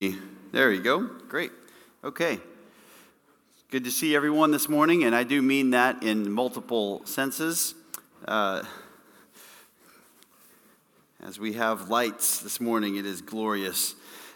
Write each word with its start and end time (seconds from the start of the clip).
There 0.00 0.72
you 0.72 0.82
go. 0.82 1.00
Great. 1.28 1.52
Okay. 2.02 2.38
Good 3.70 3.84
to 3.84 3.90
see 3.90 4.14
everyone 4.14 4.50
this 4.50 4.68
morning, 4.68 5.04
and 5.04 5.14
I 5.14 5.22
do 5.24 5.40
mean 5.40 5.70
that 5.70 6.02
in 6.02 6.30
multiple 6.30 7.04
senses. 7.06 7.74
Uh, 8.26 8.62
as 11.22 11.38
we 11.38 11.54
have 11.54 11.88
lights 11.90 12.40
this 12.40 12.60
morning, 12.60 12.96
it 12.96 13.06
is 13.06 13.22
glorious. 13.22 13.94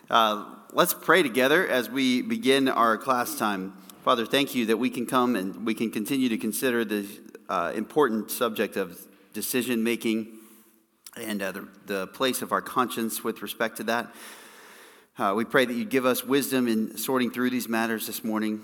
Uh, 0.09 0.45
let's 0.73 0.95
pray 0.95 1.23
together 1.23 1.67
as 1.69 1.91
we 1.91 2.23
begin 2.23 2.69
our 2.69 2.97
class 2.97 3.37
time. 3.37 3.75
Father, 4.05 4.27
thank 4.27 4.55
you 4.55 4.67
that 4.67 4.79
we 4.79 4.91
can 4.91 5.07
come 5.07 5.37
and 5.37 5.67
we 5.67 5.75
can 5.75 5.91
continue 5.91 6.29
to 6.29 6.39
consider 6.39 6.85
the 6.85 7.07
uh, 7.49 7.73
important 7.75 8.31
subject 8.31 8.77
of 8.77 8.99
decision 9.35 9.85
making 9.85 10.29
and 11.17 11.43
uh, 11.43 11.53
the, 11.53 11.69
the 11.87 12.07
place 12.09 12.43
of 12.43 12.53
our 12.53 12.63
conscience 12.63 13.23
with 13.23 13.43
respect 13.43 13.77
to 13.77 13.83
that. 13.85 14.15
Uh, 15.19 15.35
we 15.35 15.45
pray 15.45 15.65
that 15.65 15.75
you'd 15.75 15.91
give 15.91 16.07
us 16.07 16.23
wisdom 16.23 16.69
in 16.69 16.97
sorting 16.97 17.29
through 17.29 17.51
these 17.51 17.69
matters 17.69 18.07
this 18.07 18.23
morning. 18.23 18.63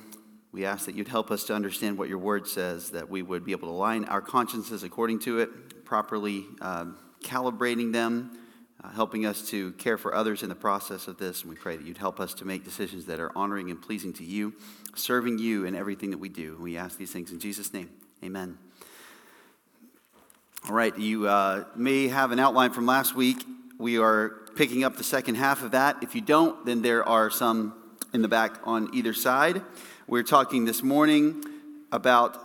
We 0.52 0.64
ask 0.64 0.86
that 0.86 0.94
you'd 0.94 1.08
help 1.08 1.32
us 1.32 1.42
to 1.46 1.52
understand 1.52 1.98
what 1.98 2.08
your 2.08 2.18
word 2.18 2.46
says, 2.46 2.90
that 2.90 3.10
we 3.10 3.22
would 3.22 3.44
be 3.44 3.50
able 3.50 3.66
to 3.66 3.74
align 3.74 4.04
our 4.04 4.20
consciences 4.20 4.84
according 4.84 5.18
to 5.20 5.40
it, 5.40 5.84
properly 5.84 6.44
uh, 6.60 6.84
calibrating 7.24 7.92
them, 7.92 8.38
uh, 8.84 8.90
helping 8.90 9.26
us 9.26 9.48
to 9.48 9.72
care 9.72 9.98
for 9.98 10.14
others 10.14 10.44
in 10.44 10.48
the 10.48 10.54
process 10.54 11.08
of 11.08 11.18
this. 11.18 11.40
And 11.40 11.50
we 11.50 11.56
pray 11.56 11.76
that 11.76 11.84
you'd 11.84 11.98
help 11.98 12.20
us 12.20 12.34
to 12.34 12.44
make 12.44 12.62
decisions 12.62 13.06
that 13.06 13.18
are 13.18 13.36
honoring 13.36 13.68
and 13.72 13.82
pleasing 13.82 14.12
to 14.12 14.24
you, 14.24 14.54
serving 14.94 15.40
you 15.40 15.64
in 15.64 15.74
everything 15.74 16.10
that 16.10 16.18
we 16.18 16.28
do. 16.28 16.56
We 16.60 16.76
ask 16.76 16.96
these 16.96 17.10
things 17.10 17.32
in 17.32 17.40
Jesus' 17.40 17.72
name. 17.72 17.90
Amen. 18.22 18.58
All 20.68 20.74
right, 20.76 20.96
you 20.96 21.26
uh, 21.26 21.64
may 21.74 22.06
have 22.06 22.30
an 22.30 22.38
outline 22.38 22.70
from 22.70 22.86
last 22.86 23.16
week. 23.16 23.44
We 23.78 23.98
are 23.98 24.28
picking 24.54 24.84
up 24.84 24.96
the 24.96 25.02
second 25.02 25.34
half 25.34 25.64
of 25.64 25.72
that. 25.72 25.96
If 26.00 26.14
you 26.14 26.20
don't, 26.20 26.64
then 26.64 26.82
there 26.82 27.06
are 27.08 27.28
some 27.28 27.74
in 28.12 28.22
the 28.22 28.28
back 28.28 28.60
on 28.62 28.88
either 28.94 29.12
side. 29.12 29.62
We're 30.06 30.22
talking 30.22 30.64
this 30.64 30.80
morning 30.80 31.42
about 31.90 32.38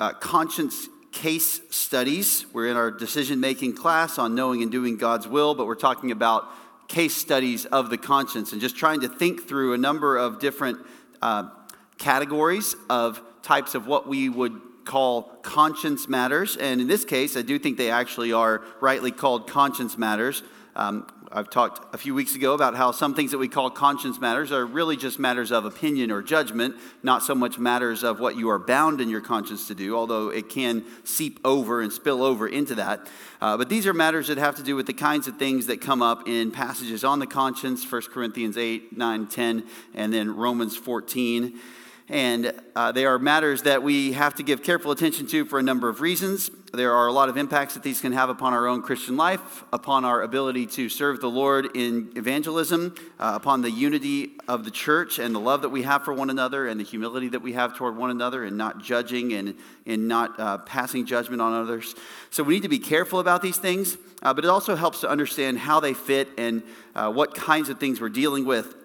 uh, 0.00 0.14
conscience 0.14 0.88
case 1.12 1.60
studies. 1.70 2.46
We're 2.54 2.68
in 2.68 2.78
our 2.78 2.90
decision 2.90 3.40
making 3.40 3.76
class 3.76 4.18
on 4.18 4.34
knowing 4.34 4.62
and 4.62 4.72
doing 4.72 4.96
God's 4.96 5.28
will, 5.28 5.54
but 5.54 5.66
we're 5.66 5.74
talking 5.74 6.12
about 6.12 6.48
case 6.88 7.14
studies 7.14 7.66
of 7.66 7.90
the 7.90 7.98
conscience 7.98 8.52
and 8.52 8.60
just 8.60 8.74
trying 8.74 9.02
to 9.02 9.08
think 9.08 9.46
through 9.46 9.74
a 9.74 9.78
number 9.78 10.16
of 10.16 10.40
different 10.40 10.78
uh, 11.20 11.50
categories 11.98 12.74
of 12.88 13.20
types 13.42 13.74
of 13.74 13.86
what 13.86 14.08
we 14.08 14.30
would 14.30 14.58
call 14.86 15.24
conscience 15.42 16.08
matters. 16.08 16.56
And 16.56 16.80
in 16.80 16.86
this 16.86 17.04
case, 17.04 17.36
I 17.36 17.42
do 17.42 17.58
think 17.58 17.76
they 17.76 17.90
actually 17.90 18.32
are 18.32 18.62
rightly 18.80 19.10
called 19.10 19.46
conscience 19.46 19.98
matters. 19.98 20.42
Um, 20.76 21.06
I've 21.32 21.50
talked 21.50 21.94
a 21.94 21.98
few 21.98 22.14
weeks 22.14 22.34
ago 22.34 22.54
about 22.54 22.74
how 22.74 22.90
some 22.90 23.14
things 23.14 23.30
that 23.30 23.38
we 23.38 23.46
call 23.46 23.70
conscience 23.70 24.20
matters 24.20 24.50
are 24.50 24.66
really 24.66 24.96
just 24.96 25.18
matters 25.18 25.52
of 25.52 25.64
opinion 25.64 26.10
or 26.10 26.22
judgment, 26.22 26.74
not 27.04 27.22
so 27.22 27.36
much 27.36 27.58
matters 27.58 28.02
of 28.02 28.18
what 28.18 28.36
you 28.36 28.50
are 28.50 28.58
bound 28.58 29.00
in 29.00 29.08
your 29.08 29.20
conscience 29.20 29.68
to 29.68 29.74
do, 29.74 29.96
although 29.96 30.28
it 30.28 30.48
can 30.48 30.84
seep 31.04 31.38
over 31.44 31.82
and 31.82 31.92
spill 31.92 32.22
over 32.22 32.48
into 32.48 32.74
that. 32.74 33.06
Uh, 33.40 33.56
but 33.56 33.68
these 33.68 33.86
are 33.86 33.94
matters 33.94 34.26
that 34.26 34.38
have 34.38 34.56
to 34.56 34.62
do 34.62 34.74
with 34.74 34.86
the 34.86 34.92
kinds 34.92 35.28
of 35.28 35.38
things 35.38 35.66
that 35.66 35.80
come 35.80 36.02
up 36.02 36.26
in 36.26 36.50
passages 36.50 37.04
on 37.04 37.20
the 37.20 37.26
conscience 37.26 37.90
1 37.90 38.02
Corinthians 38.12 38.56
8, 38.56 38.96
9, 38.96 39.26
10, 39.26 39.64
and 39.94 40.12
then 40.12 40.34
Romans 40.34 40.76
14. 40.76 41.58
And 42.08 42.52
uh, 42.74 42.90
they 42.90 43.06
are 43.06 43.20
matters 43.20 43.62
that 43.62 43.84
we 43.84 44.12
have 44.12 44.34
to 44.34 44.42
give 44.42 44.64
careful 44.64 44.90
attention 44.90 45.28
to 45.28 45.44
for 45.44 45.60
a 45.60 45.62
number 45.62 45.88
of 45.88 46.00
reasons. 46.00 46.50
There 46.72 46.94
are 46.94 47.08
a 47.08 47.12
lot 47.12 47.28
of 47.28 47.36
impacts 47.36 47.74
that 47.74 47.82
these 47.82 48.00
can 48.00 48.12
have 48.12 48.28
upon 48.28 48.52
our 48.52 48.68
own 48.68 48.82
Christian 48.82 49.16
life, 49.16 49.64
upon 49.72 50.04
our 50.04 50.22
ability 50.22 50.66
to 50.66 50.88
serve 50.88 51.20
the 51.20 51.28
Lord 51.28 51.76
in 51.76 52.12
evangelism, 52.14 52.94
uh, 53.18 53.32
upon 53.34 53.62
the 53.62 53.70
unity 53.72 54.30
of 54.46 54.64
the 54.64 54.70
church 54.70 55.18
and 55.18 55.34
the 55.34 55.40
love 55.40 55.62
that 55.62 55.70
we 55.70 55.82
have 55.82 56.04
for 56.04 56.14
one 56.14 56.30
another 56.30 56.68
and 56.68 56.78
the 56.78 56.84
humility 56.84 57.28
that 57.30 57.42
we 57.42 57.54
have 57.54 57.74
toward 57.74 57.96
one 57.96 58.10
another 58.10 58.44
and 58.44 58.56
not 58.56 58.80
judging 58.80 59.32
and, 59.32 59.56
and 59.84 60.06
not 60.06 60.38
uh, 60.38 60.58
passing 60.58 61.06
judgment 61.06 61.42
on 61.42 61.52
others. 61.52 61.96
So 62.30 62.44
we 62.44 62.54
need 62.54 62.62
to 62.62 62.68
be 62.68 62.78
careful 62.78 63.18
about 63.18 63.42
these 63.42 63.56
things, 63.56 63.96
uh, 64.22 64.32
but 64.32 64.44
it 64.44 64.48
also 64.48 64.76
helps 64.76 65.00
to 65.00 65.10
understand 65.10 65.58
how 65.58 65.80
they 65.80 65.92
fit 65.92 66.28
and 66.38 66.62
uh, 66.94 67.10
what 67.10 67.34
kinds 67.34 67.68
of 67.68 67.80
things 67.80 68.00
we're 68.00 68.10
dealing 68.10 68.44
with 68.44 68.76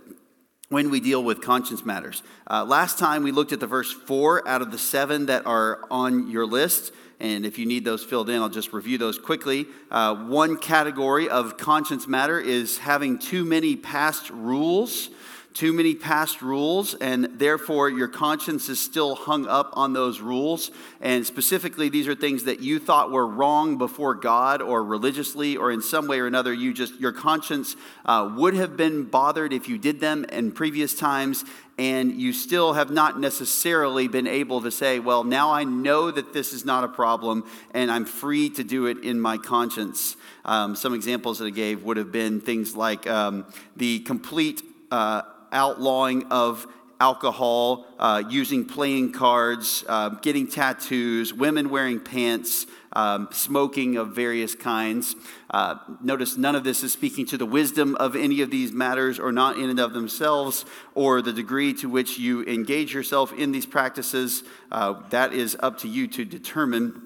when 0.70 0.90
we 0.90 1.00
deal 1.00 1.24
with 1.24 1.40
conscience 1.40 1.86
matters. 1.86 2.24
Uh, 2.50 2.66
last 2.66 2.98
time 2.98 3.22
we 3.22 3.32
looked 3.32 3.52
at 3.52 3.60
the 3.60 3.68
verse 3.68 3.92
four 3.92 4.48
out 4.48 4.64
of 4.64 4.72
the 4.72 4.80
seven 4.80 5.28
that 5.28 5.46
are 5.46 5.82
on 5.92 6.32
your 6.32 6.48
list. 6.48 6.92
And 7.20 7.46
if 7.46 7.58
you 7.58 7.66
need 7.66 7.86
those 7.86 8.04
filled 8.04 8.30
in, 8.30 8.42
I'll 8.42 8.50
just 8.50 8.74
review 8.74 8.98
those 8.98 9.18
quickly. 9.18 9.68
Uh, 9.90 10.16
one 10.16 10.58
category 10.58 11.30
of 11.30 11.58
conscience 11.58 12.08
matter 12.08 12.40
is 12.40 12.78
having 12.78 13.20
too 13.20 13.46
many 13.46 13.76
past 13.76 14.30
rules 14.30 15.10
too 15.56 15.72
many 15.72 15.96
past 15.96 16.42
rules, 16.42 16.96
and 16.96 17.30
therefore 17.40 17.90
your 17.90 18.10
conscience 18.10 18.68
is 18.68 18.78
still 18.78 19.16
hung 19.16 19.48
up 19.48 19.72
on 19.74 19.94
those 19.94 20.20
rules. 20.20 20.70
And 21.00 21.26
specifically, 21.26 21.88
these 21.88 22.10
are 22.10 22.14
things 22.14 22.44
that 22.44 22.60
you 22.60 22.78
thought 22.78 23.10
were 23.10 23.26
wrong 23.26 23.78
before 23.78 24.16
God 24.16 24.62
or 24.62 24.84
religiously 24.84 25.56
or 25.56 25.72
in 25.72 25.82
some 25.82 26.08
way 26.08 26.20
or 26.20 26.28
another. 26.28 26.54
You 26.54 26.74
just, 26.74 27.00
your 27.00 27.14
conscience 27.14 27.78
uh, 28.06 28.34
would 28.36 28.54
have 28.54 28.76
been 28.76 29.06
bothered 29.06 29.54
if 29.54 29.70
you 29.70 29.78
did 29.78 30.02
them 30.02 30.26
in 30.26 30.52
previous 30.52 30.94
times, 30.94 31.46
and 31.78 32.12
you 32.12 32.34
still 32.34 32.74
have 32.74 32.92
not 32.92 33.18
necessarily 33.18 34.10
been 34.10 34.28
able 34.28 34.62
to 34.62 34.72
say, 34.72 35.00
well, 35.00 35.24
now 35.24 35.52
I 35.52 35.64
know 35.64 36.12
that 36.12 36.34
this 36.34 36.52
is 36.52 36.66
not 36.66 36.84
a 36.84 36.90
problem, 36.90 37.46
and 37.74 37.90
I'm 37.90 38.06
free 38.06 38.50
to 38.52 38.64
do 38.66 38.88
it 38.88 39.06
in 39.06 39.22
my 39.22 39.38
conscience. 39.38 40.18
Um, 40.44 40.76
some 40.76 40.94
examples 40.94 41.40
that 41.40 41.46
I 41.46 41.52
gave 41.52 41.84
would 41.84 41.96
have 41.96 42.12
been 42.12 42.42
things 42.42 42.76
like 42.76 43.08
um, 43.08 43.46
the 43.78 44.00
complete 44.00 44.62
uh, 44.92 45.22
outlawing 45.56 46.26
of 46.26 46.68
alcohol, 47.00 47.86
uh, 48.00 48.24
using 48.30 48.66
playing 48.66 49.12
cards, 49.12 49.84
uh, 49.88 50.10
getting 50.10 50.48
tattoos, 50.48 51.34
women 51.34 51.70
wearing 51.70 52.00
pants, 52.00 52.68
um, 52.94 53.28
smoking 53.32 53.98
of 53.98 54.16
various 54.16 54.56
kinds. 54.56 55.16
Uh, 55.50 55.76
notice 56.02 56.38
none 56.38 56.56
of 56.56 56.64
this 56.64 56.84
is 56.84 56.94
speaking 56.94 57.26
to 57.26 57.38
the 57.38 57.46
wisdom 57.46 57.96
of 57.96 58.16
any 58.16 58.42
of 58.42 58.50
these 58.50 58.72
matters 58.72 59.20
or 59.20 59.32
not 59.32 59.58
in 59.58 59.70
and 59.70 59.80
of 59.80 59.94
themselves 59.94 60.66
or 60.94 61.22
the 61.22 61.34
degree 61.34 61.74
to 61.74 61.90
which 61.90 62.18
you 62.18 62.44
engage 62.46 62.94
yourself 62.94 63.34
in 63.34 63.52
these 63.52 63.66
practices. 63.66 64.44
Uh, 64.72 64.94
that 65.10 65.34
is 65.34 65.58
up 65.60 65.78
to 65.80 65.88
you 65.90 66.08
to 66.08 66.24
determine 66.24 67.02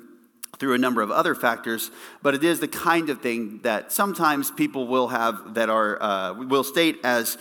through 0.60 0.74
a 0.74 0.78
number 0.78 1.02
of 1.02 1.10
other 1.10 1.34
factors, 1.34 1.90
but 2.22 2.36
it 2.36 2.44
is 2.44 2.60
the 2.60 2.68
kind 2.68 3.10
of 3.10 3.22
thing 3.22 3.60
that 3.64 3.94
sometimes 3.94 4.52
people 4.52 4.88
will 4.88 5.08
have 5.08 5.54
that 5.54 5.70
are 5.70 6.02
uh, 6.04 6.34
will 6.34 6.66
state 6.66 7.00
as 7.04 7.38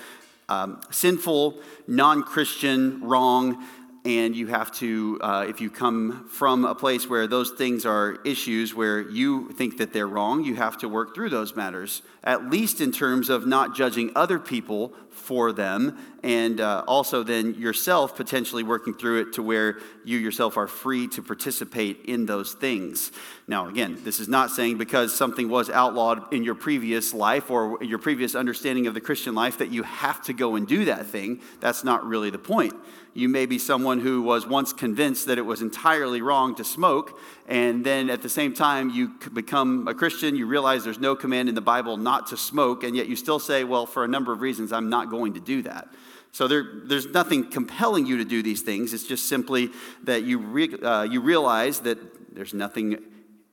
um, 0.48 0.80
sinful, 0.90 1.60
non 1.86 2.22
Christian, 2.22 3.02
wrong, 3.02 3.64
and 4.04 4.34
you 4.34 4.46
have 4.46 4.72
to, 4.72 5.18
uh, 5.20 5.44
if 5.48 5.60
you 5.60 5.68
come 5.68 6.28
from 6.30 6.64
a 6.64 6.74
place 6.74 7.08
where 7.08 7.26
those 7.26 7.50
things 7.50 7.84
are 7.84 8.18
issues 8.24 8.74
where 8.74 9.00
you 9.00 9.50
think 9.50 9.78
that 9.78 9.92
they're 9.92 10.06
wrong, 10.06 10.44
you 10.44 10.54
have 10.54 10.78
to 10.78 10.88
work 10.88 11.14
through 11.14 11.28
those 11.28 11.54
matters, 11.54 12.02
at 12.24 12.48
least 12.48 12.80
in 12.80 12.92
terms 12.92 13.28
of 13.28 13.46
not 13.46 13.76
judging 13.76 14.10
other 14.16 14.38
people 14.38 14.92
for 15.18 15.52
them, 15.52 15.98
and 16.22 16.60
uh, 16.60 16.84
also 16.86 17.22
then 17.22 17.54
yourself 17.54 18.16
potentially 18.16 18.62
working 18.62 18.94
through 18.94 19.20
it 19.20 19.32
to 19.34 19.42
where 19.42 19.78
you 20.04 20.18
yourself 20.18 20.56
are 20.56 20.66
free 20.66 21.06
to 21.08 21.22
participate 21.22 22.04
in 22.06 22.26
those 22.26 22.54
things. 22.54 23.12
Now, 23.46 23.68
again, 23.68 23.98
this 24.04 24.20
is 24.20 24.28
not 24.28 24.50
saying 24.50 24.78
because 24.78 25.14
something 25.14 25.48
was 25.48 25.68
outlawed 25.70 26.32
in 26.32 26.44
your 26.44 26.54
previous 26.54 27.12
life 27.12 27.50
or 27.50 27.82
your 27.82 27.98
previous 27.98 28.34
understanding 28.34 28.86
of 28.86 28.94
the 28.94 29.00
Christian 29.00 29.34
life 29.34 29.58
that 29.58 29.70
you 29.70 29.82
have 29.82 30.22
to 30.22 30.32
go 30.32 30.56
and 30.56 30.66
do 30.66 30.86
that 30.86 31.06
thing. 31.06 31.40
That's 31.60 31.84
not 31.84 32.04
really 32.04 32.30
the 32.30 32.38
point. 32.38 32.74
You 33.14 33.28
may 33.28 33.46
be 33.46 33.58
someone 33.58 34.00
who 34.00 34.22
was 34.22 34.46
once 34.46 34.72
convinced 34.72 35.26
that 35.26 35.38
it 35.38 35.46
was 35.46 35.60
entirely 35.60 36.22
wrong 36.22 36.54
to 36.54 36.64
smoke, 36.64 37.18
and 37.48 37.82
then 37.82 38.10
at 38.10 38.20
the 38.20 38.28
same 38.28 38.52
time, 38.52 38.90
you 38.90 39.14
become 39.32 39.88
a 39.88 39.94
Christian, 39.94 40.36
you 40.36 40.46
realize 40.46 40.84
there's 40.84 40.98
no 40.98 41.16
command 41.16 41.48
in 41.48 41.54
the 41.54 41.62
Bible 41.62 41.96
not 41.96 42.26
to 42.26 42.36
smoke, 42.36 42.84
and 42.84 42.94
yet 42.94 43.08
you 43.08 43.16
still 43.16 43.38
say, 43.38 43.64
well, 43.64 43.86
for 43.86 44.04
a 44.04 44.08
number 44.08 44.32
of 44.32 44.42
reasons, 44.42 44.70
I'm 44.70 44.90
not 44.90 45.08
going 45.08 45.32
to 45.32 45.40
do 45.40 45.62
that. 45.62 45.88
So 46.30 46.46
there, 46.46 46.66
there's 46.84 47.06
nothing 47.06 47.50
compelling 47.50 48.04
you 48.04 48.18
to 48.18 48.24
do 48.24 48.42
these 48.42 48.60
things. 48.60 48.92
It's 48.92 49.06
just 49.06 49.30
simply 49.30 49.70
that 50.04 50.24
you, 50.24 50.38
re, 50.38 50.74
uh, 50.74 51.04
you 51.04 51.22
realize 51.22 51.80
that 51.80 52.34
there's 52.34 52.52
nothing 52.52 52.98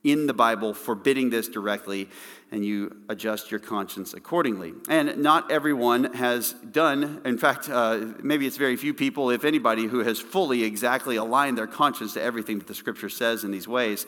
in 0.05 0.27
the 0.27 0.33
Bible 0.33 0.73
forbidding 0.73 1.31
this 1.31 1.49
directly, 1.49 2.07
and 2.51 2.63
you 2.63 2.95
adjust 3.09 3.49
your 3.49 3.59
conscience 3.59 4.13
accordingly. 4.13 4.73
And 4.87 5.17
not 5.17 5.51
everyone 5.51 6.13
has 6.13 6.53
done, 6.53 7.21
in 7.25 7.37
fact, 7.39 7.67
uh, 7.69 8.13
maybe 8.21 8.45
it's 8.45 8.57
very 8.57 8.77
few 8.77 8.93
people, 8.93 9.31
if 9.31 9.43
anybody, 9.43 9.87
who 9.87 9.99
has 9.99 10.19
fully 10.19 10.63
exactly 10.63 11.15
aligned 11.15 11.57
their 11.57 11.67
conscience 11.67 12.13
to 12.13 12.21
everything 12.21 12.59
that 12.59 12.67
the 12.67 12.75
scripture 12.75 13.09
says 13.09 13.43
in 13.43 13.51
these 13.51 13.67
ways. 13.67 14.05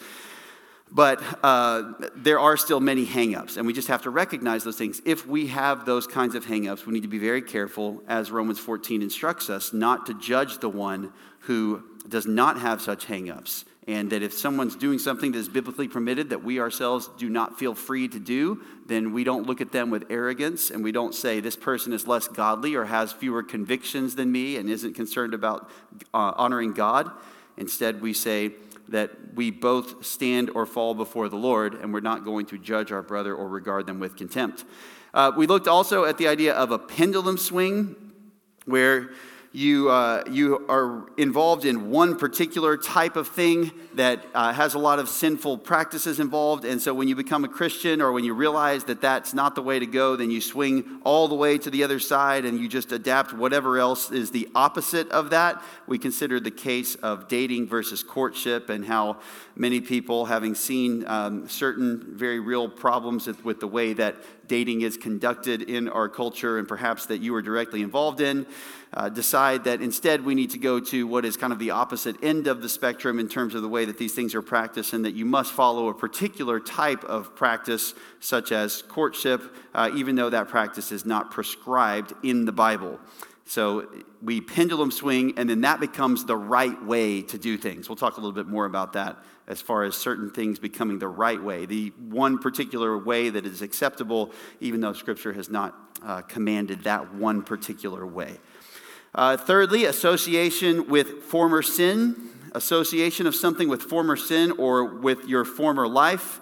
But 0.89 1.21
uh, 1.43 1.93
there 2.15 2.39
are 2.39 2.55
still 2.55 2.79
many 2.79 3.05
hangups, 3.05 3.57
and 3.57 3.65
we 3.65 3.73
just 3.73 3.89
have 3.89 4.03
to 4.03 4.09
recognize 4.09 4.63
those 4.63 4.77
things. 4.77 5.01
If 5.03 5.27
we 5.27 5.47
have 5.47 5.85
those 5.85 6.07
kinds 6.07 6.35
of 6.35 6.45
hangups, 6.45 6.85
we 6.85 6.93
need 6.93 7.01
to 7.01 7.09
be 7.09 7.19
very 7.19 7.41
careful, 7.41 8.03
as 8.07 8.31
Romans 8.31 8.59
14 8.59 9.01
instructs 9.01 9.49
us, 9.49 9.73
not 9.73 10.05
to 10.05 10.13
judge 10.13 10.59
the 10.59 10.69
one 10.69 11.11
who 11.41 11.83
does 12.07 12.25
not 12.25 12.59
have 12.59 12.81
such 12.81 13.07
hangups. 13.07 13.65
And 13.87 14.09
that 14.11 14.21
if 14.21 14.33
someone's 14.33 14.75
doing 14.75 14.99
something 14.99 15.31
that 15.31 15.37
is 15.37 15.47
biblically 15.47 15.87
permitted 15.87 16.29
that 16.31 16.43
we 16.43 16.59
ourselves 16.59 17.09
do 17.17 17.29
not 17.29 17.57
feel 17.57 17.73
free 17.73 18.09
to 18.09 18.19
do, 18.19 18.61
then 18.85 19.13
we 19.13 19.23
don't 19.23 19.47
look 19.47 19.61
at 19.61 19.71
them 19.71 19.89
with 19.89 20.05
arrogance 20.09 20.69
and 20.69 20.83
we 20.83 20.91
don't 20.91 21.15
say, 21.15 21.39
this 21.39 21.55
person 21.55 21.93
is 21.93 22.05
less 22.05 22.27
godly 22.27 22.75
or 22.75 22.85
has 22.85 23.13
fewer 23.13 23.43
convictions 23.43 24.15
than 24.15 24.29
me 24.29 24.57
and 24.57 24.69
isn't 24.69 24.93
concerned 24.93 25.33
about 25.33 25.69
uh, 26.13 26.33
honoring 26.35 26.73
God. 26.73 27.09
Instead, 27.55 28.01
we 28.01 28.13
say, 28.13 28.51
that 28.89 29.11
we 29.35 29.51
both 29.51 30.05
stand 30.05 30.49
or 30.51 30.65
fall 30.65 30.93
before 30.93 31.29
the 31.29 31.35
Lord, 31.35 31.73
and 31.75 31.93
we're 31.93 31.99
not 31.99 32.23
going 32.23 32.45
to 32.47 32.57
judge 32.57 32.91
our 32.91 33.01
brother 33.01 33.35
or 33.35 33.47
regard 33.47 33.85
them 33.85 33.99
with 33.99 34.15
contempt. 34.15 34.63
Uh, 35.13 35.31
we 35.35 35.47
looked 35.47 35.67
also 35.67 36.05
at 36.05 36.17
the 36.17 36.27
idea 36.27 36.53
of 36.53 36.71
a 36.71 36.79
pendulum 36.79 37.37
swing, 37.37 37.95
where 38.65 39.11
you, 39.57 39.89
uh, 39.89 40.23
you 40.29 40.63
are 40.69 41.09
involved 41.17 41.65
in 41.65 41.89
one 41.89 42.15
particular 42.15 42.77
type 42.77 43.15
of 43.15 43.27
thing 43.27 43.71
that 43.95 44.23
uh, 44.35 44.53
has 44.53 44.75
a 44.75 44.77
lot 44.77 44.99
of 44.99 45.09
sinful 45.09 45.57
practices 45.57 46.19
involved. 46.19 46.63
And 46.63 46.79
so 46.79 46.93
when 46.93 47.07
you 47.07 47.15
become 47.15 47.43
a 47.43 47.47
Christian 47.47 47.99
or 47.99 48.11
when 48.11 48.23
you 48.23 48.35
realize 48.35 48.83
that 48.83 49.01
that's 49.01 49.33
not 49.33 49.55
the 49.55 49.63
way 49.63 49.79
to 49.79 49.87
go, 49.87 50.15
then 50.15 50.29
you 50.29 50.41
swing 50.41 50.99
all 51.03 51.27
the 51.27 51.33
way 51.33 51.57
to 51.57 51.71
the 51.71 51.83
other 51.83 51.97
side 51.97 52.45
and 52.45 52.59
you 52.59 52.67
just 52.67 52.91
adapt 52.91 53.33
whatever 53.33 53.79
else 53.79 54.11
is 54.11 54.29
the 54.29 54.47
opposite 54.53 55.09
of 55.09 55.31
that. 55.31 55.59
We 55.87 55.97
consider 55.97 56.39
the 56.39 56.51
case 56.51 56.93
of 56.93 57.27
dating 57.27 57.65
versus 57.65 58.03
courtship 58.03 58.69
and 58.69 58.85
how 58.85 59.17
many 59.57 59.81
people, 59.81 60.25
having 60.25 60.53
seen 60.53 61.03
um, 61.07 61.49
certain 61.49 62.15
very 62.15 62.39
real 62.39 62.69
problems 62.69 63.27
with, 63.43 63.59
the 63.59 63.67
way 63.67 63.93
that 63.93 64.15
dating 64.47 64.81
is 64.81 64.97
conducted 64.97 65.63
in 65.63 65.89
our 65.89 66.07
culture 66.07 66.59
and 66.59 66.67
perhaps 66.67 67.07
that 67.07 67.21
you 67.21 67.33
are 67.33 67.41
directly 67.41 67.81
involved 67.81 68.21
in, 68.21 68.45
uh, 68.93 69.09
decide 69.09 69.63
that 69.63 69.81
instead 69.81 70.23
we 70.23 70.35
need 70.35 70.51
to 70.51 70.57
go 70.57 70.79
to 70.79 71.07
what 71.07 71.25
is 71.25 71.35
kind 71.35 71.51
of 71.51 71.59
the 71.59 71.71
opposite 71.71 72.15
end 72.23 72.47
of 72.47 72.61
the 72.61 72.69
spectrum 72.69 73.19
in 73.19 73.27
terms 73.27 73.55
of 73.55 73.61
the 73.61 73.67
way 73.67 73.83
that 73.83 73.97
these 73.97 74.13
things 74.13 74.35
are 74.35 74.41
practiced, 74.41 74.93
and 74.93 75.03
that 75.03 75.15
you 75.15 75.25
must 75.25 75.51
follow 75.51 75.89
a 75.89 75.93
particular 75.93 76.59
type 76.59 77.03
of 77.05 77.35
practice, 77.35 77.93
such 78.19 78.51
as 78.51 78.83
courtship, 78.83 79.41
uh, 79.73 79.89
even 79.95 80.15
though 80.15 80.29
that 80.29 80.47
practice 80.47 80.91
is 80.91 81.05
not 81.05 81.31
prescribed 81.31 82.13
in 82.23 82.45
the 82.45 82.51
Bible. 82.51 82.99
So 83.45 83.87
we 84.21 84.41
pendulum 84.41 84.91
swing, 84.91 85.33
and 85.37 85.49
then 85.49 85.61
that 85.61 85.79
becomes 85.79 86.25
the 86.25 86.35
right 86.35 86.83
way 86.83 87.21
to 87.23 87.37
do 87.37 87.57
things. 87.57 87.87
We'll 87.89 87.95
talk 87.95 88.17
a 88.17 88.19
little 88.19 88.33
bit 88.33 88.47
more 88.47 88.65
about 88.65 88.93
that 88.93 89.17
as 89.47 89.61
far 89.61 89.83
as 89.83 89.95
certain 89.95 90.29
things 90.29 90.59
becoming 90.59 90.99
the 90.99 91.07
right 91.07 91.41
way, 91.41 91.65
the 91.65 91.89
one 92.09 92.37
particular 92.37 92.97
way 92.97 93.29
that 93.29 93.45
is 93.45 93.61
acceptable, 93.61 94.31
even 94.59 94.81
though 94.81 94.93
Scripture 94.93 95.33
has 95.33 95.49
not 95.49 95.73
uh, 96.03 96.21
commanded 96.21 96.83
that 96.83 97.13
one 97.13 97.41
particular 97.41 98.05
way. 98.05 98.37
Uh, 99.15 99.37
thirdly, 99.37 99.85
association 99.85 100.87
with 100.89 101.23
former 101.23 101.61
sin, 101.61 102.29
association 102.53 103.25
of 103.25 103.35
something 103.35 103.69
with 103.69 103.81
former 103.81 104.15
sin 104.15 104.51
or 104.51 104.85
with 104.85 105.25
your 105.25 105.45
former 105.45 105.87
life. 105.87 106.41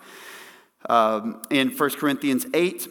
Um, 0.88 1.42
in 1.50 1.69
1 1.69 1.90
Corinthians 1.92 2.46
8, 2.54 2.88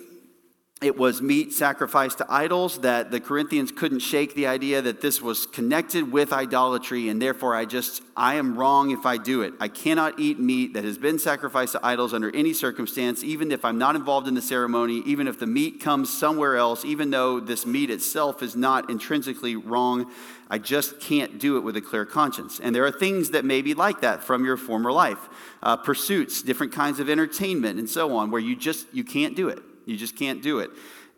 it 0.84 0.98
was 0.98 1.22
meat 1.22 1.50
sacrificed 1.50 2.18
to 2.18 2.26
idols 2.28 2.78
that 2.80 3.10
the 3.10 3.18
corinthians 3.18 3.72
couldn't 3.72 4.00
shake 4.00 4.34
the 4.34 4.46
idea 4.46 4.82
that 4.82 5.00
this 5.00 5.22
was 5.22 5.46
connected 5.46 6.12
with 6.12 6.30
idolatry 6.30 7.08
and 7.08 7.22
therefore 7.22 7.56
i 7.56 7.64
just 7.64 8.02
i 8.16 8.34
am 8.34 8.54
wrong 8.56 8.90
if 8.90 9.06
i 9.06 9.16
do 9.16 9.40
it. 9.40 9.54
I 9.58 9.68
cannot 9.68 10.20
eat 10.20 10.38
meat 10.38 10.74
that 10.74 10.84
has 10.84 10.98
been 10.98 11.18
sacrificed 11.18 11.72
to 11.72 11.84
idols 11.84 12.12
under 12.12 12.30
any 12.36 12.52
circumstance 12.52 13.24
even 13.24 13.50
if 13.50 13.64
i'm 13.64 13.78
not 13.78 13.96
involved 13.96 14.28
in 14.28 14.34
the 14.34 14.42
ceremony 14.42 15.02
even 15.06 15.26
if 15.26 15.38
the 15.38 15.46
meat 15.46 15.80
comes 15.80 16.12
somewhere 16.12 16.56
else 16.56 16.84
even 16.84 17.10
though 17.10 17.40
this 17.40 17.64
meat 17.64 17.88
itself 17.88 18.42
is 18.42 18.54
not 18.54 18.90
intrinsically 18.90 19.56
wrong 19.56 20.12
i 20.50 20.58
just 20.58 21.00
can't 21.00 21.38
do 21.38 21.56
it 21.56 21.60
with 21.60 21.76
a 21.76 21.80
clear 21.80 22.04
conscience. 22.04 22.60
And 22.60 22.74
there 22.74 22.84
are 22.84 22.92
things 22.92 23.30
that 23.30 23.44
may 23.44 23.62
be 23.62 23.72
like 23.72 24.02
that 24.02 24.22
from 24.22 24.44
your 24.44 24.58
former 24.58 24.92
life 24.92 25.30
uh, 25.62 25.78
pursuits 25.78 26.42
different 26.42 26.72
kinds 26.72 27.00
of 27.00 27.08
entertainment 27.08 27.78
and 27.78 27.88
so 27.88 28.14
on 28.16 28.30
where 28.30 28.40
you 28.40 28.54
just 28.54 28.86
you 28.92 29.02
can't 29.02 29.34
do 29.34 29.48
it 29.48 29.62
you 29.86 29.96
just 29.96 30.16
can't 30.16 30.42
do 30.42 30.58
it. 30.58 30.70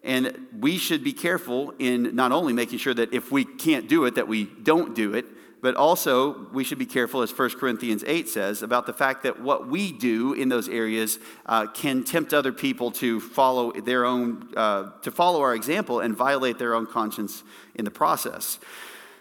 And 0.02 0.46
we 0.60 0.78
should 0.78 1.02
be 1.02 1.12
careful 1.12 1.74
in 1.78 2.14
not 2.14 2.30
only 2.30 2.52
making 2.52 2.78
sure 2.78 2.94
that 2.94 3.12
if 3.12 3.32
we 3.32 3.44
can't 3.44 3.88
do 3.88 4.04
it, 4.04 4.14
that 4.14 4.28
we 4.28 4.44
don't 4.44 4.94
do 4.94 5.14
it, 5.14 5.26
but 5.62 5.74
also 5.74 6.46
we 6.52 6.62
should 6.62 6.78
be 6.78 6.86
careful, 6.86 7.22
as 7.22 7.36
1 7.36 7.50
Corinthians 7.58 8.04
8 8.06 8.28
says, 8.28 8.62
about 8.62 8.86
the 8.86 8.92
fact 8.92 9.24
that 9.24 9.40
what 9.40 9.66
we 9.66 9.90
do 9.90 10.32
in 10.32 10.48
those 10.48 10.68
areas 10.68 11.18
uh, 11.46 11.66
can 11.66 12.04
tempt 12.04 12.32
other 12.32 12.52
people 12.52 12.92
to 12.92 13.18
follow 13.18 13.72
their 13.72 14.04
own, 14.04 14.48
uh, 14.56 14.90
to 15.02 15.10
follow 15.10 15.40
our 15.40 15.54
example 15.54 15.98
and 15.98 16.16
violate 16.16 16.58
their 16.58 16.74
own 16.74 16.86
conscience 16.86 17.42
in 17.74 17.84
the 17.84 17.90
process. 17.90 18.60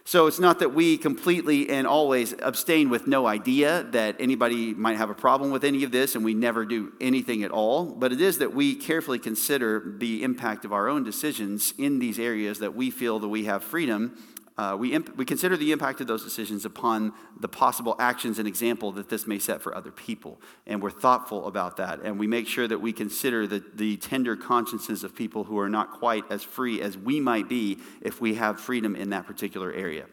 So 0.08 0.28
it's 0.28 0.40
not 0.40 0.60
that 0.60 0.72
we 0.72 1.00
completely 1.00 1.68
and 1.72 1.88
always 1.88 2.36
abstain 2.40 2.92
with 2.92 3.08
no 3.08 3.26
idea 3.26 3.88
that 3.90 4.18
anybody 4.20 4.72
might 4.76 4.98
have 4.98 5.10
a 5.10 5.16
problem 5.16 5.50
with 5.50 5.64
any 5.64 5.84
of 5.84 5.92
this 5.92 6.14
and 6.14 6.24
we 6.24 6.36
never 6.36 6.64
do 6.64 6.94
anything 7.02 7.42
at 7.42 7.50
all, 7.50 7.86
but 7.86 8.14
it 8.14 8.22
is 8.22 8.38
that 8.38 8.54
we 8.54 8.76
carefully 8.76 9.18
consider 9.18 9.96
the 9.98 10.22
impact 10.22 10.64
of 10.64 10.72
our 10.72 10.88
own 10.88 11.04
decisions 11.04 11.74
in 11.80 11.98
these 11.98 12.20
areas 12.20 12.60
that 12.60 12.76
we 12.76 12.92
feel 12.92 13.18
that 13.18 13.30
we 13.30 13.46
have 13.46 13.64
freedom 13.64 14.16
uh, 14.58 14.76
we, 14.80 14.94
imp- 14.94 15.18
we 15.18 15.26
consider 15.26 15.58
the 15.58 15.74
impact 15.74 16.00
of 16.00 16.08
those 16.08 16.24
decisions 16.24 16.64
upon 16.64 17.14
the 17.40 17.48
possible 17.48 17.96
actions 18.00 18.40
and 18.40 18.48
example 18.48 18.92
that 18.94 19.10
this 19.10 19.28
may 19.28 19.38
set 19.38 19.62
for 19.62 19.76
other 19.76 19.92
people. 19.92 20.40
And 20.66 20.82
we're 20.82 20.92
thoughtful 20.92 21.46
about 21.48 21.76
that. 21.78 22.00
And 22.02 22.18
we 22.18 22.26
make 22.26 22.48
sure 22.48 22.66
that 22.66 22.80
we 22.80 22.94
consider 22.94 23.46
the, 23.48 23.64
the 23.74 23.98
tender 23.98 24.38
consciences 24.38 25.04
of 25.04 25.14
people 25.14 25.44
who 25.44 25.60
are 25.60 25.68
not 25.68 25.92
quite 25.92 26.24
as 26.30 26.42
free 26.42 26.82
as 26.82 26.98
we 26.98 27.20
might 27.20 27.50
be 27.50 27.80
if 28.02 28.22
we 28.22 28.36
have 28.36 28.60
freedom 28.60 28.96
in 28.96 29.10
that 29.10 29.28
particular 29.28 29.74
area. 29.74 30.06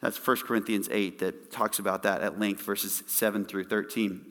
That's 0.00 0.24
1 0.24 0.36
Corinthians 0.38 0.88
8 0.92 1.18
that 1.18 1.50
talks 1.50 1.80
about 1.80 2.04
that 2.04 2.20
at 2.20 2.38
length, 2.38 2.62
verses 2.62 3.02
7 3.06 3.44
through 3.44 3.64
13. 3.64 4.24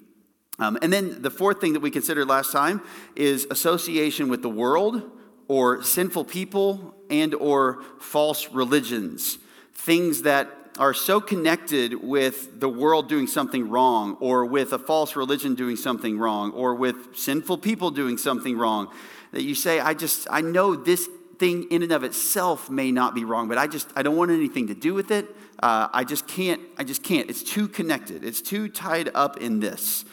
Um, 0.59 0.77
and 0.81 0.93
then 0.93 1.21
the 1.21 1.31
fourth 1.31 1.59
thing 1.59 1.73
that 1.73 1.79
we 1.81 1.89
considered 1.89 2.27
last 2.27 2.51
time 2.51 2.81
is 3.15 3.45
association 3.49 4.29
with 4.29 4.41
the 4.41 4.49
world 4.49 5.11
or 5.47 5.83
sinful 5.83 6.25
people 6.25 6.95
and 7.13 7.35
or 7.35 7.83
false 7.99 8.49
religions 8.51 9.37
things 9.73 10.23
that 10.23 10.49
are 10.79 10.93
so 10.93 11.21
connected 11.21 11.93
with 12.03 12.59
the 12.59 12.67
world 12.67 13.07
doing 13.07 13.27
something 13.27 13.69
wrong 13.69 14.17
or 14.19 14.45
with 14.45 14.73
a 14.73 14.79
false 14.79 15.15
religion 15.15 15.53
doing 15.53 15.75
something 15.75 16.17
wrong 16.17 16.51
or 16.51 16.73
with 16.73 17.15
sinful 17.15 17.59
people 17.59 17.91
doing 17.91 18.17
something 18.17 18.57
wrong 18.57 18.91
that 19.31 19.43
you 19.43 19.53
say 19.53 19.79
i 19.79 19.93
just 19.93 20.27
i 20.31 20.41
know 20.41 20.75
this 20.75 21.07
thing 21.37 21.67
in 21.69 21.83
and 21.83 21.91
of 21.91 22.03
itself 22.03 22.69
may 22.69 22.91
not 22.91 23.13
be 23.13 23.23
wrong 23.23 23.47
but 23.47 23.57
i 23.57 23.67
just 23.67 23.87
i 23.95 24.01
don't 24.01 24.17
want 24.17 24.31
anything 24.31 24.67
to 24.67 24.75
do 24.75 24.93
with 24.93 25.11
it. 25.11 25.27
Uh, 25.59 25.87
i 25.93 26.03
just 26.03 26.27
can't 26.27 26.61
i 26.77 26.83
just 26.83 27.03
can't. 27.03 27.29
It's 27.29 27.43
too 27.43 27.67
connected. 27.67 28.23
It's 28.23 28.41
too 28.41 28.67
tied 28.67 29.09
up 29.13 29.37
in 29.37 29.59
this. 29.59 30.03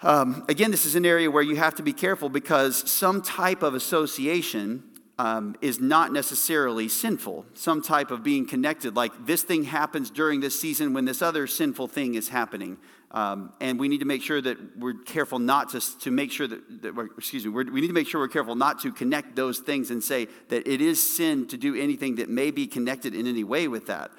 Um, 0.00 0.44
again, 0.48 0.70
this 0.70 0.86
is 0.86 0.94
an 0.94 1.04
area 1.04 1.28
where 1.28 1.42
you 1.42 1.56
have 1.56 1.74
to 1.74 1.82
be 1.82 1.92
careful 1.92 2.28
because 2.28 2.88
some 2.88 3.20
type 3.20 3.64
of 3.64 3.74
association 3.74 4.84
um, 5.18 5.56
is 5.60 5.80
not 5.80 6.12
necessarily 6.12 6.88
sinful. 6.88 7.44
Some 7.54 7.82
type 7.82 8.10
of 8.10 8.22
being 8.22 8.46
connected, 8.46 8.94
like 8.94 9.26
this 9.26 9.42
thing 9.42 9.64
happens 9.64 10.10
during 10.10 10.40
this 10.40 10.58
season 10.58 10.94
when 10.94 11.04
this 11.04 11.22
other 11.22 11.46
sinful 11.46 11.88
thing 11.88 12.14
is 12.14 12.28
happening. 12.28 12.78
Um, 13.10 13.52
and 13.60 13.80
we 13.80 13.88
need 13.88 13.98
to 14.00 14.04
make 14.04 14.22
sure 14.22 14.40
that 14.40 14.78
we're 14.78 14.94
careful 14.94 15.38
not 15.38 15.70
to, 15.70 15.80
to 16.00 16.10
make 16.10 16.30
sure 16.30 16.46
that, 16.46 16.82
that 16.82 17.08
excuse 17.16 17.44
me, 17.44 17.50
we 17.50 17.80
need 17.80 17.88
to 17.88 17.92
make 17.92 18.06
sure 18.06 18.20
we're 18.20 18.28
careful 18.28 18.54
not 18.54 18.80
to 18.82 18.92
connect 18.92 19.34
those 19.34 19.58
things 19.58 19.90
and 19.90 20.04
say 20.04 20.28
that 20.50 20.68
it 20.68 20.80
is 20.80 21.16
sin 21.16 21.48
to 21.48 21.56
do 21.56 21.74
anything 21.74 22.16
that 22.16 22.28
may 22.28 22.50
be 22.50 22.66
connected 22.66 23.14
in 23.14 23.26
any 23.26 23.44
way 23.44 23.66
with 23.66 23.86
that. 23.86 24.10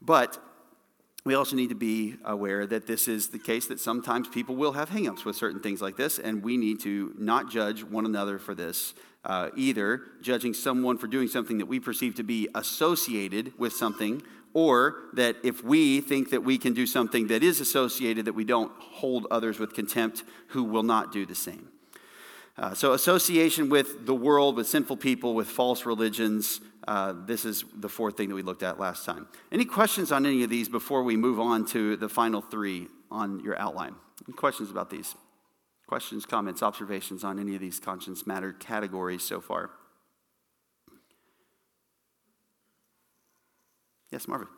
But 0.00 0.38
we 1.24 1.34
also 1.34 1.56
need 1.56 1.68
to 1.68 1.76
be 1.76 2.16
aware 2.24 2.66
that 2.66 2.86
this 2.86 3.06
is 3.06 3.28
the 3.28 3.38
case 3.38 3.66
that 3.68 3.78
sometimes 3.80 4.28
people 4.28 4.56
will 4.56 4.72
have 4.72 4.90
hangups 4.90 5.24
with 5.24 5.36
certain 5.36 5.60
things 5.60 5.80
like 5.80 5.96
this, 5.96 6.18
and 6.18 6.42
we 6.42 6.56
need 6.56 6.80
to 6.80 7.14
not 7.16 7.48
judge 7.48 7.84
one 7.84 8.04
another 8.04 8.38
for 8.38 8.54
this, 8.54 8.92
uh, 9.24 9.50
either 9.56 10.02
judging 10.20 10.54
someone 10.54 10.98
for 10.98 11.06
doing 11.06 11.28
something 11.28 11.58
that 11.58 11.66
we 11.66 11.78
perceive 11.78 12.14
to 12.16 12.22
be 12.22 12.48
associated 12.54 13.52
with 13.58 13.72
something, 13.72 14.22
or 14.54 14.96
that 15.14 15.36
if 15.42 15.62
we 15.64 16.00
think 16.00 16.30
that 16.30 16.42
we 16.42 16.58
can 16.58 16.74
do 16.74 16.86
something 16.86 17.28
that 17.28 17.42
is 17.42 17.60
associated, 17.60 18.24
that 18.24 18.34
we 18.34 18.44
don't 18.44 18.72
hold 18.78 19.26
others 19.30 19.58
with 19.58 19.74
contempt 19.74 20.24
who 20.48 20.64
will 20.64 20.82
not 20.82 21.12
do 21.12 21.24
the 21.24 21.34
same. 21.34 21.68
Uh, 22.58 22.74
so, 22.74 22.92
association 22.92 23.70
with 23.70 24.04
the 24.04 24.14
world, 24.14 24.56
with 24.56 24.66
sinful 24.66 24.98
people, 24.98 25.34
with 25.34 25.48
false 25.48 25.86
religions, 25.86 26.60
uh, 26.86 27.14
this 27.26 27.44
is 27.44 27.64
the 27.74 27.88
fourth 27.88 28.16
thing 28.16 28.28
that 28.28 28.34
we 28.34 28.42
looked 28.42 28.62
at 28.62 28.78
last 28.78 29.06
time. 29.06 29.26
Any 29.50 29.64
questions 29.64 30.12
on 30.12 30.26
any 30.26 30.42
of 30.42 30.50
these 30.50 30.68
before 30.68 31.02
we 31.02 31.16
move 31.16 31.40
on 31.40 31.64
to 31.68 31.96
the 31.96 32.08
final 32.08 32.42
three 32.42 32.88
on 33.10 33.40
your 33.40 33.58
outline? 33.58 33.94
Any 34.26 34.36
questions 34.36 34.70
about 34.70 34.90
these? 34.90 35.14
Questions, 35.92 36.24
comments, 36.24 36.62
observations 36.62 37.22
on 37.22 37.38
any 37.38 37.54
of 37.54 37.60
these 37.60 37.78
conscience 37.78 38.26
matter 38.26 38.54
categories 38.54 39.22
so 39.22 39.42
far? 39.42 39.68
Yes, 44.10 44.26
Marvin. 44.26 44.48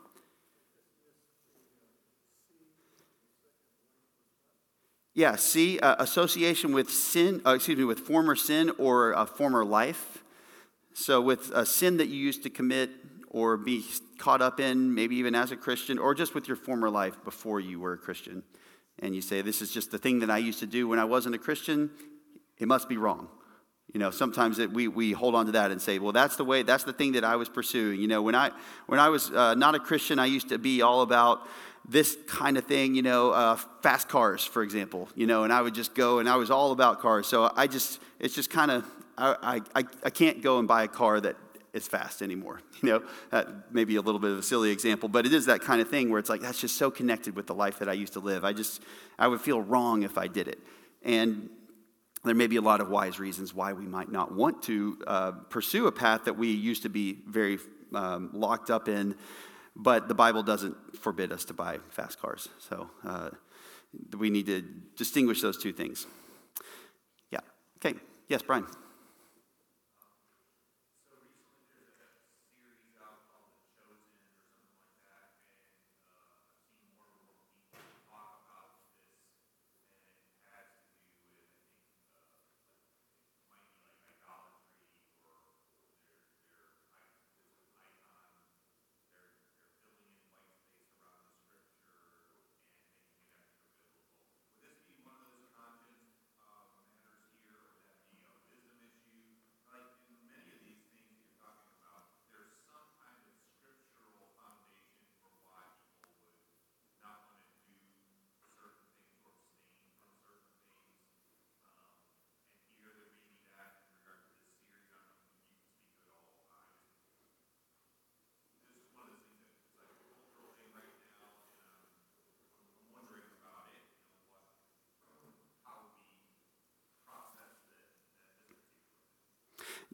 Yeah, 5.13 5.35
see, 5.35 5.81
uh, 5.81 5.97
association 5.99 6.73
with 6.73 6.89
sin, 6.89 7.43
uh, 7.45 7.55
excuse 7.55 7.79
me, 7.79 7.83
with 7.83 7.99
former 7.99 8.37
sin 8.37 8.71
or 8.79 9.11
a 9.11 9.27
former 9.27 9.65
life. 9.65 10.23
So, 10.93 11.21
with 11.21 11.51
a 11.51 11.67
sin 11.67 11.97
that 11.97 12.07
you 12.07 12.17
used 12.17 12.45
to 12.45 12.49
commit 12.49 12.91
or 13.29 13.57
be 13.57 13.85
caught 14.19 14.41
up 14.41 14.61
in, 14.61 14.95
maybe 14.95 15.17
even 15.17 15.35
as 15.35 15.51
a 15.51 15.57
Christian, 15.57 15.99
or 15.99 16.15
just 16.15 16.33
with 16.33 16.47
your 16.47 16.57
former 16.57 16.91
life 16.91 17.17
before 17.25 17.59
you 17.59 17.81
were 17.81 17.95
a 17.95 17.99
Christian. 17.99 18.45
And 19.01 19.15
you 19.15 19.23
say, 19.23 19.43
This 19.43 19.61
is 19.61 19.73
just 19.73 19.91
the 19.91 19.99
thing 19.99 20.21
that 20.21 20.31
I 20.31 20.39
used 20.39 20.61
to 20.61 20.67
do 20.67 20.89
when 20.89 20.99
I 20.99 21.05
wasn't 21.05 21.35
a 21.35 21.39
Christian, 21.39 21.91
it 22.59 22.69
must 22.69 22.89
be 22.89 22.97
wrong. 22.97 23.29
You 23.93 24.01
know, 24.01 24.11
sometimes 24.11 24.59
it, 24.59 24.73
we, 24.73 24.89
we 24.89 25.13
hold 25.13 25.37
on 25.37 25.47
to 25.47 25.53
that 25.53 25.71
and 25.71 25.81
say, 25.81 26.01
well, 26.01 26.11
that's 26.11 26.35
the 26.35 26.45
way, 26.45 26.63
that's 26.63 26.83
the 26.83 26.93
thing 26.93 27.13
that 27.13 27.23
I 27.23 27.37
was 27.37 27.49
pursuing. 27.49 28.01
You 28.01 28.09
know, 28.09 28.23
when 28.23 28.35
I, 28.35 28.51
when 28.87 28.99
I 28.99 29.09
was 29.09 29.31
uh, 29.31 29.55
not 29.55 29.77
a 29.77 29.79
Christian, 29.79 30.19
I 30.19 30.27
used 30.27 30.49
to 30.49 30.59
be 30.59 30.83
all 30.83 31.03
about 31.03 31.47
this 31.89 32.17
kind 32.27 32.57
of 32.57 32.65
thing, 32.65 32.95
you 32.95 33.03
know, 33.03 33.31
uh, 33.31 33.57
fast 33.83 34.09
cars, 34.09 34.45
for 34.45 34.63
example, 34.63 35.09
you 35.15 35.27
know, 35.27 35.45
and 35.45 35.53
I 35.53 35.63
would 35.63 35.75
just 35.75 35.95
go 35.95 36.19
and 36.19 36.29
I 36.29 36.37
was 36.37 36.51
all 36.51 36.73
about 36.73 37.01
cars. 37.01 37.27
So 37.29 37.53
I 37.55 37.67
just, 37.67 38.01
it's 38.19 38.35
just 38.35 38.51
kind 38.51 38.71
of, 38.71 38.85
I, 39.17 39.61
I, 39.77 39.85
I 40.03 40.11
can't 40.11 40.43
go 40.43 40.59
and 40.59 40.67
buy 40.67 40.83
a 40.83 40.89
car 40.89 41.21
that 41.21 41.37
is 41.75 41.87
fast 41.87 42.23
anymore. 42.23 42.61
You 42.83 42.91
know, 42.91 43.03
that 43.31 43.73
may 43.73 43.85
be 43.85 43.97
a 43.97 44.03
little 44.03 44.21
bit 44.21 44.33
of 44.33 44.39
a 44.39 44.43
silly 44.43 44.71
example, 44.71 45.09
but 45.09 45.25
it 45.25 45.33
is 45.33 45.47
that 45.47 45.63
kind 45.63 45.81
of 45.81 45.89
thing 45.89 46.11
where 46.11 46.19
it's 46.19 46.29
like, 46.29 46.43
that's 46.43 46.61
just 46.61 46.77
so 46.77 46.91
connected 46.91 47.35
with 47.35 47.47
the 47.47 47.55
life 47.55 47.79
that 47.79 47.89
I 47.89 47.95
used 47.95 48.13
to 48.13 48.21
live. 48.21 48.45
I 48.45 48.53
just, 48.53 48.83
I 49.19 49.27
would 49.29 49.41
feel 49.41 49.63
wrong 49.63 50.03
if 50.03 50.19
I 50.19 50.27
did 50.27 50.49
it. 50.49 50.59
And 51.03 51.49
there 52.25 52.35
may 52.35 52.47
be 52.47 52.57
a 52.57 52.61
lot 52.61 52.83
of 52.83 52.91
wise 52.91 53.19
reasons 53.19 53.55
why 53.55 53.73
we 53.73 53.87
might 53.87 54.13
not 54.13 54.35
want 54.35 54.63
to 54.65 54.99
uh, 55.07 55.33
pursue 55.49 55.87
a 55.87 55.93
path 55.93 56.25
that 56.25 56.37
we 56.37 56.49
used 56.49 56.83
to 56.83 56.91
be 56.91 57.21
very 57.27 57.59
um, 57.95 58.31
locked 58.35 58.71
up 58.71 58.89
in 58.89 59.15
but 59.77 60.09
the 60.09 60.15
Bible 60.15 60.43
doesn't 60.43 60.77
forbid 60.97 61.33
us 61.33 61.45
to 61.47 61.55
buy 61.55 61.79
fast 61.91 62.21
cars. 62.21 62.49
So 62.59 62.91
uh, 63.05 63.31
we 64.17 64.31
need 64.31 64.47
to 64.47 64.63
distinguish 64.97 65.41
those 65.41 65.61
two 65.61 65.73
things. 65.73 66.07
Yeah. 67.31 67.41
Okay. 67.79 67.99
Yes, 68.29 68.43
Brian. 68.43 68.67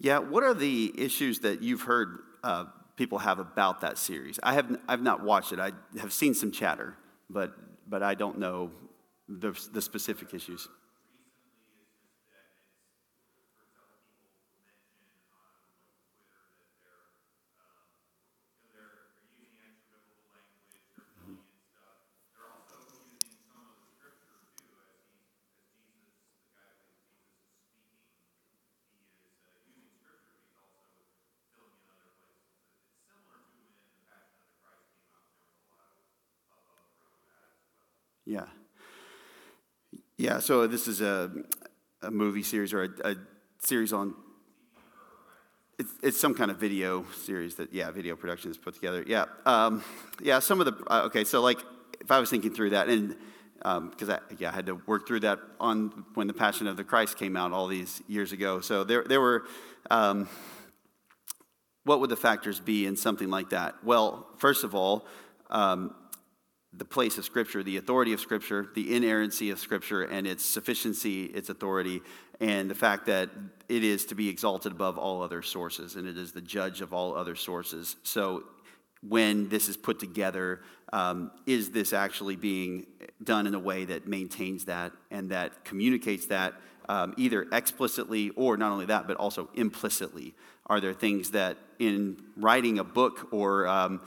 Yeah, 0.01 0.19
what 0.19 0.43
are 0.43 0.55
the 0.55 0.93
issues 0.97 1.41
that 1.41 1.63
you've 1.63 1.83
heard 1.83 2.21
uh, 2.43 2.65
people 2.97 3.19
have 3.19 3.39
about 3.39 3.83
that 3.83 3.99
series? 3.99 4.41
I 4.43 4.55
have 4.55 4.79
I've 4.89 5.03
not 5.03 5.23
watched 5.23 5.53
it. 5.53 5.61
I 5.61 5.73
have 6.01 6.13
seen 6.13 6.35
some 6.35 6.51
chatter, 6.51 6.97
but 7.29 7.55
but 7.89 8.03
I 8.03 8.15
don't 8.15 8.39
know 8.39 8.71
the, 9.29 9.53
the 9.73 9.83
specific 9.83 10.33
issues. 10.35 10.69
Yeah. 38.25 38.47
Yeah, 40.17 40.39
so 40.51 40.67
this 40.67 40.89
is 40.89 41.01
a, 41.01 41.31
a 42.03 42.11
movie 42.11 42.43
series 42.43 42.73
or 42.73 42.83
a, 42.83 43.11
a 43.11 43.17
series 43.61 43.93
on, 43.93 44.17
it's, 45.79 45.93
it's, 46.03 46.21
some 46.21 46.35
kind 46.35 46.51
of 46.51 46.57
video 46.57 47.07
series 47.23 47.55
that, 47.55 47.73
yeah, 47.73 47.89
video 47.93 48.17
production 48.17 48.51
is 48.51 48.59
put 48.59 48.75
together. 48.75 49.05
Yeah. 49.07 49.27
Um, 49.47 49.85
yeah, 50.21 50.41
some 50.41 50.59
of 50.59 50.67
the, 50.67 50.73
uh, 50.93 51.03
okay, 51.05 51.23
so 51.23 51.41
like 51.41 51.61
if 52.01 52.11
I 52.11 52.19
was 52.19 52.31
thinking 52.31 52.53
through 52.53 52.71
that, 52.71 52.89
and 52.89 53.15
because 53.59 54.09
um, 54.09 54.11
I, 54.11 54.19
yeah, 54.41 54.49
I 54.49 54.53
had 54.53 54.67
to 54.67 54.75
work 54.89 55.07
through 55.07 55.21
that 55.21 55.39
on 55.61 56.05
when 56.15 56.27
the 56.27 56.33
Passion 56.33 56.67
of 56.67 56.77
the 56.77 56.83
Christ 56.83 57.17
came 57.17 57.37
out 57.37 57.53
all 57.53 57.69
these 57.69 58.03
years 58.09 58.33
ago. 58.33 58.61
So 58.61 58.83
there, 58.83 59.05
there 59.05 59.21
were, 59.21 59.45
um, 59.89 60.29
what 61.85 62.01
would 62.01 62.11
the 62.11 62.17
factors 62.17 62.59
be 62.59 62.87
in 62.87 62.97
something 62.97 63.31
like 63.31 63.51
that? 63.51 63.85
Well, 63.85 64.27
first 64.39 64.65
of 64.65 64.75
all, 64.75 65.07
um, 65.49 65.95
the 66.73 66.85
place 66.85 67.19
of 67.19 67.25
Scripture, 67.25 67.63
the 67.63 67.77
authority 67.77 68.13
of 68.13 68.21
Scripture, 68.21 68.69
the 68.75 68.95
inerrancy 68.95 69.51
of 69.51 69.59
Scripture, 69.59 70.03
and 70.03 70.27
its 70.27 70.45
sufficiency, 70.45 71.25
its 71.25 71.49
authority, 71.49 72.01
and 72.39 72.71
the 72.71 72.75
fact 72.75 73.07
that 73.07 73.29
it 73.69 73.83
is 73.83 74.07
to 74.07 74.15
be 74.15 74.29
exalted 74.29 74.73
above 74.73 74.97
all 74.97 75.23
other 75.23 75.43
sources, 75.43 75.97
and 75.97 76.07
it 76.07 76.17
is 76.17 76.33
the 76.33 76.41
judge 76.41 76.81
of 76.81 76.93
all 76.93 77.17
other 77.17 77.35
sources. 77.35 77.97
So, 78.03 78.45
when 79.03 79.49
this 79.49 79.69
is 79.69 79.79
put 79.79 79.99
together, 79.99 80.61
um, 80.93 81.31
is 81.47 81.71
this 81.71 81.93
actually 81.95 82.37
being 82.37 82.87
done 83.23 83.47
in 83.47 83.55
a 83.55 83.59
way 83.59 83.87
that 83.87 84.07
maintains 84.07 84.67
that 84.67 84.93
and 85.11 85.31
that 85.31 85.65
communicates 85.65 86.27
that 86.27 86.55
um, 86.89 87.15
either 87.17 87.47
explicitly 87.51 88.31
or 88.37 88.59
not 88.59 88.73
only 88.73 88.87
that, 88.87 89.09
but 89.09 89.17
also 89.17 89.49
implicitly? 89.55 90.35
Are 90.67 90.81
there 90.81 90.93
things 90.93 91.31
that 91.31 91.57
in 91.79 92.23
writing 92.37 92.79
a 92.79 92.85
book 92.85 93.29
or 93.33 93.67
um, 93.67 94.03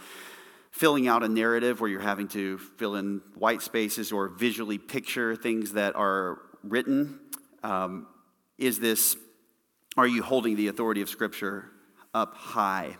filling 0.73 1.07
out 1.07 1.23
a 1.23 1.29
narrative 1.29 1.79
where 1.79 1.89
you're 1.89 2.01
having 2.01 2.27
to 2.27 2.57
fill 2.57 2.95
in 2.95 3.21
white 3.35 3.61
spaces 3.61 4.11
or 4.11 4.27
visually 4.27 4.79
picture 4.79 5.35
things 5.35 5.73
that 5.73 5.95
are 5.95 6.39
written? 6.63 7.19
Um, 7.61 8.07
is 8.57 8.79
this, 8.79 9.15
are 9.95 10.07
you 10.07 10.23
holding 10.23 10.55
the 10.55 10.67
authority 10.67 11.01
of 11.01 11.09
Scripture 11.09 11.69
up 12.13 12.35
high? 12.35 12.97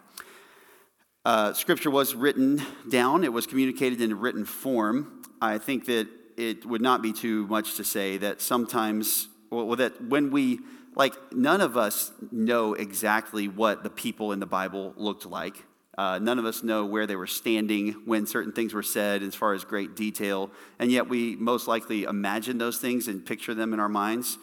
Uh, 1.25 1.53
scripture 1.53 1.89
was 1.89 2.13
written 2.15 2.61
down, 2.89 3.23
it 3.23 3.31
was 3.31 3.47
communicated 3.47 4.01
in 4.01 4.19
written 4.19 4.43
form. 4.43 5.23
I 5.41 5.57
think 5.57 5.85
that 5.85 6.07
it 6.35 6.65
would 6.65 6.81
not 6.81 7.01
be 7.01 7.13
too 7.13 7.47
much 7.47 7.77
to 7.77 7.83
say 7.85 8.17
that 8.17 8.41
sometimes, 8.41 9.29
well, 9.49 9.77
that 9.77 10.03
when 10.03 10.31
we, 10.31 10.59
like, 10.95 11.13
none 11.31 11.61
of 11.61 11.77
us 11.77 12.11
know 12.31 12.73
exactly 12.73 13.47
what 13.47 13.83
the 13.83 13.89
people 13.89 14.33
in 14.33 14.39
the 14.39 14.45
Bible 14.45 14.93
looked 14.97 15.25
like. 15.25 15.63
Uh, 15.97 16.17
none 16.19 16.39
of 16.39 16.45
us 16.45 16.63
know 16.63 16.85
where 16.85 17.05
they 17.05 17.15
were 17.15 17.27
standing 17.27 17.91
when 18.05 18.25
certain 18.25 18.51
things 18.51 18.73
were 18.73 18.83
said 18.83 19.21
as 19.21 19.35
far 19.35 19.53
as 19.53 19.63
great 19.63 19.95
detail, 19.95 20.50
and 20.79 20.91
yet 20.91 21.07
we 21.07 21.35
most 21.35 21.67
likely 21.67 22.03
imagine 22.03 22.57
those 22.57 22.79
things 22.79 23.07
and 23.07 23.25
picture 23.25 23.53
them 23.53 23.73
in 23.73 23.79
our 23.79 23.89
minds. 23.89 24.38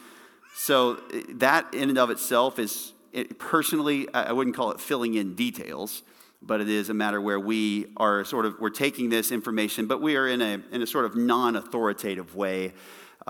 So, 0.54 0.94
that 1.34 1.74
in 1.74 1.88
and 1.88 1.98
of 1.98 2.10
itself 2.10 2.58
is, 2.58 2.92
it, 3.12 3.38
personally, 3.38 4.12
I 4.14 4.32
wouldn't 4.32 4.54
call 4.54 4.70
it 4.70 4.80
filling 4.80 5.14
in 5.14 5.34
details, 5.34 6.02
but 6.42 6.60
it 6.60 6.68
is 6.68 6.88
a 6.88 6.94
matter 6.94 7.20
where 7.20 7.40
we 7.40 7.86
are 7.96 8.24
sort 8.24 8.46
of, 8.46 8.58
we're 8.60 8.70
taking 8.70 9.10
this 9.10 9.32
information, 9.32 9.86
but 9.86 10.00
we 10.00 10.16
are 10.16 10.28
in 10.28 10.40
a, 10.40 10.60
in 10.70 10.82
a 10.82 10.86
sort 10.86 11.04
of 11.04 11.16
non 11.16 11.56
authoritative 11.56 12.34
way 12.34 12.72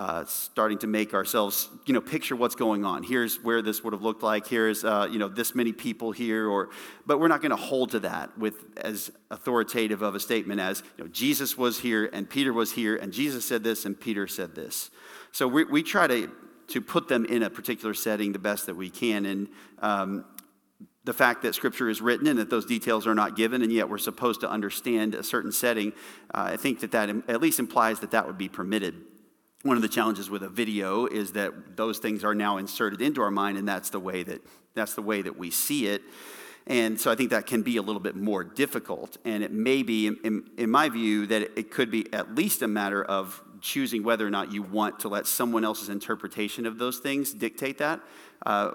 uh, 0.00 0.24
starting 0.24 0.78
to 0.78 0.86
make 0.86 1.12
ourselves, 1.12 1.68
you 1.84 1.92
know, 1.92 2.00
picture 2.00 2.34
what's 2.34 2.54
going 2.54 2.86
on. 2.86 3.02
Here's 3.02 3.36
where 3.44 3.60
this 3.60 3.84
would 3.84 3.92
have 3.92 4.00
looked 4.00 4.22
like. 4.22 4.46
Here's, 4.46 4.82
uh, 4.82 5.06
you 5.10 5.18
know, 5.18 5.28
this 5.28 5.54
many 5.54 5.72
people 5.72 6.10
here. 6.10 6.48
Or, 6.48 6.70
but 7.04 7.20
we're 7.20 7.28
not 7.28 7.42
going 7.42 7.50
to 7.50 7.56
hold 7.56 7.90
to 7.90 8.00
that 8.00 8.38
with 8.38 8.54
as 8.78 9.10
authoritative 9.30 10.00
of 10.00 10.14
a 10.14 10.20
statement 10.20 10.58
as, 10.58 10.82
you 10.96 11.04
know, 11.04 11.10
Jesus 11.10 11.58
was 11.58 11.80
here 11.80 12.08
and 12.14 12.30
Peter 12.30 12.50
was 12.50 12.72
here 12.72 12.96
and 12.96 13.12
Jesus 13.12 13.46
said 13.46 13.62
this 13.62 13.84
and 13.84 14.00
Peter 14.00 14.26
said 14.26 14.54
this. 14.54 14.90
So 15.32 15.46
we, 15.46 15.64
we 15.64 15.82
try 15.82 16.06
to 16.06 16.32
to 16.68 16.80
put 16.80 17.08
them 17.08 17.26
in 17.26 17.42
a 17.42 17.50
particular 17.50 17.92
setting 17.92 18.32
the 18.32 18.38
best 18.38 18.66
that 18.66 18.76
we 18.76 18.88
can. 18.88 19.26
And 19.26 19.48
um, 19.80 20.24
the 21.04 21.12
fact 21.12 21.42
that 21.42 21.54
scripture 21.54 21.90
is 21.90 22.00
written 22.00 22.26
and 22.26 22.38
that 22.38 22.48
those 22.48 22.64
details 22.64 23.06
are 23.06 23.14
not 23.14 23.36
given 23.36 23.60
and 23.60 23.70
yet 23.70 23.90
we're 23.90 23.98
supposed 23.98 24.40
to 24.40 24.48
understand 24.48 25.14
a 25.14 25.22
certain 25.22 25.50
setting 25.50 25.92
uh, 26.34 26.50
i 26.52 26.56
think 26.56 26.80
that 26.80 26.92
that 26.92 27.08
at 27.26 27.40
least 27.40 27.58
implies 27.58 28.00
that 28.00 28.10
that 28.10 28.26
would 28.26 28.36
be 28.36 28.48
permitted 28.48 28.94
one 29.62 29.76
of 29.76 29.82
the 29.82 29.88
challenges 29.88 30.30
with 30.30 30.42
a 30.42 30.48
video 30.48 31.06
is 31.06 31.32
that 31.32 31.76
those 31.76 31.98
things 31.98 32.24
are 32.24 32.34
now 32.34 32.56
inserted 32.56 33.02
into 33.02 33.20
our 33.20 33.30
mind, 33.30 33.58
and 33.58 33.68
that's 33.68 33.90
the 33.90 34.00
way 34.00 34.22
that 34.22 34.40
that's 34.74 34.94
the 34.94 35.02
way 35.02 35.20
that 35.22 35.36
we 35.36 35.50
see 35.50 35.86
it. 35.86 36.02
And 36.66 37.00
so 37.00 37.10
I 37.10 37.16
think 37.16 37.30
that 37.30 37.46
can 37.46 37.62
be 37.62 37.76
a 37.76 37.82
little 37.82 38.00
bit 38.00 38.14
more 38.14 38.44
difficult. 38.44 39.16
And 39.24 39.42
it 39.42 39.50
may 39.50 39.82
be, 39.82 40.06
in, 40.06 40.44
in, 40.56 40.70
my 40.70 40.88
view, 40.88 41.26
that 41.26 41.58
it 41.58 41.70
could 41.70 41.90
be 41.90 42.12
at 42.12 42.34
least 42.34 42.62
a 42.62 42.68
matter 42.68 43.02
of 43.02 43.42
choosing 43.60 44.04
whether 44.04 44.24
or 44.26 44.30
not 44.30 44.52
you 44.52 44.62
want 44.62 45.00
to 45.00 45.08
let 45.08 45.26
someone 45.26 45.64
else's 45.64 45.88
interpretation 45.88 46.66
of 46.66 46.78
those 46.78 46.98
things 46.98 47.32
dictate 47.32 47.78
that. 47.78 48.00
Uh, 48.46 48.72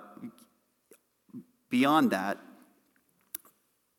beyond 1.69 2.11
that, 2.11 2.39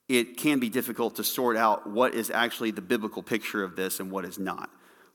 it 0.09 0.37
can 0.37 0.59
be 0.59 0.69
difficult 0.69 1.17
to 1.17 1.25
sort 1.25 1.57
out 1.57 1.89
what 1.89 2.15
is 2.15 2.31
actually 2.31 2.73
the 2.73 2.83
biblical 2.83 3.23
picture 3.23 3.65
of 3.65 3.77
this 3.77 3.99
and 3.99 4.11
what 4.11 4.25
is 4.25 4.39
not 4.39 4.69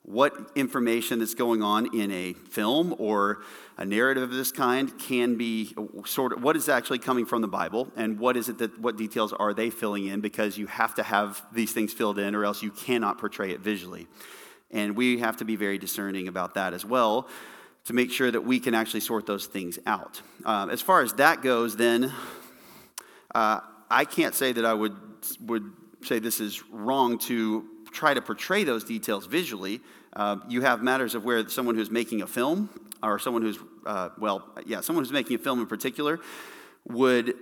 what 0.03 0.33
information 0.55 1.19
that's 1.19 1.35
going 1.35 1.61
on 1.61 1.95
in 1.95 2.11
a 2.11 2.33
film 2.33 2.95
or 2.97 3.43
a 3.77 3.85
narrative 3.85 4.23
of 4.23 4.31
this 4.31 4.51
kind 4.51 4.97
can 4.97 5.37
be 5.37 5.75
sort 6.05 6.33
of 6.33 6.43
what 6.43 6.55
is 6.55 6.69
actually 6.69 6.99
coming 6.99 7.25
from 7.25 7.41
the 7.41 7.47
bible 7.47 7.87
and 7.95 8.19
what 8.19 8.35
is 8.35 8.49
it 8.49 8.57
that 8.57 8.79
what 8.79 8.97
details 8.97 9.31
are 9.33 9.53
they 9.53 9.69
filling 9.69 10.07
in 10.07 10.19
because 10.19 10.57
you 10.57 10.65
have 10.67 10.95
to 10.95 11.03
have 11.03 11.41
these 11.53 11.71
things 11.71 11.93
filled 11.93 12.17
in 12.17 12.33
or 12.35 12.45
else 12.45 12.63
you 12.63 12.71
cannot 12.71 13.17
portray 13.17 13.51
it 13.51 13.59
visually. 13.59 14.07
And 14.71 14.95
we 14.95 15.19
have 15.19 15.37
to 15.37 15.45
be 15.45 15.55
very 15.55 15.77
discerning 15.77 16.27
about 16.27 16.53
that 16.55 16.73
as 16.73 16.85
well 16.85 17.27
to 17.85 17.93
make 17.93 18.11
sure 18.11 18.31
that 18.31 18.41
we 18.41 18.59
can 18.59 18.73
actually 18.73 19.01
sort 19.01 19.25
those 19.25 19.47
things 19.47 19.77
out. 19.85 20.21
Um, 20.45 20.69
as 20.69 20.81
far 20.81 21.01
as 21.01 21.13
that 21.13 21.41
goes 21.41 21.75
then 21.75 22.11
uh, 23.35 23.59
i 23.89 24.05
can't 24.05 24.33
say 24.33 24.51
that 24.51 24.65
i 24.65 24.73
would 24.73 24.95
would 25.41 25.71
say 26.03 26.17
this 26.17 26.39
is 26.39 26.63
wrong 26.71 27.19
to 27.19 27.70
try 27.91 28.13
to 28.13 28.21
portray 28.21 28.63
those 28.63 28.83
details 28.83 29.25
visually. 29.25 29.81
Uh, 30.13 30.37
you 30.47 30.61
have 30.61 30.81
matters 30.81 31.15
of 31.15 31.23
where 31.23 31.47
someone 31.49 31.75
who's 31.75 31.91
making 31.91 32.21
a 32.21 32.27
film, 32.27 32.69
or 33.03 33.19
someone 33.19 33.41
who's, 33.41 33.57
uh, 33.85 34.09
well, 34.17 34.47
yeah, 34.65 34.81
someone 34.81 35.03
who's 35.03 35.11
making 35.11 35.35
a 35.35 35.39
film 35.39 35.59
in 35.59 35.67
particular, 35.67 36.19
would 36.85 37.35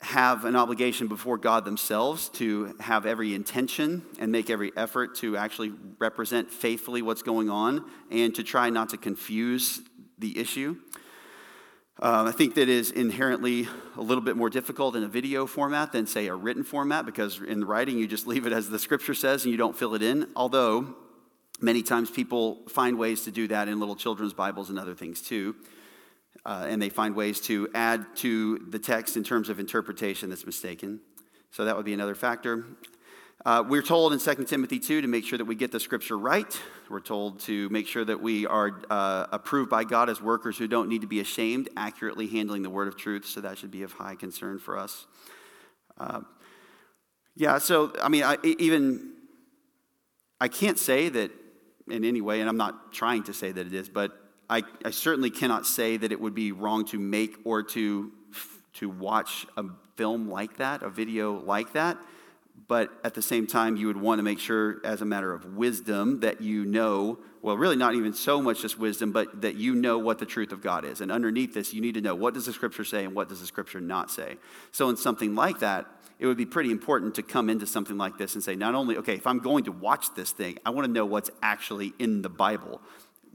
have 0.00 0.44
an 0.44 0.56
obligation 0.56 1.06
before 1.06 1.38
God 1.38 1.64
themselves 1.64 2.28
to 2.30 2.74
have 2.80 3.06
every 3.06 3.34
intention 3.34 4.02
and 4.18 4.32
make 4.32 4.50
every 4.50 4.72
effort 4.76 5.14
to 5.16 5.36
actually 5.36 5.72
represent 5.98 6.50
faithfully 6.50 7.02
what's 7.02 7.22
going 7.22 7.48
on 7.48 7.84
and 8.10 8.34
to 8.34 8.42
try 8.42 8.68
not 8.68 8.88
to 8.88 8.96
confuse 8.96 9.80
the 10.18 10.36
issue. 10.38 10.76
Uh, 12.02 12.24
I 12.26 12.32
think 12.32 12.56
that 12.56 12.68
is 12.68 12.90
inherently 12.90 13.68
a 13.96 14.00
little 14.00 14.24
bit 14.24 14.36
more 14.36 14.50
difficult 14.50 14.96
in 14.96 15.04
a 15.04 15.08
video 15.08 15.46
format 15.46 15.92
than, 15.92 16.08
say, 16.08 16.26
a 16.26 16.34
written 16.34 16.64
format 16.64 17.06
because 17.06 17.40
in 17.40 17.64
writing 17.64 17.96
you 17.96 18.08
just 18.08 18.26
leave 18.32 18.44
it 18.44 18.52
as 18.52 18.68
the 18.68 18.78
scripture 18.80 19.14
says 19.14 19.44
and 19.44 19.52
you 19.52 19.56
don't 19.56 19.78
fill 19.78 19.94
it 19.94 20.02
in. 20.02 20.26
Although 20.34 20.96
many 21.60 21.80
times 21.80 22.10
people 22.10 22.58
find 22.68 22.98
ways 22.98 23.22
to 23.22 23.30
do 23.30 23.46
that 23.46 23.68
in 23.68 23.78
little 23.78 23.94
children's 23.94 24.32
Bibles 24.32 24.68
and 24.68 24.80
other 24.80 24.96
things 24.96 25.22
too. 25.22 25.54
Uh, 26.44 26.66
and 26.68 26.82
they 26.82 26.88
find 26.88 27.14
ways 27.14 27.40
to 27.42 27.68
add 27.72 28.04
to 28.16 28.58
the 28.68 28.80
text 28.80 29.16
in 29.16 29.22
terms 29.22 29.48
of 29.48 29.60
interpretation 29.60 30.28
that's 30.28 30.44
mistaken. 30.44 30.98
So 31.52 31.66
that 31.66 31.76
would 31.76 31.84
be 31.84 31.94
another 31.94 32.16
factor. 32.16 32.64
Uh, 33.44 33.64
we're 33.66 33.82
told 33.82 34.12
in 34.12 34.20
2 34.20 34.44
Timothy 34.44 34.78
2 34.78 35.00
to 35.00 35.08
make 35.08 35.24
sure 35.24 35.36
that 35.36 35.44
we 35.44 35.56
get 35.56 35.72
the 35.72 35.80
scripture 35.80 36.16
right. 36.16 36.60
We're 36.88 37.00
told 37.00 37.40
to 37.40 37.68
make 37.70 37.88
sure 37.88 38.04
that 38.04 38.22
we 38.22 38.46
are 38.46 38.80
uh, 38.88 39.26
approved 39.32 39.68
by 39.68 39.82
God 39.82 40.08
as 40.08 40.22
workers 40.22 40.56
who 40.56 40.68
don't 40.68 40.88
need 40.88 41.00
to 41.00 41.08
be 41.08 41.18
ashamed, 41.18 41.68
accurately 41.76 42.28
handling 42.28 42.62
the 42.62 42.70
word 42.70 42.86
of 42.86 42.96
truth. 42.96 43.26
So 43.26 43.40
that 43.40 43.58
should 43.58 43.72
be 43.72 43.82
of 43.82 43.94
high 43.94 44.14
concern 44.14 44.60
for 44.60 44.78
us. 44.78 45.06
Uh, 45.98 46.20
yeah, 47.34 47.58
so 47.58 47.92
I 48.00 48.08
mean, 48.08 48.22
I, 48.22 48.36
even 48.44 49.10
I 50.40 50.46
can't 50.46 50.78
say 50.78 51.08
that 51.08 51.32
in 51.88 52.04
any 52.04 52.20
way, 52.20 52.38
and 52.38 52.48
I'm 52.48 52.56
not 52.56 52.92
trying 52.92 53.24
to 53.24 53.34
say 53.34 53.50
that 53.50 53.66
it 53.66 53.74
is, 53.74 53.88
but 53.88 54.12
I, 54.48 54.62
I 54.84 54.92
certainly 54.92 55.30
cannot 55.30 55.66
say 55.66 55.96
that 55.96 56.12
it 56.12 56.20
would 56.20 56.34
be 56.34 56.52
wrong 56.52 56.84
to 56.86 56.98
make 56.98 57.38
or 57.44 57.64
to 57.64 58.12
to 58.74 58.88
watch 58.88 59.46
a 59.56 59.64
film 59.96 60.30
like 60.30 60.58
that, 60.58 60.84
a 60.84 60.90
video 60.90 61.40
like 61.40 61.72
that 61.72 61.98
but 62.68 62.90
at 63.04 63.14
the 63.14 63.22
same 63.22 63.46
time, 63.46 63.76
you 63.76 63.86
would 63.86 64.00
want 64.00 64.18
to 64.18 64.22
make 64.22 64.38
sure, 64.38 64.80
as 64.84 65.02
a 65.02 65.04
matter 65.04 65.32
of 65.32 65.56
wisdom, 65.56 66.20
that 66.20 66.40
you 66.40 66.64
know 66.64 67.18
well, 67.42 67.56
really 67.56 67.76
not 67.76 67.96
even 67.96 68.12
so 68.12 68.40
much 68.40 68.62
just 68.62 68.78
wisdom, 68.78 69.10
but 69.10 69.42
that 69.42 69.56
you 69.56 69.74
know 69.74 69.98
what 69.98 70.20
the 70.20 70.26
truth 70.26 70.52
of 70.52 70.62
God 70.62 70.84
is. 70.84 71.00
And 71.00 71.10
underneath 71.10 71.52
this, 71.54 71.74
you 71.74 71.80
need 71.80 71.94
to 71.94 72.00
know 72.00 72.14
what 72.14 72.34
does 72.34 72.46
the 72.46 72.52
scripture 72.52 72.84
say 72.84 73.04
and 73.04 73.14
what 73.14 73.28
does 73.28 73.40
the 73.40 73.46
scripture 73.46 73.80
not 73.80 74.12
say. 74.12 74.36
So, 74.70 74.88
in 74.88 74.96
something 74.96 75.34
like 75.34 75.58
that, 75.58 75.86
it 76.20 76.26
would 76.26 76.36
be 76.36 76.46
pretty 76.46 76.70
important 76.70 77.16
to 77.16 77.22
come 77.22 77.50
into 77.50 77.66
something 77.66 77.98
like 77.98 78.16
this 78.16 78.34
and 78.34 78.44
say, 78.44 78.54
not 78.54 78.76
only, 78.76 78.96
okay, 78.98 79.14
if 79.14 79.26
I'm 79.26 79.40
going 79.40 79.64
to 79.64 79.72
watch 79.72 80.14
this 80.14 80.30
thing, 80.30 80.58
I 80.64 80.70
want 80.70 80.86
to 80.86 80.92
know 80.92 81.04
what's 81.04 81.30
actually 81.42 81.94
in 81.98 82.22
the 82.22 82.28
Bible, 82.28 82.80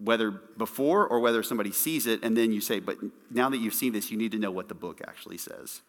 whether 0.01 0.31
before 0.31 1.05
or 1.05 1.19
whether 1.19 1.43
somebody 1.43 1.73
sees 1.73 2.07
it, 2.07 2.23
and 2.23 2.37
then 2.37 2.53
you 2.53 2.61
say, 2.61 2.79
but 2.79 2.97
now 3.29 3.49
that 3.49 3.57
you've 3.57 3.73
seen 3.73 3.91
this, 3.91 4.09
you 4.09 4.17
need 4.17 4.31
to 4.31 4.39
know 4.39 4.51
what 4.51 4.69
the 4.69 4.75
book 4.75 5.01
actually 5.05 5.37
says 5.37 5.81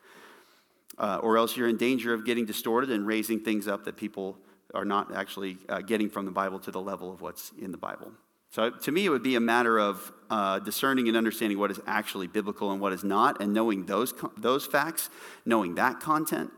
uh, 0.99 1.21
or 1.23 1.39
else 1.39 1.57
you're 1.57 1.69
in 1.69 1.77
danger 1.77 2.13
of 2.13 2.25
getting 2.25 2.45
distorted 2.45 2.91
and 2.91 3.07
raising 3.07 3.41
things 3.41 3.69
up 3.69 3.85
that 3.85 3.97
people 3.97 4.37
are 4.75 4.85
not 4.85 5.15
actually 5.15 5.57
uh, 5.69 5.81
getting 5.81 6.11
from 6.11 6.25
the 6.25 6.31
Bible 6.31 6.59
to 6.59 6.71
the 6.71 6.81
level 6.81 7.13
of 7.13 7.21
what's 7.21 7.53
in 7.61 7.71
the 7.71 7.79
Bible. 7.79 8.13
So 8.51 8.71
to 8.71 8.93
me, 8.93 9.05
it 9.05 9.11
would 9.11 9.23
be 9.23 9.35
a 9.35 9.41
matter 9.41 9.79
of 9.79 10.13
uh, 10.31 10.59
discerning 10.59 11.07
and 11.09 11.17
understanding 11.17 11.59
what 11.59 11.71
is 11.71 11.81
actually 11.87 12.27
biblical 12.27 12.73
and 12.73 12.81
what 12.81 12.93
is 12.93 13.05
not, 13.05 13.43
and 13.43 13.53
knowing 13.53 13.87
those, 13.87 14.15
those 14.37 14.67
facts, 14.67 15.11
knowing 15.45 15.75
that 15.75 16.01
content. 16.01 16.51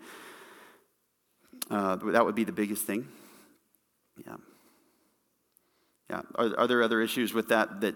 Uh, 1.69 1.97
that 1.97 2.25
would 2.25 2.35
be 2.35 2.45
the 2.45 2.53
biggest 2.53 2.85
thing. 2.85 3.09
Yeah. 4.27 4.37
Yeah. 6.09 6.23
Are, 6.35 6.59
are 6.59 6.67
there 6.67 6.83
other 6.83 7.01
issues 7.01 7.33
with 7.33 7.49
that 7.49 7.81
that 7.81 7.95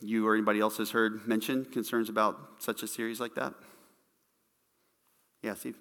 you 0.00 0.26
or 0.26 0.34
anybody 0.34 0.60
else 0.60 0.78
has 0.78 0.90
heard 0.90 1.26
mentioned, 1.26 1.72
concerns 1.72 2.08
about 2.08 2.38
such 2.58 2.82
a 2.82 2.86
series 2.86 3.20
like 3.20 3.34
that? 3.34 3.54
Yeah, 5.42 5.54
Steve. 5.54 5.76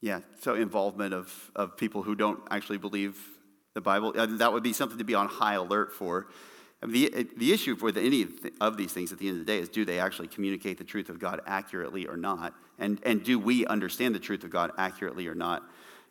Yeah, 0.00 0.20
so 0.40 0.54
involvement 0.54 1.12
of, 1.12 1.50
of 1.56 1.76
people 1.76 2.02
who 2.02 2.14
don't 2.14 2.40
actually 2.50 2.78
believe 2.78 3.18
the 3.74 3.80
Bible, 3.80 4.12
that 4.12 4.52
would 4.52 4.62
be 4.62 4.72
something 4.72 4.98
to 4.98 5.04
be 5.04 5.14
on 5.14 5.26
high 5.26 5.54
alert 5.54 5.92
for. 5.92 6.28
I 6.82 6.86
mean, 6.86 7.10
the, 7.12 7.28
the 7.36 7.52
issue 7.52 7.76
with 7.80 7.96
any 7.96 8.26
of 8.60 8.76
these 8.76 8.92
things 8.92 9.12
at 9.12 9.18
the 9.18 9.28
end 9.28 9.40
of 9.40 9.46
the 9.46 9.52
day 9.52 9.58
is 9.58 9.68
do 9.68 9.84
they 9.84 9.98
actually 9.98 10.28
communicate 10.28 10.78
the 10.78 10.84
truth 10.84 11.08
of 11.08 11.18
God 11.18 11.40
accurately 11.46 12.06
or 12.06 12.16
not? 12.16 12.54
And, 12.78 13.00
and 13.04 13.24
do 13.24 13.38
we 13.38 13.66
understand 13.66 14.14
the 14.14 14.20
truth 14.20 14.44
of 14.44 14.50
God 14.50 14.70
accurately 14.78 15.26
or 15.26 15.34
not? 15.34 15.64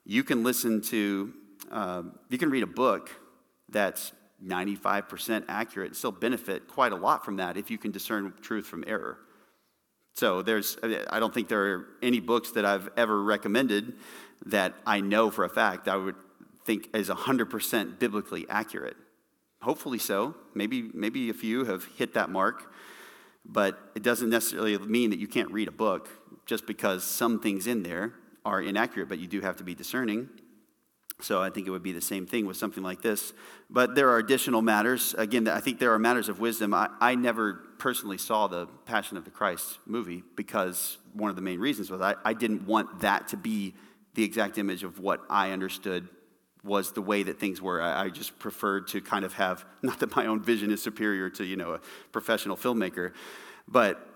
You 0.05 0.23
can 0.23 0.43
listen 0.43 0.81
to, 0.83 1.33
um, 1.71 2.19
you 2.29 2.37
can 2.37 2.49
read 2.49 2.63
a 2.63 2.67
book 2.67 3.09
that's 3.69 4.11
95% 4.45 5.45
accurate 5.47 5.87
and 5.87 5.95
still 5.95 6.11
benefit 6.11 6.67
quite 6.67 6.91
a 6.91 6.95
lot 6.95 7.23
from 7.23 7.37
that 7.37 7.57
if 7.57 7.71
you 7.71 7.77
can 7.77 7.91
discern 7.91 8.33
truth 8.41 8.65
from 8.65 8.83
error. 8.85 9.17
So 10.17 10.41
there's, 10.41 10.77
I 11.11 11.19
don't 11.19 11.31
think 11.31 11.47
there 11.47 11.75
are 11.75 11.85
any 12.01 12.19
books 12.19 12.49
that 12.53 12.65
I've 12.65 12.89
ever 12.97 13.21
recommended 13.21 13.93
that 14.47 14.73
I 14.83 14.99
know 14.99 15.29
for 15.29 15.45
a 15.45 15.49
fact 15.49 15.87
I 15.87 15.95
would 15.95 16.15
think 16.65 16.89
is 16.95 17.09
100% 17.09 17.99
biblically 17.99 18.47
accurate. 18.49 18.97
Hopefully 19.61 19.99
so. 19.99 20.33
Maybe, 20.55 20.89
maybe 20.91 21.29
a 21.29 21.35
few 21.35 21.65
have 21.65 21.85
hit 21.97 22.15
that 22.15 22.31
mark, 22.31 22.73
but 23.45 23.91
it 23.93 24.01
doesn't 24.01 24.31
necessarily 24.31 24.75
mean 24.79 25.11
that 25.11 25.19
you 25.19 25.27
can't 25.27 25.51
read 25.51 25.67
a 25.67 25.71
book 25.71 26.09
just 26.47 26.65
because 26.65 27.03
some 27.03 27.39
things 27.39 27.67
in 27.67 27.83
there 27.83 28.13
are 28.43 28.59
inaccurate, 28.59 29.09
but 29.09 29.19
you 29.19 29.27
do 29.27 29.41
have 29.41 29.57
to 29.57 29.63
be 29.63 29.75
discerning. 29.75 30.29
So 31.19 31.41
I 31.41 31.49
think 31.49 31.65
it 31.65 31.71
would 31.71 31.83
be 31.83 31.93
the 31.93 32.01
same 32.01 32.27
thing 32.27 32.45
with 32.45 32.57
something 32.57 32.83
like 32.83 33.01
this. 33.01 33.33
But 33.69 33.95
there 33.95 34.09
are 34.09 34.19
additional 34.19 34.61
matters. 34.61 35.15
Again, 35.17 35.47
I 35.47 35.59
think 35.59 35.79
there 35.79 35.93
are 35.93 35.99
matters 35.99 36.29
of 36.29 36.39
wisdom. 36.39 36.73
I, 36.73 36.89
I 36.99 37.15
never 37.15 37.53
personally 37.79 38.19
saw 38.19 38.47
the 38.47 38.67
Passion 38.85 39.17
of 39.17 39.25
the 39.25 39.31
Christ 39.31 39.79
movie 39.85 40.23
because 40.35 40.99
one 41.13 41.29
of 41.29 41.35
the 41.35 41.41
main 41.41 41.59
reasons 41.59 41.89
was 41.89 42.01
I, 42.01 42.15
I 42.23 42.33
didn't 42.33 42.67
want 42.67 43.01
that 43.01 43.29
to 43.29 43.37
be 43.37 43.73
the 44.13 44.23
exact 44.23 44.57
image 44.57 44.83
of 44.83 44.99
what 44.99 45.21
I 45.29 45.51
understood 45.51 46.07
was 46.63 46.91
the 46.91 47.01
way 47.01 47.23
that 47.23 47.39
things 47.39 47.61
were. 47.61 47.81
I, 47.81 48.05
I 48.05 48.09
just 48.09 48.37
preferred 48.37 48.87
to 48.89 49.01
kind 49.01 49.25
of 49.25 49.33
have, 49.33 49.65
not 49.81 49.99
that 49.99 50.15
my 50.15 50.27
own 50.27 50.41
vision 50.41 50.71
is 50.71 50.83
superior 50.83 51.29
to, 51.31 51.43
you 51.43 51.55
know, 51.55 51.73
a 51.73 51.81
professional 52.11 52.57
filmmaker, 52.57 53.13
but 53.67 54.07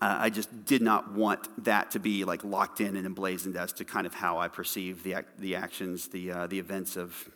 uh, 0.00 0.16
I 0.20 0.30
just 0.30 0.64
did 0.64 0.82
not 0.82 1.12
want 1.12 1.64
that 1.64 1.92
to 1.92 2.00
be 2.00 2.24
like 2.24 2.44
locked 2.44 2.80
in 2.80 2.96
and 2.96 3.06
emblazoned 3.06 3.56
as 3.56 3.72
to 3.74 3.84
kind 3.84 4.06
of 4.06 4.14
how 4.14 4.38
I 4.38 4.48
perceive 4.48 5.02
the, 5.02 5.24
the 5.38 5.56
actions, 5.56 6.08
the, 6.08 6.32
uh, 6.32 6.46
the 6.46 6.58
events 6.58 6.96
of, 6.96 7.30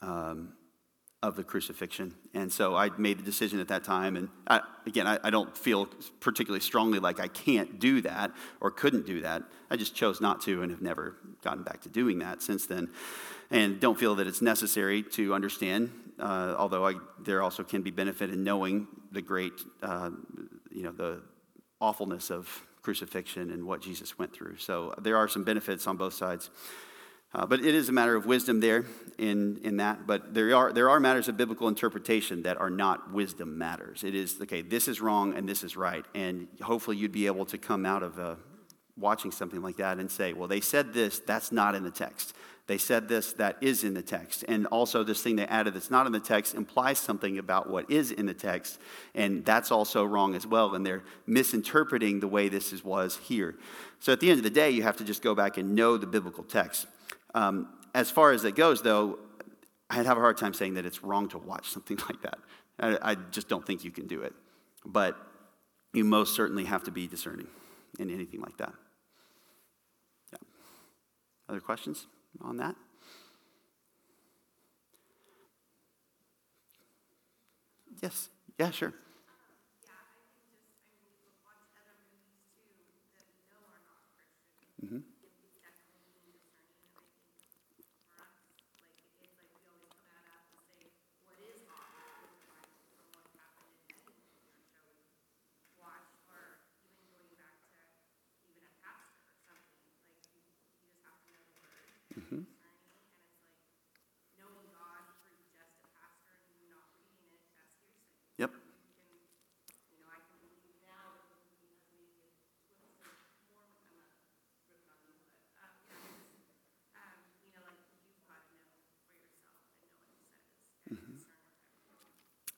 um, 0.00 0.52
of 1.22 1.34
the 1.34 1.42
crucifixion. 1.42 2.14
And 2.34 2.52
so 2.52 2.76
I 2.76 2.90
made 2.96 3.18
the 3.18 3.24
decision 3.24 3.58
at 3.58 3.68
that 3.68 3.82
time. 3.82 4.16
And 4.16 4.28
I, 4.46 4.60
again, 4.86 5.08
I, 5.08 5.18
I, 5.24 5.30
don't 5.30 5.56
feel 5.56 5.86
particularly 6.20 6.60
strongly 6.60 7.00
like 7.00 7.18
I 7.18 7.26
can't 7.26 7.80
do 7.80 8.00
that 8.02 8.30
or 8.60 8.70
couldn't 8.70 9.06
do 9.06 9.22
that. 9.22 9.42
I 9.68 9.76
just 9.76 9.94
chose 9.94 10.20
not 10.20 10.42
to 10.42 10.62
and 10.62 10.70
have 10.70 10.82
never 10.82 11.16
gotten 11.42 11.64
back 11.64 11.80
to 11.82 11.88
doing 11.88 12.20
that 12.20 12.42
since 12.42 12.66
then. 12.66 12.90
And 13.50 13.80
don't 13.80 13.98
feel 13.98 14.14
that 14.16 14.26
it's 14.26 14.42
necessary 14.42 15.02
to 15.02 15.34
understand, 15.34 15.90
uh, 16.20 16.54
although 16.56 16.86
I, 16.86 16.94
there 17.18 17.42
also 17.42 17.64
can 17.64 17.82
be 17.82 17.90
benefit 17.90 18.30
in 18.30 18.44
knowing 18.44 18.86
the 19.10 19.22
great, 19.22 19.54
uh, 19.82 20.10
you 20.70 20.82
know, 20.84 20.92
the 20.92 21.22
awfulness 21.80 22.30
of 22.30 22.66
crucifixion 22.82 23.50
and 23.50 23.66
what 23.66 23.80
Jesus 23.80 24.18
went 24.18 24.32
through. 24.32 24.56
So 24.58 24.94
there 24.98 25.16
are 25.16 25.28
some 25.28 25.44
benefits 25.44 25.86
on 25.86 25.96
both 25.96 26.14
sides. 26.14 26.50
Uh, 27.34 27.44
but 27.44 27.60
it 27.60 27.74
is 27.74 27.88
a 27.88 27.92
matter 27.92 28.14
of 28.14 28.24
wisdom 28.24 28.60
there 28.60 28.86
in, 29.18 29.58
in 29.62 29.76
that. 29.76 30.06
But 30.06 30.32
there 30.32 30.54
are, 30.54 30.72
there 30.72 30.88
are 30.88 31.00
matters 31.00 31.28
of 31.28 31.36
biblical 31.36 31.68
interpretation 31.68 32.42
that 32.44 32.56
are 32.58 32.70
not 32.70 33.12
wisdom 33.12 33.58
matters. 33.58 34.04
It 34.04 34.14
is, 34.14 34.40
okay, 34.40 34.62
this 34.62 34.88
is 34.88 35.00
wrong 35.00 35.34
and 35.34 35.48
this 35.48 35.62
is 35.62 35.76
right. 35.76 36.04
And 36.14 36.48
hopefully 36.62 36.96
you'd 36.96 37.12
be 37.12 37.26
able 37.26 37.44
to 37.46 37.58
come 37.58 37.84
out 37.84 38.02
of 38.02 38.18
uh, 38.18 38.36
watching 38.98 39.30
something 39.30 39.62
like 39.62 39.76
that 39.76 39.98
and 39.98 40.10
say, 40.10 40.32
well, 40.32 40.48
they 40.48 40.60
said 40.60 40.92
this, 40.94 41.18
that's 41.18 41.52
not 41.52 41.74
in 41.74 41.82
the 41.82 41.90
text. 41.90 42.34
They 42.66 42.78
said 42.78 43.08
this, 43.08 43.32
that 43.34 43.58
is 43.60 43.84
in 43.84 43.94
the 43.94 44.02
text. 44.02 44.44
And 44.48 44.66
also, 44.66 45.04
this 45.04 45.22
thing 45.22 45.36
they 45.36 45.46
added 45.46 45.74
that's 45.74 45.90
not 45.90 46.06
in 46.06 46.12
the 46.12 46.18
text 46.18 46.54
implies 46.54 46.98
something 46.98 47.38
about 47.38 47.70
what 47.70 47.88
is 47.88 48.10
in 48.10 48.26
the 48.26 48.34
text, 48.34 48.80
and 49.14 49.44
that's 49.44 49.70
also 49.70 50.04
wrong 50.04 50.34
as 50.34 50.44
well. 50.46 50.74
And 50.74 50.84
they're 50.84 51.04
misinterpreting 51.26 52.18
the 52.18 52.26
way 52.26 52.48
this 52.48 52.72
is, 52.72 52.82
was 52.82 53.18
here. 53.18 53.54
So, 54.00 54.12
at 54.12 54.18
the 54.18 54.30
end 54.30 54.38
of 54.38 54.44
the 54.44 54.50
day, 54.50 54.70
you 54.70 54.82
have 54.82 54.96
to 54.96 55.04
just 55.04 55.22
go 55.22 55.32
back 55.32 55.58
and 55.58 55.76
know 55.76 55.96
the 55.96 56.08
biblical 56.08 56.42
text. 56.42 56.88
Um, 57.34 57.68
as 57.94 58.10
far 58.10 58.32
as 58.32 58.44
it 58.44 58.56
goes, 58.56 58.82
though, 58.82 59.20
I'd 59.88 60.06
have 60.06 60.18
a 60.18 60.20
hard 60.20 60.36
time 60.36 60.52
saying 60.52 60.74
that 60.74 60.84
it's 60.84 61.04
wrong 61.04 61.28
to 61.28 61.38
watch 61.38 61.70
something 61.70 61.98
like 62.08 62.20
that. 62.22 62.38
I, 62.80 63.12
I 63.12 63.14
just 63.30 63.48
don't 63.48 63.64
think 63.64 63.84
you 63.84 63.92
can 63.92 64.08
do 64.08 64.22
it. 64.22 64.34
But 64.84 65.16
you 65.92 66.04
most 66.04 66.34
certainly 66.34 66.64
have 66.64 66.82
to 66.84 66.90
be 66.90 67.06
discerning 67.06 67.46
in 67.98 68.10
anything 68.10 68.40
like 68.40 68.56
that. 68.58 68.74
Other 71.48 71.60
questions? 71.60 72.06
on 72.40 72.56
that? 72.58 72.76
Yes. 78.02 78.28
Yeah, 78.58 78.70
sure. 78.70 78.92
Mm-hmm. 84.84 84.98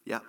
Yeah. 0.08 0.20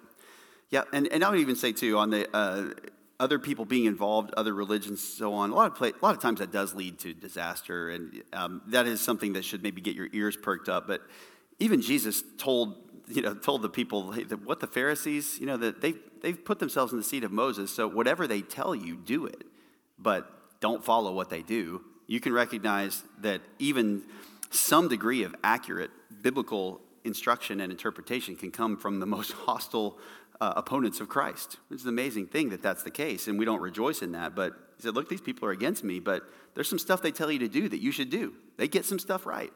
Yeah. 0.70 0.84
And, 0.94 1.08
and 1.12 1.24
I 1.24 1.30
would 1.30 1.40
even 1.40 1.56
say, 1.56 1.72
too, 1.72 1.98
on 1.98 2.10
the 2.10 2.28
uh, 2.36 2.74
other 3.20 3.40
people 3.40 3.66
being 3.66 3.86
involved, 3.86 4.34
other 4.36 4.54
religions, 4.54 5.02
so 5.04 5.34
on, 5.34 5.50
a 5.50 5.56
lot 5.56 5.72
of, 5.72 5.78
play, 5.78 5.90
a 5.90 6.06
lot 6.06 6.16
of 6.16 6.22
times 6.22 6.40
that 6.40 6.52
does 6.52 6.74
lead 6.74 7.00
to 7.00 7.14
disaster. 7.14 7.90
And 7.90 8.24
um, 8.34 8.62
that 8.68 8.86
is 8.86 9.02
something 9.02 9.34
that 9.34 9.44
should 9.44 9.64
maybe 9.64 9.82
get 9.82 9.96
your 9.96 10.08
ears 10.14 10.38
perked 10.38 10.70
up. 10.70 10.88
But 10.88 11.02
even 11.60 11.82
Jesus 11.82 12.24
told, 12.38 12.78
you 13.08 13.22
know, 13.22 13.34
told 13.34 13.62
the 13.62 13.70
people, 13.70 14.12
hey, 14.12 14.24
what 14.24 14.60
the 14.60 14.68
Pharisees, 14.68 15.40
you 15.40 15.46
know, 15.48 15.58
that 15.58 15.82
they, 15.82 15.96
they've 16.22 16.44
put 16.44 16.60
themselves 16.60 16.94
in 16.94 16.98
the 16.98 17.04
seat 17.04 17.24
of 17.24 17.32
Moses. 17.32 17.74
So 17.74 17.88
whatever 17.88 18.28
they 18.28 18.42
tell 18.42 18.74
you, 18.74 18.96
do 18.96 19.26
it. 19.26 19.44
But 19.98 20.32
don't 20.62 20.84
follow 20.84 21.12
what 21.14 21.30
they 21.30 21.42
do. 21.42 21.82
You 22.08 22.20
can 22.20 22.32
recognize 22.32 23.04
that 23.22 23.42
even 23.60 24.04
some 24.50 24.88
degree 24.88 25.24
of 25.24 25.36
accurate 25.44 25.92
biblical 26.22 26.82
instruction 27.04 27.60
and 27.62 27.72
interpretation 27.72 28.36
can 28.36 28.52
come 28.52 28.78
from 28.78 29.00
the 29.00 29.06
most 29.06 29.32
hostile 29.46 29.98
uh, 30.42 30.54
opponents 30.56 31.00
of 31.00 31.10
Christ. 31.10 31.58
It's 31.70 31.84
an 31.84 31.90
amazing 31.90 32.28
thing 32.28 32.50
that 32.50 32.62
that's 32.62 32.84
the 32.84 32.92
case, 32.92 33.28
and 33.28 33.38
we 33.38 33.46
don't 33.46 33.62
rejoice 33.62 34.02
in 34.02 34.14
that. 34.14 34.36
But 34.36 34.54
he 34.78 34.84
said, 34.84 34.96
Look, 34.96 35.10
these 35.10 35.22
people 35.22 35.48
are 35.48 35.52
against 35.52 35.84
me, 35.84 36.00
but 36.00 36.24
there's 36.56 36.70
some 36.70 36.80
stuff 36.80 37.02
they 37.02 37.12
tell 37.12 37.32
you 37.32 37.40
to 37.40 37.48
do 37.48 37.70
that 37.70 37.82
you 37.82 37.92
should 37.92 38.10
do. 38.10 38.34
They 38.58 38.68
get 38.68 38.86
some 38.86 39.00
stuff 39.00 39.26
right. 39.26 39.52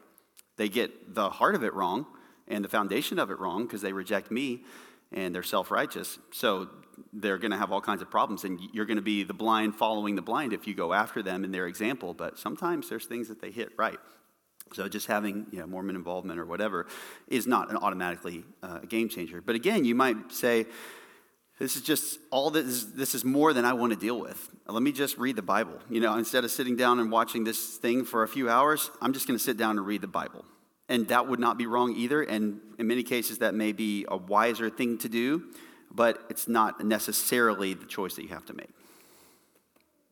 They 0.56 0.68
get 0.68 1.14
the 1.14 1.30
heart 1.30 1.54
of 1.54 1.64
it 1.64 1.74
wrong 1.74 2.06
and 2.46 2.64
the 2.64 2.68
foundation 2.68 3.18
of 3.18 3.30
it 3.30 3.38
wrong 3.38 3.64
because 3.64 3.80
they 3.80 3.92
reject 3.92 4.30
me 4.30 4.62
and 5.12 5.34
they're 5.34 5.42
self 5.42 5.70
righteous. 5.70 6.18
So 6.32 6.68
they're 7.12 7.38
going 7.38 7.50
to 7.50 7.56
have 7.56 7.72
all 7.72 7.80
kinds 7.80 8.02
of 8.02 8.10
problems, 8.10 8.44
and 8.44 8.60
you're 8.72 8.84
going 8.84 8.96
to 8.96 9.02
be 9.02 9.24
the 9.24 9.34
blind 9.34 9.74
following 9.74 10.14
the 10.14 10.22
blind 10.22 10.52
if 10.52 10.66
you 10.66 10.74
go 10.74 10.92
after 10.92 11.22
them 11.22 11.44
in 11.44 11.50
their 11.50 11.66
example. 11.66 12.14
But 12.14 12.38
sometimes 12.38 12.88
there's 12.88 13.06
things 13.06 13.28
that 13.28 13.40
they 13.40 13.50
hit 13.50 13.70
right. 13.76 13.98
So 14.72 14.88
just 14.88 15.06
having 15.06 15.46
you 15.52 15.60
know, 15.60 15.66
Mormon 15.66 15.94
involvement 15.94 16.40
or 16.40 16.46
whatever 16.46 16.86
is 17.28 17.46
not 17.46 17.70
an 17.70 17.76
automatically 17.76 18.44
uh, 18.62 18.80
a 18.82 18.86
game 18.86 19.08
changer. 19.08 19.40
But 19.40 19.54
again, 19.54 19.84
you 19.84 19.94
might 19.94 20.32
say, 20.32 20.66
this 21.58 21.76
is 21.76 21.82
just 21.82 22.18
all 22.30 22.50
this 22.50 22.66
is, 22.66 22.92
this 22.94 23.14
is 23.14 23.24
more 23.24 23.52
than 23.52 23.64
I 23.64 23.74
want 23.74 23.92
to 23.92 23.98
deal 23.98 24.18
with. 24.18 24.50
Let 24.66 24.82
me 24.82 24.90
just 24.90 25.16
read 25.18 25.36
the 25.36 25.42
Bible. 25.42 25.78
You 25.88 26.00
know, 26.00 26.16
instead 26.16 26.44
of 26.44 26.50
sitting 26.50 26.76
down 26.76 26.98
and 26.98 27.12
watching 27.12 27.44
this 27.44 27.76
thing 27.76 28.04
for 28.04 28.24
a 28.24 28.28
few 28.28 28.50
hours, 28.50 28.90
I'm 29.00 29.12
just 29.12 29.28
going 29.28 29.38
to 29.38 29.44
sit 29.44 29.56
down 29.56 29.78
and 29.78 29.86
read 29.86 30.00
the 30.00 30.08
Bible. 30.08 30.44
And 30.88 31.06
that 31.08 31.28
would 31.28 31.40
not 31.40 31.56
be 31.56 31.66
wrong 31.66 31.94
either. 31.96 32.22
And 32.22 32.60
in 32.78 32.88
many 32.88 33.04
cases, 33.04 33.38
that 33.38 33.54
may 33.54 33.72
be 33.72 34.04
a 34.08 34.16
wiser 34.16 34.68
thing 34.68 34.98
to 34.98 35.08
do, 35.08 35.44
but 35.90 36.18
it's 36.28 36.48
not 36.48 36.84
necessarily 36.84 37.74
the 37.74 37.86
choice 37.86 38.16
that 38.16 38.22
you 38.22 38.30
have 38.30 38.44
to 38.46 38.52
make 38.52 38.70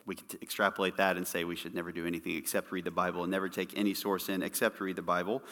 we 0.07 0.15
could 0.15 0.43
extrapolate 0.43 0.97
that 0.97 1.17
and 1.17 1.27
say 1.27 1.45
we 1.45 1.57
should 1.57 1.75
never 1.75 1.93
do 1.93 2.07
anything 2.07 2.37
except 2.37 2.73
read 2.73 2.85
the 2.85 2.91
Bible 2.91 3.23
and 3.23 3.31
never 3.31 3.49
take 3.49 3.77
any 3.79 3.95
source 3.95 4.29
in 4.29 4.43
except 4.43 4.81
read 4.81 4.97
the 4.97 5.03
Bible. 5.03 5.43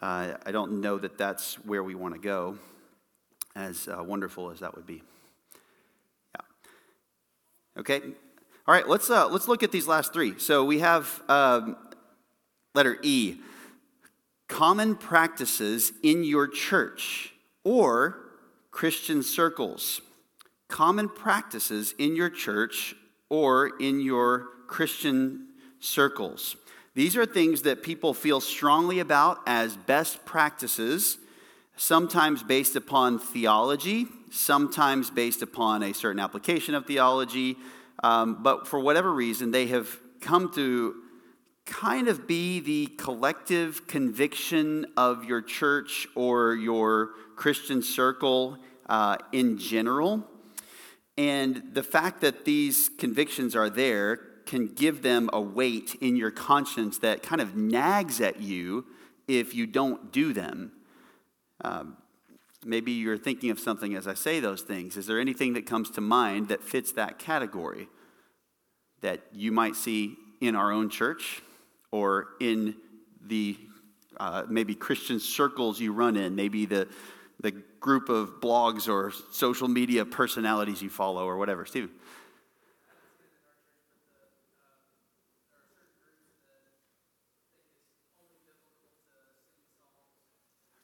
Uh, 0.00 0.34
I 0.44 0.52
don't 0.52 0.80
know 0.80 0.98
that 0.98 1.16
that's 1.16 1.54
where 1.64 1.82
we 1.82 1.94
want 1.94 2.14
to 2.14 2.20
go, 2.20 2.58
as 3.54 3.88
uh, 3.88 4.02
wonderful 4.02 4.50
as 4.50 4.60
that 4.60 4.74
would 4.74 4.86
be. 4.86 5.02
Yeah. 6.34 7.80
Okay. 7.80 8.00
All 8.66 8.74
right. 8.74 8.88
Let's 8.88 9.08
uh, 9.10 9.28
let's 9.28 9.46
look 9.46 9.62
at 9.62 9.70
these 9.70 9.86
last 9.86 10.12
three. 10.12 10.38
So 10.38 10.64
we 10.64 10.80
have 10.80 11.22
um, 11.28 11.76
letter 12.74 12.98
E. 13.02 13.36
Common 14.48 14.96
practices 14.96 15.92
in 16.02 16.22
your 16.22 16.46
church 16.46 17.32
or 17.62 18.18
Christian 18.70 19.22
circles. 19.22 20.00
Common 20.68 21.08
practices 21.08 21.94
in 21.98 22.16
your 22.16 22.28
church 22.28 22.94
or 23.34 23.72
in 23.80 23.98
your 23.98 24.46
Christian 24.68 25.48
circles. 25.80 26.54
These 26.94 27.16
are 27.16 27.26
things 27.26 27.62
that 27.62 27.82
people 27.82 28.14
feel 28.14 28.40
strongly 28.40 29.00
about 29.00 29.38
as 29.44 29.76
best 29.76 30.24
practices, 30.24 31.18
sometimes 31.74 32.44
based 32.44 32.76
upon 32.76 33.18
theology, 33.18 34.06
sometimes 34.30 35.10
based 35.10 35.42
upon 35.42 35.82
a 35.82 35.92
certain 35.92 36.20
application 36.20 36.76
of 36.76 36.86
theology, 36.86 37.56
um, 38.04 38.40
but 38.40 38.68
for 38.68 38.78
whatever 38.78 39.12
reason, 39.12 39.50
they 39.50 39.66
have 39.66 39.88
come 40.20 40.52
to 40.54 40.94
kind 41.66 42.06
of 42.06 42.28
be 42.28 42.60
the 42.60 42.86
collective 42.98 43.88
conviction 43.88 44.86
of 44.96 45.24
your 45.24 45.42
church 45.42 46.06
or 46.14 46.54
your 46.54 47.10
Christian 47.34 47.82
circle 47.82 48.58
uh, 48.88 49.16
in 49.32 49.58
general. 49.58 50.28
And 51.16 51.70
the 51.72 51.82
fact 51.82 52.20
that 52.22 52.44
these 52.44 52.90
convictions 52.98 53.54
are 53.54 53.70
there 53.70 54.16
can 54.46 54.66
give 54.66 55.02
them 55.02 55.30
a 55.32 55.40
weight 55.40 55.96
in 56.00 56.16
your 56.16 56.30
conscience 56.30 56.98
that 56.98 57.22
kind 57.22 57.40
of 57.40 57.56
nags 57.56 58.20
at 58.20 58.40
you 58.40 58.84
if 59.26 59.54
you 59.54 59.66
don't 59.66 60.12
do 60.12 60.32
them. 60.32 60.72
Um, 61.62 61.96
maybe 62.64 62.92
you're 62.92 63.18
thinking 63.18 63.50
of 63.50 63.58
something 63.58 63.94
as 63.94 64.06
I 64.06 64.14
say 64.14 64.40
those 64.40 64.62
things. 64.62 64.96
Is 64.96 65.06
there 65.06 65.20
anything 65.20 65.54
that 65.54 65.66
comes 65.66 65.90
to 65.92 66.00
mind 66.00 66.48
that 66.48 66.62
fits 66.62 66.92
that 66.92 67.18
category 67.18 67.88
that 69.00 69.22
you 69.32 69.52
might 69.52 69.76
see 69.76 70.16
in 70.40 70.56
our 70.56 70.72
own 70.72 70.90
church 70.90 71.42
or 71.90 72.28
in 72.40 72.74
the 73.26 73.56
uh, 74.18 74.44
maybe 74.48 74.74
Christian 74.74 75.20
circles 75.20 75.80
you 75.80 75.92
run 75.92 76.16
in, 76.16 76.34
maybe 76.34 76.66
the, 76.66 76.88
the 77.40 77.62
group 77.84 78.08
of 78.08 78.40
blogs 78.40 78.88
or 78.88 79.12
social 79.30 79.68
media 79.68 80.06
personalities 80.06 80.80
you 80.80 80.88
follow 80.88 81.26
or 81.26 81.36
whatever. 81.36 81.66
Stephen. 81.66 81.90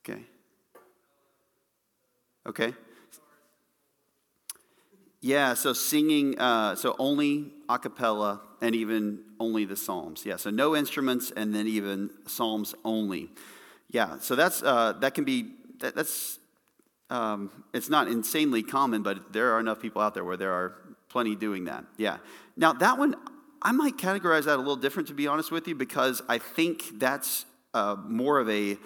Okay. 0.04 0.20
Okay. 2.46 2.74
Yeah, 5.22 5.54
so 5.54 5.72
singing, 5.72 6.38
uh, 6.38 6.74
so 6.74 6.96
only 6.98 7.52
a 7.70 7.78
cappella 7.78 8.42
and 8.60 8.74
even 8.74 9.20
only 9.38 9.64
the 9.64 9.76
Psalms. 9.76 10.26
Yeah, 10.26 10.36
so 10.36 10.50
no 10.50 10.76
instruments 10.76 11.32
and 11.34 11.54
then 11.54 11.66
even 11.66 12.10
Psalms 12.26 12.74
only. 12.84 13.30
Yeah, 13.88 14.18
so 14.20 14.34
that's, 14.34 14.62
uh, 14.62 14.92
that 15.00 15.14
can 15.14 15.24
be, 15.24 15.54
that, 15.78 15.94
that's, 15.94 16.39
um, 17.10 17.50
it's 17.74 17.90
not 17.90 18.08
insanely 18.08 18.62
common, 18.62 19.02
but 19.02 19.32
there 19.32 19.52
are 19.52 19.60
enough 19.60 19.80
people 19.80 20.00
out 20.00 20.14
there 20.14 20.24
where 20.24 20.36
there 20.36 20.52
are 20.52 20.74
plenty 21.08 21.34
doing 21.34 21.64
that. 21.64 21.84
Yeah. 21.96 22.18
Now, 22.56 22.72
that 22.74 22.98
one, 22.98 23.16
I 23.60 23.72
might 23.72 23.96
categorize 23.96 24.44
that 24.44 24.56
a 24.56 24.62
little 24.62 24.76
different, 24.76 25.08
to 25.08 25.14
be 25.14 25.26
honest 25.26 25.50
with 25.50 25.68
you, 25.68 25.74
because 25.74 26.22
I 26.28 26.38
think 26.38 26.98
that's 26.98 27.44
uh, 27.74 27.96
more 28.06 28.38
of 28.38 28.48
a, 28.48 28.78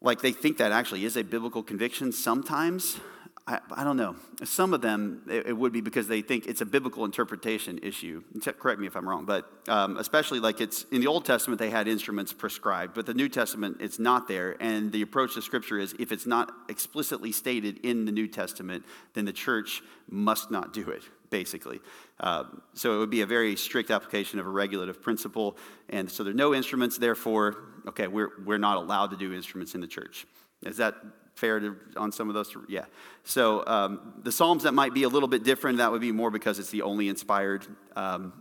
like 0.00 0.20
they 0.20 0.32
think 0.32 0.58
that 0.58 0.70
actually 0.70 1.04
is 1.04 1.16
a 1.16 1.24
biblical 1.24 1.62
conviction 1.62 2.12
sometimes. 2.12 3.00
I, 3.46 3.58
I 3.72 3.84
don't 3.84 3.98
know. 3.98 4.16
Some 4.44 4.72
of 4.72 4.80
them, 4.80 5.22
it, 5.28 5.48
it, 5.48 5.52
would 5.52 5.72
be 5.72 5.82
because 5.82 6.08
they 6.08 6.22
think 6.22 6.46
it's 6.46 6.62
a 6.62 6.66
biblical 6.66 7.04
interpretation 7.04 7.78
issue. 7.82 8.22
Correct 8.58 8.80
me 8.80 8.86
if 8.86 8.96
I'm 8.96 9.06
wrong, 9.06 9.26
but 9.26 9.50
um, 9.68 9.98
especially 9.98 10.40
like 10.40 10.62
it's 10.62 10.84
in 10.84 11.02
the 11.02 11.08
Old 11.08 11.26
Testament, 11.26 11.58
they 11.58 11.68
had 11.68 11.86
instruments 11.86 12.32
prescribed, 12.32 12.94
but 12.94 13.04
the 13.04 13.12
New 13.12 13.28
Testament, 13.28 13.78
it's 13.80 13.98
not 13.98 14.28
there. 14.28 14.56
And 14.60 14.90
the 14.92 15.02
approach 15.02 15.34
to 15.34 15.42
Scripture 15.42 15.78
is 15.78 15.94
if 15.98 16.10
it's 16.10 16.24
not 16.24 16.54
explicitly 16.70 17.32
stated 17.32 17.84
in 17.84 18.06
the 18.06 18.12
New 18.12 18.28
Testament, 18.28 18.84
then 19.12 19.26
the 19.26 19.32
church 19.32 19.82
must 20.08 20.50
not 20.50 20.72
do 20.72 20.88
it, 20.88 21.02
basically. 21.28 21.80
Uh, 22.18 22.44
so 22.72 22.96
it 22.96 22.98
would 22.98 23.10
be 23.10 23.20
a 23.20 23.26
very 23.26 23.56
strict 23.56 23.90
application 23.90 24.38
of 24.38 24.46
a 24.46 24.50
regulative 24.50 25.02
principle. 25.02 25.58
And 25.90 26.10
so 26.10 26.24
there 26.24 26.32
are 26.32 26.34
no 26.36 26.54
instruments, 26.54 26.96
therefore, 26.96 27.56
okay, 27.88 28.06
we're, 28.06 28.30
we're 28.42 28.56
not 28.56 28.78
allowed 28.78 29.10
to 29.10 29.18
do 29.18 29.34
instruments 29.34 29.74
in 29.74 29.82
the 29.82 29.86
church. 29.86 30.26
Is 30.62 30.78
that 30.78 30.94
fair 31.34 31.60
to, 31.60 31.76
on 31.96 32.12
some 32.12 32.28
of 32.28 32.34
those? 32.34 32.54
Yeah. 32.68 32.84
So 33.24 33.64
um, 33.66 34.20
the 34.22 34.32
Psalms 34.32 34.62
that 34.64 34.72
might 34.72 34.94
be 34.94 35.02
a 35.02 35.08
little 35.08 35.28
bit 35.28 35.44
different, 35.44 35.78
that 35.78 35.90
would 35.92 36.00
be 36.00 36.12
more 36.12 36.30
because 36.30 36.58
it's 36.58 36.70
the 36.70 36.82
only 36.82 37.08
inspired, 37.08 37.66
um, 37.96 38.32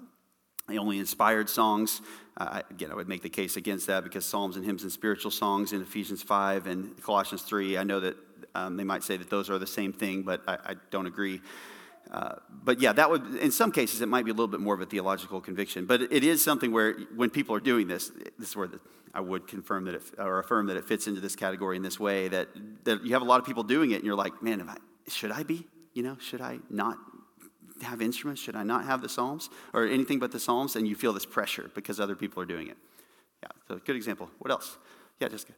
the 0.67 0.77
only 0.77 0.99
inspired 0.99 1.49
songs. 1.49 2.01
Uh, 2.35 2.61
again, 2.71 2.91
I 2.91 2.95
would 2.95 3.07
make 3.07 3.21
the 3.21 3.29
case 3.29 3.57
against 3.57 3.87
that 3.87 4.03
because 4.03 4.25
Psalms 4.25 4.55
and 4.55 4.65
hymns 4.65 4.83
and 4.83 4.91
spiritual 4.91 5.31
songs 5.31 5.71
in 5.71 5.81
Ephesians 5.81 6.23
5 6.23 6.67
and 6.67 7.01
Colossians 7.03 7.43
3, 7.43 7.77
I 7.77 7.83
know 7.83 7.99
that 7.99 8.15
um, 8.55 8.77
they 8.77 8.83
might 8.83 9.03
say 9.03 9.17
that 9.17 9.29
those 9.29 9.49
are 9.49 9.59
the 9.59 9.67
same 9.67 9.93
thing, 9.93 10.23
but 10.23 10.41
I, 10.47 10.57
I 10.65 10.75
don't 10.89 11.05
agree. 11.05 11.41
Uh, 12.11 12.35
but 12.63 12.79
yeah, 12.79 12.93
that 12.93 13.09
would, 13.09 13.35
in 13.35 13.51
some 13.51 13.71
cases, 13.71 14.01
it 14.01 14.07
might 14.07 14.23
be 14.25 14.31
a 14.31 14.33
little 14.33 14.47
bit 14.47 14.59
more 14.59 14.75
of 14.75 14.81
a 14.81 14.85
theological 14.85 15.41
conviction. 15.41 15.85
But 15.85 16.01
it 16.01 16.23
is 16.23 16.43
something 16.43 16.71
where, 16.71 16.93
when 17.15 17.29
people 17.29 17.55
are 17.55 17.59
doing 17.59 17.87
this, 17.87 18.11
this 18.37 18.49
is 18.49 18.55
where 18.55 18.67
the, 18.67 18.79
I 19.13 19.19
would 19.19 19.47
confirm 19.47 19.85
that 19.85 19.95
it, 19.95 20.03
or 20.17 20.39
affirm 20.39 20.67
that 20.67 20.77
it 20.77 20.85
fits 20.85 21.07
into 21.07 21.21
this 21.21 21.35
category 21.35 21.75
in 21.75 21.83
this 21.83 21.99
way 21.99 22.27
that, 22.27 22.49
that 22.83 23.03
you 23.03 23.13
have 23.13 23.21
a 23.21 23.25
lot 23.25 23.39
of 23.39 23.45
people 23.45 23.63
doing 23.63 23.91
it, 23.91 23.95
and 23.95 24.03
you're 24.03 24.15
like, 24.15 24.43
man, 24.43 24.67
I, 24.69 24.77
should 25.07 25.31
I 25.31 25.43
be? 25.43 25.65
You 25.93 26.03
know, 26.03 26.17
should 26.19 26.41
I 26.41 26.59
not 26.69 26.97
have 27.81 28.01
instruments? 28.01 28.41
Should 28.41 28.55
I 28.55 28.63
not 28.63 28.85
have 28.85 29.01
the 29.01 29.09
Psalms 29.09 29.49
or 29.73 29.85
anything 29.85 30.19
but 30.19 30.31
the 30.31 30.39
Psalms? 30.39 30.75
And 30.75 30.87
you 30.87 30.95
feel 30.95 31.13
this 31.13 31.25
pressure 31.25 31.69
because 31.75 31.99
other 31.99 32.15
people 32.15 32.41
are 32.41 32.45
doing 32.45 32.67
it. 32.67 32.77
Yeah, 33.41 33.49
so 33.67 33.79
good 33.83 33.95
example. 33.95 34.29
What 34.39 34.51
else? 34.51 34.77
Yeah, 35.19 35.27
Jessica. 35.27 35.53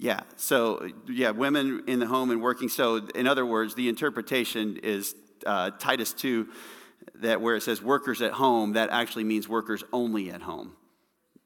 Yeah, 0.00 0.20
so 0.36 0.90
yeah, 1.10 1.30
women 1.30 1.82
in 1.86 1.98
the 1.98 2.06
home 2.06 2.30
and 2.30 2.40
working. 2.40 2.70
So, 2.70 3.06
in 3.14 3.26
other 3.26 3.44
words, 3.44 3.74
the 3.74 3.86
interpretation 3.90 4.78
is 4.82 5.14
uh, 5.44 5.72
Titus 5.78 6.14
2, 6.14 6.48
that 7.16 7.42
where 7.42 7.54
it 7.54 7.62
says 7.62 7.82
workers 7.82 8.22
at 8.22 8.32
home, 8.32 8.72
that 8.72 8.88
actually 8.88 9.24
means 9.24 9.46
workers 9.46 9.84
only 9.92 10.30
at 10.30 10.40
home. 10.40 10.72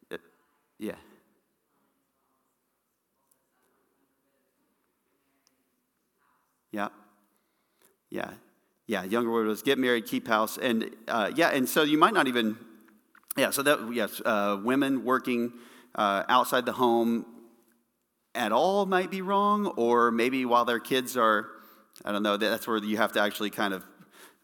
It, 0.08 0.20
yeah. 0.78 0.94
Yeah. 6.70 6.90
Yeah. 8.08 8.30
Yeah. 8.86 9.02
Younger 9.02 9.32
widows 9.32 9.62
get 9.62 9.80
married, 9.80 10.06
keep 10.06 10.28
house. 10.28 10.58
And 10.58 10.94
uh, 11.08 11.32
yeah, 11.34 11.48
and 11.48 11.68
so 11.68 11.82
you 11.82 11.98
might 11.98 12.14
not 12.14 12.28
even, 12.28 12.56
yeah, 13.36 13.50
so 13.50 13.62
that, 13.62 13.80
yes, 13.92 14.22
uh, 14.24 14.60
women 14.62 15.04
working 15.04 15.54
uh, 15.96 16.22
outside 16.28 16.66
the 16.66 16.72
home 16.72 17.26
at 18.34 18.52
all 18.52 18.86
might 18.86 19.10
be 19.10 19.22
wrong, 19.22 19.66
or 19.76 20.10
maybe 20.10 20.44
while 20.44 20.64
their 20.64 20.80
kids 20.80 21.16
are, 21.16 21.46
I 22.04 22.12
don't 22.12 22.22
know, 22.22 22.36
that's 22.36 22.66
where 22.66 22.78
you 22.78 22.96
have 22.96 23.12
to 23.12 23.20
actually 23.20 23.50
kind 23.50 23.72
of, 23.74 23.84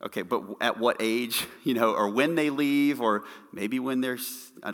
okay, 0.03 0.22
but 0.22 0.42
at 0.61 0.79
what 0.79 0.96
age, 1.00 1.46
you 1.64 1.74
know, 1.74 1.92
or 1.92 2.09
when 2.11 2.35
they 2.35 2.50
leave, 2.50 3.00
or 3.00 3.24
maybe 3.53 3.79
when 3.79 4.00
they're 4.00 4.18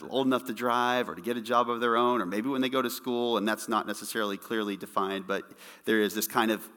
old 0.08 0.26
enough 0.26 0.44
to 0.44 0.52
drive 0.52 1.08
or 1.08 1.14
to 1.14 1.22
get 1.22 1.36
a 1.36 1.40
job 1.40 1.70
of 1.70 1.80
their 1.80 1.96
own, 1.96 2.20
or 2.20 2.26
maybe 2.26 2.48
when 2.48 2.60
they 2.60 2.68
go 2.68 2.82
to 2.82 2.90
school, 2.90 3.38
and 3.38 3.48
that's 3.48 3.68
not 3.68 3.86
necessarily 3.86 4.36
clearly 4.36 4.76
defined, 4.76 5.26
but 5.26 5.44
there 5.84 6.00
is 6.00 6.14
this 6.14 6.26
kind 6.26 6.50
of 6.50 6.68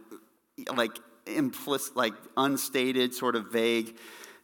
like 0.75 0.97
implicit, 1.25 1.95
like 1.95 2.13
unstated, 2.37 3.13
sort 3.13 3.35
of 3.35 3.51
vague 3.51 3.97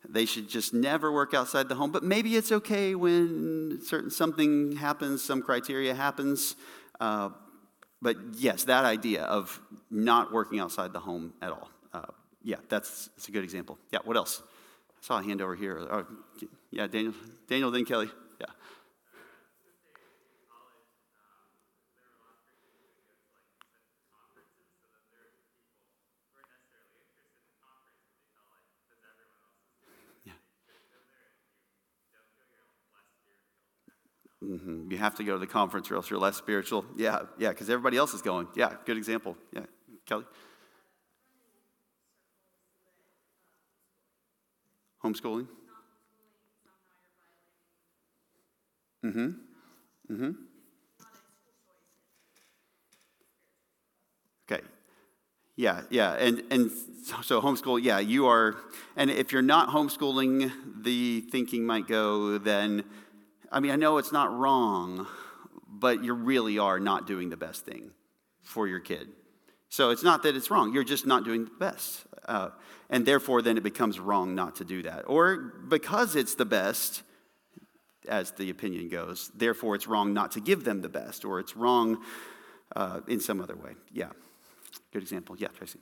they 0.09 0.25
should 0.25 0.47
just 0.47 0.73
never 0.73 1.11
work 1.11 1.33
outside 1.33 1.67
the 1.67 1.75
home. 1.75 1.91
But 1.91 2.03
maybe 2.03 2.35
it's 2.35 2.51
okay 2.51 2.95
when 2.95 3.79
certain 3.83 4.11
something 4.11 4.75
happens, 4.75 5.23
some 5.23 5.41
criteria 5.41 5.95
happens. 5.95 6.55
Uh, 6.99 7.29
but 8.05 8.17
yes, 8.35 8.65
that 8.65 8.85
idea 8.85 9.23
of 9.23 9.59
not 9.89 10.31
working 10.31 10.59
outside 10.59 10.93
the 10.93 10.99
home 10.99 11.33
at 11.41 11.49
all. 11.49 11.71
Uh, 11.91 12.03
yeah, 12.43 12.57
that's, 12.69 13.07
that's 13.07 13.29
a 13.29 13.31
good 13.31 13.43
example. 13.43 13.79
Yeah, 13.91 13.97
what 14.03 14.15
else? 14.15 14.43
I 14.91 15.01
saw 15.01 15.17
a 15.17 15.23
hand 15.23 15.41
over 15.41 15.55
here. 15.55 15.79
Oh, 15.79 16.05
yeah, 16.69 16.85
Daniel, 16.85 17.15
Daniel, 17.47 17.71
then 17.71 17.83
Kelly. 17.83 18.11
Mm-hmm. 34.45 34.91
You 34.91 34.97
have 34.97 35.15
to 35.15 35.23
go 35.23 35.33
to 35.33 35.39
the 35.39 35.47
conference 35.47 35.89
or 35.89 35.95
else 35.95 36.09
you're 36.09 36.19
less 36.19 36.35
spiritual. 36.35 36.85
Yeah, 36.95 37.21
yeah, 37.39 37.49
because 37.49 37.69
everybody 37.69 37.97
else 37.97 38.13
is 38.13 38.21
going. 38.21 38.47
Yeah, 38.55 38.73
good 38.85 38.97
example. 38.97 39.35
Yeah, 39.51 39.65
Kelly? 40.05 40.25
Homeschooling? 45.03 45.47
Mm-hmm. 49.03 49.29
Mm-hmm. 50.11 50.31
Okay. 54.51 54.63
Yeah, 55.55 55.81
yeah. 55.89 56.13
And 56.13 56.43
and 56.51 56.71
so 57.23 57.41
homeschool, 57.41 57.81
yeah, 57.81 57.99
you 57.99 58.27
are 58.27 58.57
and 58.95 59.09
if 59.09 59.31
you're 59.31 59.41
not 59.41 59.69
homeschooling, 59.69 60.51
the 60.83 61.21
thinking 61.31 61.65
might 61.65 61.87
go 61.87 62.37
then 62.37 62.83
I 63.51 63.59
mean, 63.59 63.71
I 63.71 63.75
know 63.75 63.97
it's 63.97 64.11
not 64.11 64.35
wrong, 64.35 65.07
but 65.67 66.03
you 66.03 66.13
really 66.13 66.57
are 66.57 66.79
not 66.79 67.07
doing 67.07 67.29
the 67.29 67.37
best 67.37 67.65
thing 67.65 67.91
for 68.41 68.67
your 68.67 68.79
kid. 68.79 69.09
So 69.69 69.89
it's 69.89 70.03
not 70.03 70.23
that 70.23 70.35
it's 70.35 70.49
wrong, 70.49 70.73
you're 70.73 70.83
just 70.83 71.05
not 71.05 71.23
doing 71.25 71.45
the 71.45 71.51
best. 71.51 72.05
Uh, 72.27 72.49
and 72.89 73.05
therefore, 73.05 73.41
then 73.41 73.57
it 73.57 73.63
becomes 73.63 73.99
wrong 73.99 74.35
not 74.35 74.55
to 74.57 74.65
do 74.65 74.83
that. 74.83 75.03
Or 75.07 75.37
because 75.37 76.15
it's 76.15 76.35
the 76.35 76.45
best, 76.45 77.03
as 78.07 78.31
the 78.31 78.49
opinion 78.49 78.89
goes, 78.89 79.31
therefore 79.35 79.75
it's 79.75 79.87
wrong 79.87 80.13
not 80.13 80.31
to 80.31 80.39
give 80.39 80.63
them 80.63 80.81
the 80.81 80.89
best, 80.89 81.25
or 81.25 81.39
it's 81.39 81.55
wrong 81.55 82.03
uh, 82.75 83.01
in 83.07 83.19
some 83.19 83.41
other 83.41 83.55
way. 83.55 83.71
Yeah. 83.91 84.09
Good 84.91 85.01
example. 85.01 85.35
Yeah, 85.37 85.49
Tracy. 85.49 85.79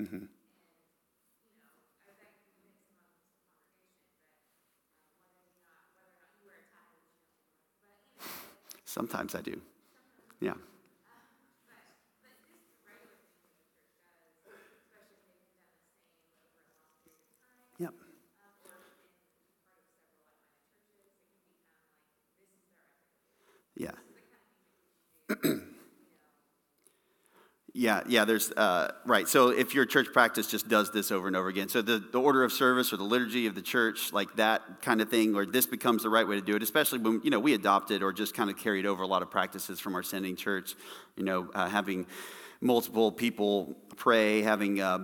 Mm-hmm. 0.00 0.26
Sometimes 8.98 9.36
I 9.36 9.42
do. 9.42 9.60
Yeah. 10.40 10.54
Yep. 17.78 17.94
Yeah. 23.76 23.92
Yeah, 27.78 28.02
yeah, 28.08 28.24
there's, 28.24 28.50
uh, 28.50 28.90
right. 29.04 29.28
So 29.28 29.50
if 29.50 29.72
your 29.72 29.86
church 29.86 30.08
practice 30.12 30.48
just 30.48 30.68
does 30.68 30.90
this 30.90 31.12
over 31.12 31.28
and 31.28 31.36
over 31.36 31.46
again, 31.46 31.68
so 31.68 31.80
the, 31.80 32.00
the 32.00 32.20
order 32.20 32.42
of 32.42 32.52
service 32.52 32.92
or 32.92 32.96
the 32.96 33.04
liturgy 33.04 33.46
of 33.46 33.54
the 33.54 33.62
church, 33.62 34.12
like 34.12 34.34
that 34.34 34.82
kind 34.82 35.00
of 35.00 35.08
thing, 35.08 35.36
or 35.36 35.46
this 35.46 35.64
becomes 35.64 36.02
the 36.02 36.08
right 36.08 36.26
way 36.26 36.34
to 36.34 36.40
do 36.40 36.56
it, 36.56 36.62
especially 36.64 36.98
when, 36.98 37.20
you 37.22 37.30
know, 37.30 37.38
we 37.38 37.54
adopted 37.54 38.02
or 38.02 38.12
just 38.12 38.34
kind 38.34 38.50
of 38.50 38.58
carried 38.58 38.84
over 38.84 39.04
a 39.04 39.06
lot 39.06 39.22
of 39.22 39.30
practices 39.30 39.78
from 39.78 39.94
our 39.94 40.02
sending 40.02 40.34
church, 40.34 40.74
you 41.16 41.22
know, 41.22 41.50
uh, 41.54 41.68
having 41.68 42.08
multiple 42.60 43.12
people 43.12 43.76
pray, 43.94 44.42
having, 44.42 44.80
uh, 44.80 44.98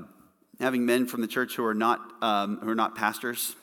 having 0.59 0.85
men 0.85 1.07
from 1.07 1.21
the 1.21 1.29
church 1.29 1.55
who 1.55 1.65
are 1.65 1.75
not, 1.75 2.01
um, 2.23 2.59
who 2.61 2.69
are 2.69 2.75
not 2.75 2.97
pastors 2.97 3.55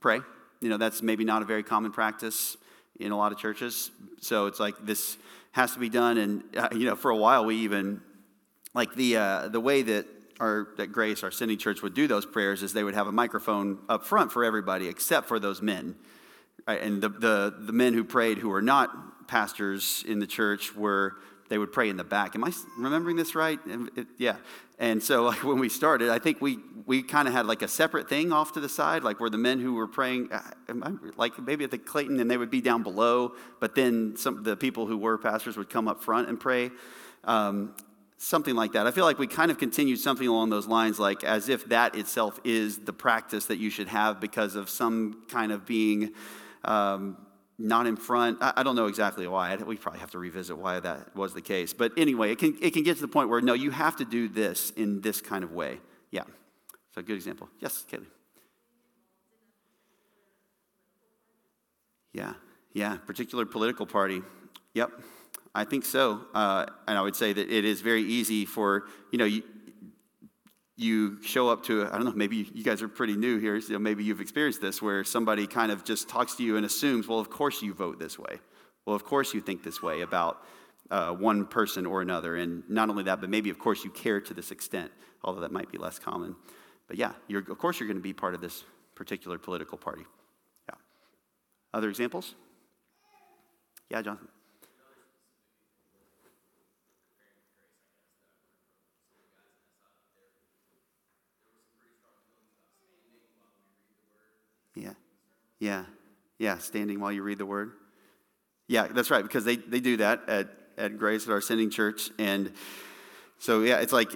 pray. 0.00 0.20
You 0.60 0.68
know, 0.68 0.76
that's 0.76 1.00
maybe 1.00 1.24
not 1.24 1.40
a 1.40 1.46
very 1.46 1.62
common 1.62 1.90
practice 1.90 2.58
in 3.00 3.12
a 3.12 3.16
lot 3.16 3.32
of 3.32 3.38
churches. 3.38 3.90
So 4.20 4.44
it's 4.44 4.60
like 4.60 4.74
this 4.84 5.16
has 5.52 5.72
to 5.72 5.78
be 5.78 5.88
done. 5.88 6.18
And, 6.18 6.42
uh, 6.54 6.68
you 6.72 6.84
know, 6.84 6.96
for 6.96 7.10
a 7.10 7.16
while 7.16 7.46
we 7.46 7.56
even, 7.56 8.02
like 8.74 8.94
the, 8.94 9.16
uh, 9.16 9.48
the 9.48 9.60
way 9.60 9.82
that 9.82 10.06
our, 10.40 10.68
that 10.76 10.88
Grace, 10.88 11.22
our 11.22 11.30
sending 11.30 11.58
church, 11.58 11.82
would 11.82 11.94
do 11.94 12.06
those 12.06 12.26
prayers 12.26 12.62
is 12.62 12.72
they 12.72 12.84
would 12.84 12.94
have 12.94 13.06
a 13.06 13.12
microphone 13.12 13.78
up 13.88 14.04
front 14.04 14.32
for 14.32 14.44
everybody 14.44 14.88
except 14.88 15.28
for 15.28 15.38
those 15.38 15.62
men. 15.62 15.94
And 16.66 17.02
the, 17.02 17.08
the, 17.08 17.54
the 17.58 17.72
men 17.72 17.94
who 17.94 18.04
prayed 18.04 18.38
who 18.38 18.48
were 18.48 18.62
not 18.62 19.28
pastors 19.28 20.04
in 20.06 20.18
the 20.18 20.26
church 20.26 20.74
were, 20.74 21.16
they 21.48 21.58
would 21.58 21.72
pray 21.72 21.88
in 21.88 21.96
the 21.96 22.04
back. 22.04 22.34
Am 22.34 22.44
I 22.44 22.52
remembering 22.78 23.16
this 23.16 23.34
right? 23.34 23.58
It, 23.96 24.06
yeah. 24.18 24.36
And 24.78 25.02
so 25.02 25.22
like 25.26 25.44
when 25.44 25.58
we 25.58 25.68
started, 25.68 26.08
I 26.10 26.18
think 26.18 26.40
we, 26.40 26.58
we 26.86 27.02
kind 27.02 27.28
of 27.28 27.34
had 27.34 27.46
like 27.46 27.62
a 27.62 27.68
separate 27.68 28.08
thing 28.08 28.32
off 28.32 28.52
to 28.52 28.60
the 28.60 28.68
side, 28.68 29.04
like 29.04 29.20
where 29.20 29.30
the 29.30 29.38
men 29.38 29.60
who 29.60 29.74
were 29.74 29.86
praying, 29.86 30.30
uh, 30.32 30.40
like 31.16 31.38
maybe 31.38 31.64
at 31.64 31.70
the 31.70 31.78
Clayton 31.78 32.20
and 32.20 32.30
they 32.30 32.36
would 32.36 32.50
be 32.50 32.60
down 32.60 32.82
below, 32.82 33.32
but 33.60 33.74
then 33.74 34.16
some 34.16 34.42
the 34.42 34.56
people 34.56 34.86
who 34.86 34.98
were 34.98 35.18
pastors 35.18 35.56
would 35.56 35.70
come 35.70 35.88
up 35.88 36.02
front 36.02 36.28
and 36.28 36.40
pray. 36.40 36.70
Um, 37.24 37.74
something 38.22 38.54
like 38.54 38.72
that. 38.72 38.86
I 38.86 38.92
feel 38.92 39.04
like 39.04 39.18
we 39.18 39.26
kind 39.26 39.50
of 39.50 39.58
continued 39.58 39.98
something 39.98 40.26
along 40.28 40.50
those 40.50 40.68
lines, 40.68 40.98
like 41.00 41.24
as 41.24 41.48
if 41.48 41.68
that 41.70 41.96
itself 41.96 42.38
is 42.44 42.78
the 42.78 42.92
practice 42.92 43.46
that 43.46 43.58
you 43.58 43.68
should 43.68 43.88
have 43.88 44.20
because 44.20 44.54
of 44.54 44.70
some 44.70 45.24
kind 45.28 45.50
of 45.50 45.66
being 45.66 46.12
um, 46.64 47.16
not 47.58 47.86
in 47.86 47.96
front. 47.96 48.38
I, 48.40 48.52
I, 48.58 48.62
don't 48.62 48.76
know 48.76 48.86
exactly 48.86 49.26
why. 49.26 49.56
We 49.56 49.76
probably 49.76 49.98
have 50.00 50.12
to 50.12 50.20
revisit 50.20 50.56
why 50.56 50.78
that 50.78 51.16
was 51.16 51.34
the 51.34 51.40
case. 51.40 51.72
But 51.72 51.92
anyway, 51.96 52.30
it 52.30 52.38
can, 52.38 52.56
it 52.62 52.72
can 52.72 52.84
get 52.84 52.94
to 52.96 53.02
the 53.02 53.08
point 53.08 53.28
where 53.28 53.40
no, 53.40 53.54
you 53.54 53.72
have 53.72 53.96
to 53.96 54.04
do 54.04 54.28
this 54.28 54.70
in 54.70 55.00
this 55.00 55.20
kind 55.20 55.42
of 55.42 55.50
way. 55.50 55.80
Yeah. 56.12 56.22
So, 56.94 57.00
a 57.00 57.02
good 57.02 57.16
example. 57.16 57.48
Yes, 57.58 57.84
Kaylee. 57.90 58.06
Yeah, 62.12 62.34
yeah, 62.72 62.98
particular 62.98 63.46
political 63.46 63.86
party. 63.86 64.22
Yep. 64.74 64.92
I 65.54 65.64
think 65.64 65.84
so. 65.84 66.22
Uh, 66.34 66.66
and 66.88 66.96
I 66.96 67.02
would 67.02 67.16
say 67.16 67.32
that 67.32 67.50
it 67.50 67.64
is 67.64 67.80
very 67.80 68.02
easy 68.02 68.46
for, 68.46 68.84
you 69.10 69.18
know, 69.18 69.24
you, 69.26 69.42
you 70.76 71.22
show 71.22 71.48
up 71.48 71.64
to, 71.64 71.86
I 71.86 71.96
don't 71.96 72.04
know, 72.04 72.12
maybe 72.12 72.48
you 72.54 72.64
guys 72.64 72.80
are 72.82 72.88
pretty 72.88 73.16
new 73.16 73.38
here, 73.38 73.60
so 73.60 73.78
maybe 73.78 74.02
you've 74.02 74.20
experienced 74.20 74.60
this 74.60 74.80
where 74.80 75.04
somebody 75.04 75.46
kind 75.46 75.70
of 75.70 75.84
just 75.84 76.08
talks 76.08 76.34
to 76.36 76.42
you 76.42 76.56
and 76.56 76.64
assumes, 76.64 77.06
well, 77.06 77.18
of 77.18 77.28
course 77.28 77.62
you 77.62 77.74
vote 77.74 77.98
this 77.98 78.18
way. 78.18 78.40
Well, 78.86 78.96
of 78.96 79.04
course 79.04 79.34
you 79.34 79.40
think 79.40 79.62
this 79.62 79.82
way 79.82 80.00
about 80.00 80.42
uh, 80.90 81.12
one 81.12 81.46
person 81.46 81.86
or 81.86 82.02
another. 82.02 82.36
And 82.36 82.62
not 82.68 82.88
only 82.88 83.04
that, 83.04 83.20
but 83.20 83.30
maybe, 83.30 83.50
of 83.50 83.58
course, 83.58 83.84
you 83.84 83.90
care 83.90 84.20
to 84.20 84.34
this 84.34 84.50
extent, 84.50 84.90
although 85.22 85.40
that 85.40 85.52
might 85.52 85.70
be 85.70 85.78
less 85.78 85.98
common. 85.98 86.34
But 86.88 86.96
yeah, 86.96 87.12
of 87.30 87.58
course 87.58 87.78
you're 87.78 87.86
going 87.86 87.98
to 87.98 88.02
be 88.02 88.12
part 88.12 88.34
of 88.34 88.40
this 88.40 88.64
particular 88.94 89.38
political 89.38 89.78
party. 89.78 90.02
Yeah. 90.68 90.74
Other 91.72 91.88
examples? 91.88 92.34
Yeah, 93.90 94.02
Jonathan. 94.02 94.28
Yeah. 104.74 104.94
Yeah. 105.62 105.84
Yeah. 106.40 106.58
Standing 106.58 106.98
while 106.98 107.12
you 107.12 107.22
read 107.22 107.38
the 107.38 107.46
word. 107.46 107.70
Yeah, 108.66 108.88
that's 108.88 109.10
right, 109.10 109.22
because 109.22 109.44
they, 109.44 109.56
they 109.56 109.80
do 109.80 109.98
that 109.98 110.28
at, 110.28 110.48
at 110.76 110.98
Grace, 110.98 111.26
at 111.26 111.32
our 111.32 111.40
sending 111.40 111.70
church. 111.70 112.10
And 112.18 112.52
so, 113.38 113.62
yeah, 113.62 113.80
it's 113.80 113.92
like 113.92 114.08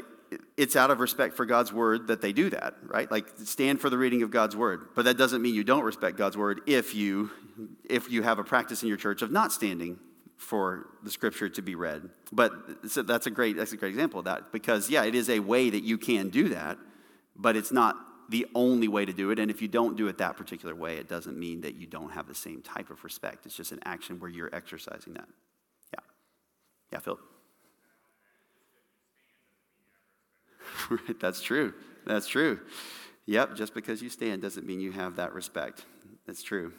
it's 0.56 0.74
out 0.74 0.90
of 0.90 0.98
respect 0.98 1.37
for 1.37 1.46
God's 1.46 1.72
word 1.72 2.09
that 2.09 2.20
they 2.20 2.32
do 2.32 2.50
that, 2.50 2.74
right? 2.82 3.09
Like 3.09 3.28
stand 3.44 3.80
for 3.80 3.90
the 3.90 3.98
reading 3.98 4.22
of 4.22 4.30
God's 4.30 4.56
word. 4.56 4.88
But 4.96 5.04
that 5.04 5.16
doesn't 5.16 5.40
mean 5.40 5.54
you 5.54 5.62
don't 5.62 5.85
respect 5.85 6.16
God's 6.16 6.37
word 6.37 6.62
if 6.66 6.94
you 6.94 7.30
if 7.88 8.11
you 8.11 8.22
have 8.22 8.40
a 8.40 8.44
practice 8.44 8.82
in 8.82 8.88
your 8.88 8.96
church 8.96 9.22
of 9.22 9.30
not 9.30 9.52
standing 9.52 9.98
for 10.37 10.88
the 11.04 11.11
scripture 11.11 11.48
to 11.48 11.62
be 11.62 11.74
read. 11.76 12.09
But 12.32 12.52
so 12.88 13.02
that's 13.02 13.26
a 13.26 13.30
great 13.30 13.56
that's 13.56 13.72
a 13.72 13.76
great 13.76 13.90
example 13.90 14.18
of 14.18 14.24
that 14.24 14.52
because 14.52 14.90
yeah, 14.90 15.04
it 15.04 15.14
is 15.14 15.30
a 15.30 15.38
way 15.38 15.70
that 15.70 15.85
you 15.85 15.96
can 15.96 16.28
do 16.28 16.48
that, 16.48 16.76
but 17.37 17.56
it's 17.56 17.70
not 17.70 17.96
the 18.28 18.46
only 18.54 18.88
way 18.88 19.04
to 19.04 19.12
do 19.12 19.30
it. 19.30 19.38
And 19.38 19.50
if 19.50 19.62
you 19.62 19.68
don't 19.68 19.96
do 19.96 20.08
it 20.08 20.18
that 20.18 20.36
particular 20.36 20.74
way, 20.74 20.96
it 20.96 21.08
doesn't 21.08 21.38
mean 21.38 21.60
that 21.62 21.76
you 21.76 21.86
don't 21.86 22.10
have 22.10 22.26
the 22.26 22.34
same 22.34 22.62
type 22.62 22.90
of 22.90 23.02
respect. 23.04 23.46
It's 23.46 23.56
just 23.56 23.72
an 23.72 23.80
action 23.84 24.18
where 24.18 24.30
you're 24.30 24.54
exercising 24.54 25.14
that. 25.14 25.28
Yeah. 25.94 26.00
Yeah, 26.92 26.98
Philip. 26.98 27.20
That's 31.20 31.40
true. 31.40 31.74
That's 32.06 32.26
true. 32.26 32.60
Yep, 33.26 33.56
just 33.56 33.74
because 33.74 34.02
you 34.02 34.08
stand 34.08 34.42
doesn't 34.42 34.66
mean 34.66 34.80
you 34.80 34.92
have 34.92 35.16
that 35.16 35.32
respect. 35.32 35.84
That's 36.26 36.42
true. 36.42 36.72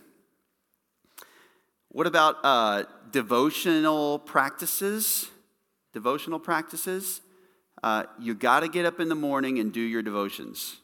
What 1.90 2.08
about 2.08 2.38
uh, 2.44 2.84
devotional 3.12 4.20
practices? 4.20 5.30
Devotional 5.94 6.40
practices. 6.40 7.22
Uh, 7.84 8.04
you 8.20 8.34
got 8.34 8.62
to 8.62 8.68
get 8.68 8.86
up 8.86 9.00
in 9.00 9.10
the 9.10 9.16
morning 9.16 9.60
and 9.60 9.72
do 9.72 9.82
your 9.82 10.02
devotions. 10.02 10.78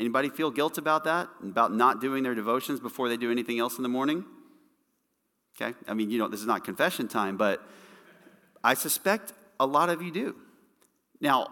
Anybody 0.00 0.30
feel 0.30 0.50
guilt 0.50 0.78
about 0.78 1.04
that? 1.04 1.28
About 1.42 1.74
not 1.74 2.00
doing 2.00 2.22
their 2.22 2.34
devotions 2.34 2.80
before 2.80 3.10
they 3.10 3.18
do 3.18 3.30
anything 3.30 3.58
else 3.58 3.76
in 3.76 3.82
the 3.82 3.88
morning? 3.88 4.24
Okay? 5.60 5.76
I 5.86 5.92
mean, 5.92 6.10
you 6.10 6.18
know, 6.18 6.26
this 6.26 6.40
is 6.40 6.46
not 6.46 6.64
confession 6.64 7.06
time, 7.06 7.36
but 7.36 7.62
I 8.64 8.72
suspect 8.72 9.34
a 9.60 9.66
lot 9.66 9.90
of 9.90 10.00
you 10.00 10.10
do. 10.10 10.36
Now, 11.20 11.48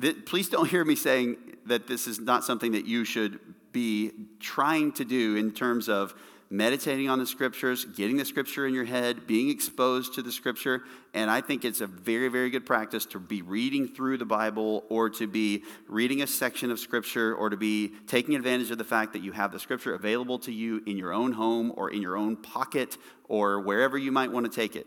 th- 0.00 0.24
please 0.26 0.48
don't 0.48 0.68
hear 0.68 0.84
me 0.84 0.94
saying 0.94 1.36
that 1.66 1.88
this 1.88 2.06
is 2.06 2.20
not 2.20 2.44
something 2.44 2.70
that 2.70 2.86
you 2.86 3.04
should 3.04 3.40
be 3.72 4.12
trying 4.38 4.92
to 4.92 5.04
do 5.04 5.34
in 5.34 5.50
terms 5.50 5.88
of 5.88 6.14
meditating 6.52 7.08
on 7.08 7.18
the 7.18 7.26
scriptures, 7.26 7.86
getting 7.86 8.18
the 8.18 8.26
scripture 8.26 8.66
in 8.66 8.74
your 8.74 8.84
head, 8.84 9.26
being 9.26 9.48
exposed 9.48 10.12
to 10.12 10.20
the 10.20 10.30
scripture. 10.30 10.82
And 11.14 11.30
I 11.30 11.40
think 11.40 11.64
it's 11.64 11.80
a 11.80 11.86
very, 11.86 12.28
very 12.28 12.50
good 12.50 12.66
practice 12.66 13.06
to 13.06 13.18
be 13.18 13.40
reading 13.40 13.88
through 13.88 14.18
the 14.18 14.26
Bible 14.26 14.84
or 14.90 15.08
to 15.08 15.26
be 15.26 15.64
reading 15.88 16.20
a 16.20 16.26
section 16.26 16.70
of 16.70 16.78
scripture 16.78 17.34
or 17.34 17.48
to 17.48 17.56
be 17.56 17.94
taking 18.06 18.34
advantage 18.34 18.70
of 18.70 18.76
the 18.76 18.84
fact 18.84 19.14
that 19.14 19.22
you 19.22 19.32
have 19.32 19.50
the 19.50 19.58
scripture 19.58 19.94
available 19.94 20.38
to 20.40 20.52
you 20.52 20.82
in 20.86 20.98
your 20.98 21.14
own 21.14 21.32
home 21.32 21.72
or 21.74 21.88
in 21.88 22.02
your 22.02 22.18
own 22.18 22.36
pocket 22.36 22.98
or 23.30 23.58
wherever 23.58 23.96
you 23.96 24.12
might 24.12 24.30
want 24.30 24.44
to 24.44 24.52
take 24.54 24.76
it. 24.76 24.86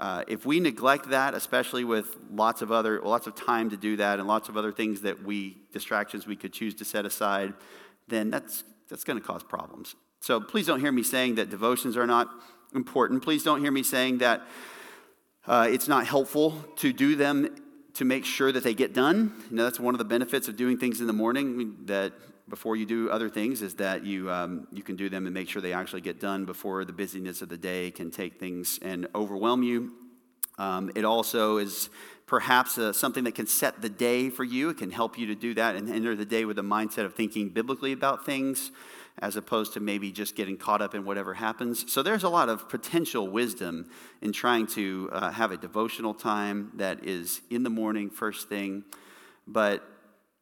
Uh, 0.00 0.24
if 0.26 0.44
we 0.44 0.58
neglect 0.58 1.10
that, 1.10 1.32
especially 1.32 1.84
with 1.84 2.16
lots 2.28 2.60
of 2.60 2.72
other 2.72 3.00
lots 3.02 3.28
of 3.28 3.36
time 3.36 3.70
to 3.70 3.76
do 3.76 3.96
that 3.98 4.18
and 4.18 4.26
lots 4.26 4.48
of 4.48 4.56
other 4.56 4.72
things 4.72 5.02
that 5.02 5.22
we 5.22 5.58
distractions 5.72 6.26
we 6.26 6.34
could 6.34 6.52
choose 6.52 6.74
to 6.74 6.84
set 6.84 7.06
aside, 7.06 7.54
then 8.08 8.30
that's 8.30 8.64
that's 8.88 9.04
going 9.04 9.20
to 9.20 9.24
cause 9.24 9.44
problems. 9.44 9.94
So 10.22 10.40
please 10.40 10.68
don't 10.68 10.78
hear 10.78 10.92
me 10.92 11.02
saying 11.02 11.34
that 11.34 11.50
devotions 11.50 11.96
are 11.96 12.06
not 12.06 12.30
important. 12.76 13.24
Please 13.24 13.42
don't 13.42 13.60
hear 13.60 13.72
me 13.72 13.82
saying 13.82 14.18
that 14.18 14.42
uh, 15.48 15.66
it's 15.68 15.88
not 15.88 16.06
helpful 16.06 16.64
to 16.76 16.92
do 16.92 17.16
them 17.16 17.56
to 17.94 18.04
make 18.04 18.24
sure 18.24 18.52
that 18.52 18.62
they 18.62 18.72
get 18.72 18.94
done. 18.94 19.32
You 19.50 19.56
know, 19.56 19.64
that's 19.64 19.80
one 19.80 19.94
of 19.94 19.98
the 19.98 20.04
benefits 20.04 20.46
of 20.46 20.54
doing 20.54 20.78
things 20.78 21.00
in 21.00 21.08
the 21.08 21.12
morning 21.12 21.76
that 21.86 22.12
before 22.48 22.76
you 22.76 22.86
do 22.86 23.10
other 23.10 23.28
things 23.28 23.62
is 23.62 23.74
that 23.74 24.04
you, 24.04 24.30
um, 24.30 24.68
you 24.70 24.84
can 24.84 24.94
do 24.94 25.08
them 25.08 25.26
and 25.26 25.34
make 25.34 25.48
sure 25.48 25.60
they 25.60 25.72
actually 25.72 26.02
get 26.02 26.20
done 26.20 26.44
before 26.44 26.84
the 26.84 26.92
busyness 26.92 27.42
of 27.42 27.48
the 27.48 27.58
day 27.58 27.90
can 27.90 28.12
take 28.12 28.38
things 28.38 28.78
and 28.80 29.08
overwhelm 29.16 29.64
you. 29.64 29.90
Um, 30.56 30.92
it 30.94 31.04
also 31.04 31.56
is 31.56 31.90
perhaps 32.26 32.78
uh, 32.78 32.92
something 32.92 33.24
that 33.24 33.34
can 33.34 33.48
set 33.48 33.82
the 33.82 33.88
day 33.88 34.30
for 34.30 34.44
you. 34.44 34.68
It 34.68 34.78
can 34.78 34.92
help 34.92 35.18
you 35.18 35.26
to 35.26 35.34
do 35.34 35.52
that 35.54 35.74
and 35.74 35.90
enter 35.90 36.14
the 36.14 36.24
day 36.24 36.44
with 36.44 36.60
a 36.60 36.62
mindset 36.62 37.04
of 37.06 37.16
thinking 37.16 37.48
biblically 37.48 37.90
about 37.90 38.24
things 38.24 38.70
as 39.22 39.36
opposed 39.36 39.72
to 39.74 39.80
maybe 39.80 40.10
just 40.10 40.34
getting 40.34 40.56
caught 40.56 40.82
up 40.82 40.96
in 40.96 41.04
whatever 41.04 41.32
happens. 41.32 41.90
So 41.90 42.02
there's 42.02 42.24
a 42.24 42.28
lot 42.28 42.48
of 42.48 42.68
potential 42.68 43.28
wisdom 43.28 43.88
in 44.20 44.32
trying 44.32 44.66
to 44.68 45.08
uh, 45.12 45.30
have 45.30 45.52
a 45.52 45.56
devotional 45.56 46.12
time 46.12 46.72
that 46.74 47.04
is 47.04 47.40
in 47.48 47.62
the 47.62 47.70
morning, 47.70 48.10
first 48.10 48.48
thing. 48.48 48.82
But 49.46 49.88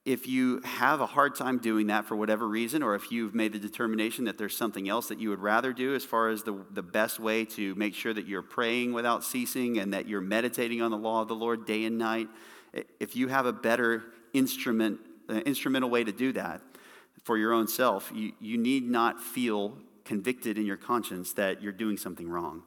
if 0.06 0.26
you 0.26 0.62
have 0.64 1.02
a 1.02 1.06
hard 1.06 1.34
time 1.34 1.58
doing 1.58 1.88
that 1.88 2.06
for 2.06 2.16
whatever 2.16 2.48
reason, 2.48 2.82
or 2.82 2.94
if 2.94 3.12
you've 3.12 3.34
made 3.34 3.52
the 3.52 3.58
determination 3.58 4.24
that 4.24 4.38
there's 4.38 4.56
something 4.56 4.88
else 4.88 5.08
that 5.08 5.20
you 5.20 5.28
would 5.28 5.40
rather 5.40 5.74
do 5.74 5.94
as 5.94 6.02
far 6.02 6.30
as 6.30 6.42
the, 6.42 6.64
the 6.70 6.82
best 6.82 7.20
way 7.20 7.44
to 7.44 7.74
make 7.74 7.94
sure 7.94 8.14
that 8.14 8.26
you're 8.26 8.40
praying 8.40 8.94
without 8.94 9.22
ceasing 9.22 9.76
and 9.76 9.92
that 9.92 10.08
you're 10.08 10.22
meditating 10.22 10.80
on 10.80 10.90
the 10.90 10.96
law 10.96 11.20
of 11.20 11.28
the 11.28 11.34
Lord 11.34 11.66
day 11.66 11.84
and 11.84 11.98
night, 11.98 12.28
if 12.98 13.14
you 13.14 13.28
have 13.28 13.44
a 13.44 13.52
better 13.52 14.04
instrument, 14.32 15.00
uh, 15.28 15.34
instrumental 15.34 15.90
way 15.90 16.02
to 16.02 16.12
do 16.12 16.32
that 16.32 16.62
for 17.22 17.36
your 17.36 17.52
own 17.52 17.68
self, 17.68 18.10
you, 18.14 18.32
you 18.40 18.58
need 18.58 18.88
not 18.88 19.20
feel 19.20 19.76
convicted 20.04 20.58
in 20.58 20.66
your 20.66 20.76
conscience 20.76 21.32
that 21.34 21.62
you're 21.62 21.72
doing 21.72 21.96
something 21.96 22.28
wrong. 22.28 22.62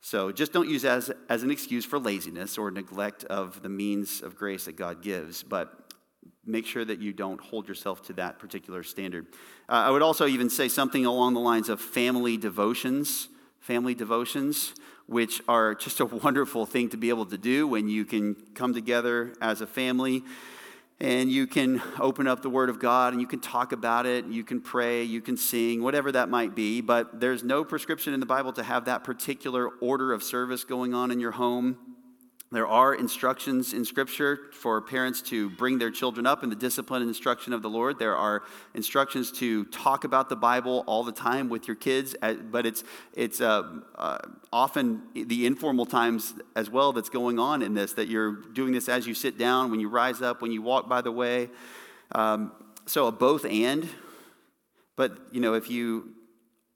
So 0.00 0.32
just 0.32 0.52
don't 0.52 0.68
use 0.68 0.84
as, 0.84 1.12
as 1.28 1.44
an 1.44 1.50
excuse 1.50 1.84
for 1.84 1.98
laziness 1.98 2.58
or 2.58 2.70
neglect 2.70 3.24
of 3.24 3.62
the 3.62 3.68
means 3.68 4.20
of 4.20 4.34
grace 4.36 4.64
that 4.64 4.76
God 4.76 5.00
gives, 5.00 5.44
but 5.44 5.92
make 6.44 6.66
sure 6.66 6.84
that 6.84 6.98
you 6.98 7.12
don't 7.12 7.40
hold 7.40 7.68
yourself 7.68 8.02
to 8.06 8.12
that 8.14 8.40
particular 8.40 8.82
standard. 8.82 9.28
Uh, 9.68 9.74
I 9.86 9.90
would 9.90 10.02
also 10.02 10.26
even 10.26 10.50
say 10.50 10.68
something 10.68 11.06
along 11.06 11.34
the 11.34 11.40
lines 11.40 11.68
of 11.68 11.80
family 11.80 12.36
devotions, 12.36 13.28
family 13.60 13.94
devotions, 13.94 14.74
which 15.06 15.40
are 15.46 15.76
just 15.76 16.00
a 16.00 16.04
wonderful 16.24 16.66
thing 16.66 16.88
to 16.88 16.96
be 16.96 17.08
able 17.08 17.26
to 17.26 17.38
do 17.38 17.68
when 17.68 17.88
you 17.88 18.04
can 18.04 18.34
come 18.54 18.74
together 18.74 19.34
as 19.40 19.60
a 19.60 19.66
family 19.66 20.24
and 21.02 21.32
you 21.32 21.48
can 21.48 21.82
open 21.98 22.28
up 22.28 22.42
the 22.42 22.48
Word 22.48 22.70
of 22.70 22.78
God 22.78 23.12
and 23.12 23.20
you 23.20 23.26
can 23.26 23.40
talk 23.40 23.72
about 23.72 24.06
it, 24.06 24.24
you 24.26 24.44
can 24.44 24.60
pray, 24.60 25.02
you 25.02 25.20
can 25.20 25.36
sing, 25.36 25.82
whatever 25.82 26.12
that 26.12 26.28
might 26.28 26.54
be. 26.54 26.80
But 26.80 27.20
there's 27.20 27.42
no 27.42 27.64
prescription 27.64 28.14
in 28.14 28.20
the 28.20 28.26
Bible 28.26 28.52
to 28.52 28.62
have 28.62 28.84
that 28.84 29.02
particular 29.02 29.68
order 29.80 30.12
of 30.12 30.22
service 30.22 30.62
going 30.62 30.94
on 30.94 31.10
in 31.10 31.18
your 31.18 31.32
home. 31.32 31.91
There 32.52 32.66
are 32.66 32.94
instructions 32.94 33.72
in 33.72 33.82
Scripture 33.86 34.50
for 34.52 34.78
parents 34.82 35.22
to 35.22 35.48
bring 35.48 35.78
their 35.78 35.90
children 35.90 36.26
up 36.26 36.44
in 36.44 36.50
the 36.50 36.54
discipline 36.54 37.00
and 37.00 37.08
instruction 37.08 37.54
of 37.54 37.62
the 37.62 37.70
Lord. 37.70 37.98
There 37.98 38.14
are 38.14 38.42
instructions 38.74 39.32
to 39.38 39.64
talk 39.66 40.04
about 40.04 40.28
the 40.28 40.36
Bible 40.36 40.84
all 40.86 41.02
the 41.02 41.12
time 41.12 41.48
with 41.48 41.66
your 41.66 41.76
kids, 41.76 42.14
but 42.50 42.66
it's, 42.66 42.84
it's 43.14 43.40
uh, 43.40 43.80
uh, 43.94 44.18
often 44.52 45.00
the 45.14 45.46
informal 45.46 45.86
times 45.86 46.34
as 46.54 46.68
well 46.68 46.92
that's 46.92 47.08
going 47.08 47.38
on 47.38 47.62
in 47.62 47.72
this, 47.72 47.94
that 47.94 48.08
you're 48.08 48.32
doing 48.32 48.74
this 48.74 48.86
as 48.86 49.06
you 49.06 49.14
sit 49.14 49.38
down, 49.38 49.70
when 49.70 49.80
you 49.80 49.88
rise 49.88 50.20
up, 50.20 50.42
when 50.42 50.52
you 50.52 50.60
walk 50.60 50.90
by 50.90 51.00
the 51.00 51.10
way. 51.10 51.48
Um, 52.14 52.52
so 52.84 53.06
a 53.06 53.12
both 53.12 53.46
and. 53.46 53.88
But, 54.94 55.16
you 55.30 55.40
know, 55.40 55.54
if 55.54 55.70
you 55.70 56.10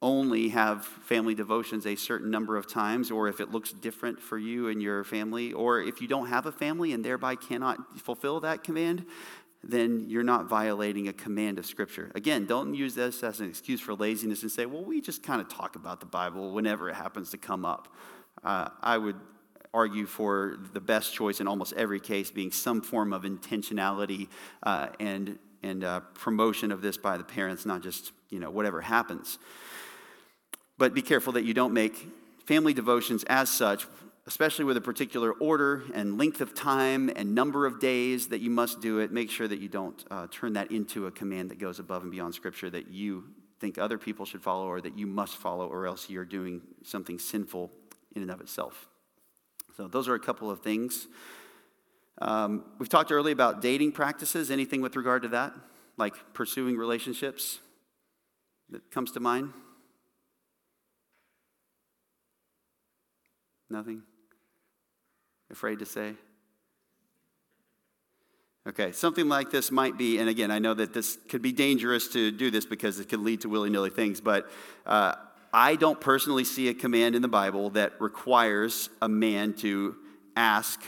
only 0.02 0.50
have 0.50 0.84
family 0.84 1.34
devotions 1.34 1.86
a 1.86 1.96
certain 1.96 2.30
number 2.30 2.56
of 2.56 2.66
times, 2.66 3.10
or 3.10 3.28
if 3.28 3.40
it 3.40 3.50
looks 3.50 3.72
different 3.72 4.20
for 4.20 4.38
you 4.38 4.68
and 4.68 4.82
your 4.82 5.04
family, 5.04 5.52
or 5.52 5.80
if 5.80 6.00
you 6.00 6.08
don't 6.08 6.26
have 6.28 6.46
a 6.46 6.52
family 6.52 6.92
and 6.92 7.04
thereby 7.04 7.34
cannot 7.34 7.98
fulfill 7.98 8.40
that 8.40 8.62
command, 8.62 9.06
then 9.64 10.04
you're 10.08 10.22
not 10.22 10.48
violating 10.48 11.08
a 11.08 11.12
command 11.12 11.58
of 11.58 11.66
Scripture. 11.66 12.12
Again, 12.14 12.46
don't 12.46 12.74
use 12.74 12.94
this 12.94 13.24
as 13.24 13.40
an 13.40 13.48
excuse 13.48 13.80
for 13.80 13.94
laziness 13.94 14.42
and 14.42 14.52
say, 14.52 14.66
well, 14.66 14.84
we 14.84 15.00
just 15.00 15.22
kind 15.22 15.40
of 15.40 15.48
talk 15.48 15.76
about 15.76 16.00
the 16.00 16.06
Bible 16.06 16.52
whenever 16.52 16.88
it 16.88 16.94
happens 16.94 17.30
to 17.30 17.38
come 17.38 17.64
up. 17.64 17.88
Uh, 18.44 18.68
I 18.82 18.98
would 18.98 19.16
argue 19.74 20.06
for 20.06 20.58
the 20.72 20.80
best 20.80 21.14
choice 21.14 21.40
in 21.40 21.48
almost 21.48 21.72
every 21.72 22.00
case 22.00 22.30
being 22.30 22.52
some 22.52 22.80
form 22.80 23.12
of 23.12 23.22
intentionality 23.22 24.28
uh, 24.62 24.88
and, 25.00 25.38
and 25.62 25.84
uh, 25.84 26.00
promotion 26.14 26.70
of 26.70 26.80
this 26.80 26.96
by 26.96 27.16
the 27.16 27.24
parents, 27.24 27.66
not 27.66 27.82
just, 27.82 28.12
you 28.30 28.38
know, 28.38 28.50
whatever 28.50 28.80
happens. 28.80 29.38
But 30.78 30.94
be 30.94 31.02
careful 31.02 31.32
that 31.34 31.44
you 31.44 31.54
don't 31.54 31.72
make 31.72 32.06
family 32.44 32.74
devotions 32.74 33.24
as 33.24 33.48
such, 33.48 33.86
especially 34.26 34.64
with 34.64 34.76
a 34.76 34.80
particular 34.80 35.32
order 35.32 35.84
and 35.94 36.18
length 36.18 36.40
of 36.40 36.54
time 36.54 37.10
and 37.14 37.34
number 37.34 37.66
of 37.66 37.80
days 37.80 38.28
that 38.28 38.40
you 38.40 38.50
must 38.50 38.80
do 38.80 38.98
it. 38.98 39.10
Make 39.10 39.30
sure 39.30 39.48
that 39.48 39.58
you 39.60 39.68
don't 39.68 40.04
uh, 40.10 40.26
turn 40.30 40.52
that 40.54 40.70
into 40.70 41.06
a 41.06 41.10
command 41.10 41.50
that 41.50 41.58
goes 41.58 41.78
above 41.78 42.02
and 42.02 42.10
beyond 42.10 42.34
Scripture 42.34 42.70
that 42.70 42.88
you 42.88 43.24
think 43.58 43.78
other 43.78 43.98
people 43.98 44.26
should 44.26 44.42
follow 44.42 44.66
or 44.66 44.80
that 44.80 44.98
you 44.98 45.06
must 45.06 45.36
follow, 45.36 45.66
or 45.66 45.86
else 45.86 46.10
you're 46.10 46.24
doing 46.24 46.60
something 46.84 47.18
sinful 47.18 47.70
in 48.14 48.22
and 48.22 48.30
of 48.30 48.40
itself. 48.40 48.88
So, 49.76 49.88
those 49.88 50.08
are 50.08 50.14
a 50.14 50.20
couple 50.20 50.50
of 50.50 50.60
things. 50.60 51.06
Um, 52.18 52.64
we've 52.78 52.88
talked 52.88 53.12
earlier 53.12 53.32
about 53.32 53.60
dating 53.60 53.92
practices. 53.92 54.50
Anything 54.50 54.80
with 54.80 54.96
regard 54.96 55.22
to 55.22 55.28
that? 55.28 55.54
Like 55.96 56.14
pursuing 56.34 56.76
relationships 56.76 57.60
that 58.70 58.90
comes 58.90 59.12
to 59.12 59.20
mind? 59.20 59.52
Nothing? 63.68 64.02
Afraid 65.50 65.78
to 65.80 65.86
say? 65.86 66.14
Okay, 68.68 68.90
something 68.90 69.28
like 69.28 69.50
this 69.52 69.70
might 69.70 69.96
be, 69.96 70.18
and 70.18 70.28
again, 70.28 70.50
I 70.50 70.58
know 70.58 70.74
that 70.74 70.92
this 70.92 71.18
could 71.28 71.40
be 71.40 71.52
dangerous 71.52 72.08
to 72.08 72.32
do 72.32 72.50
this 72.50 72.64
because 72.64 72.98
it 72.98 73.08
could 73.08 73.20
lead 73.20 73.42
to 73.42 73.48
willy 73.48 73.70
nilly 73.70 73.90
things, 73.90 74.20
but 74.20 74.50
uh, 74.84 75.14
I 75.52 75.76
don't 75.76 76.00
personally 76.00 76.42
see 76.42 76.68
a 76.68 76.74
command 76.74 77.14
in 77.14 77.22
the 77.22 77.28
Bible 77.28 77.70
that 77.70 77.92
requires 78.00 78.90
a 79.00 79.08
man 79.08 79.52
to 79.58 79.94
ask 80.36 80.82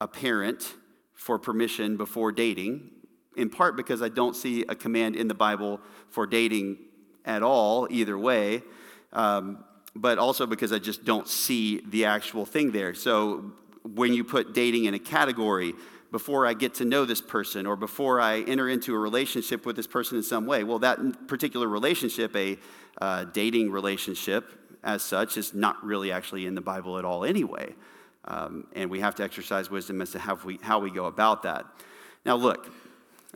a 0.00 0.06
parent 0.06 0.74
for 1.14 1.38
permission 1.38 1.96
before 1.96 2.30
dating, 2.30 2.90
in 3.36 3.50
part 3.50 3.76
because 3.76 4.02
I 4.02 4.08
don't 4.08 4.36
see 4.36 4.64
a 4.68 4.76
command 4.76 5.16
in 5.16 5.26
the 5.26 5.34
Bible 5.34 5.80
for 6.08 6.26
dating 6.26 6.78
at 7.24 7.42
all, 7.42 7.88
either 7.90 8.16
way. 8.16 8.62
Um, 9.12 9.64
but 9.96 10.18
also 10.18 10.46
because 10.46 10.72
I 10.72 10.78
just 10.78 11.04
don't 11.04 11.26
see 11.26 11.80
the 11.80 12.04
actual 12.04 12.44
thing 12.44 12.70
there. 12.70 12.94
So 12.94 13.52
when 13.82 14.12
you 14.12 14.24
put 14.24 14.52
dating 14.52 14.84
in 14.84 14.94
a 14.94 14.98
category, 14.98 15.72
before 16.12 16.46
I 16.46 16.54
get 16.54 16.74
to 16.74 16.84
know 16.84 17.04
this 17.04 17.20
person 17.20 17.66
or 17.66 17.76
before 17.76 18.20
I 18.20 18.40
enter 18.40 18.68
into 18.68 18.94
a 18.94 18.98
relationship 18.98 19.66
with 19.66 19.76
this 19.76 19.86
person 19.86 20.16
in 20.16 20.22
some 20.22 20.46
way, 20.46 20.64
well, 20.64 20.78
that 20.80 21.26
particular 21.26 21.68
relationship, 21.68 22.34
a 22.36 22.58
uh, 23.00 23.24
dating 23.24 23.70
relationship 23.70 24.52
as 24.84 25.02
such, 25.02 25.36
is 25.36 25.52
not 25.52 25.82
really 25.84 26.12
actually 26.12 26.46
in 26.46 26.54
the 26.54 26.60
Bible 26.60 26.98
at 26.98 27.04
all 27.04 27.24
anyway. 27.24 27.74
Um, 28.24 28.66
and 28.74 28.90
we 28.90 29.00
have 29.00 29.14
to 29.16 29.24
exercise 29.24 29.70
wisdom 29.70 30.00
as 30.00 30.10
to 30.12 30.18
how 30.18 30.38
we, 30.44 30.58
how 30.62 30.78
we 30.78 30.90
go 30.90 31.06
about 31.06 31.42
that. 31.44 31.64
Now, 32.24 32.36
look, 32.36 32.72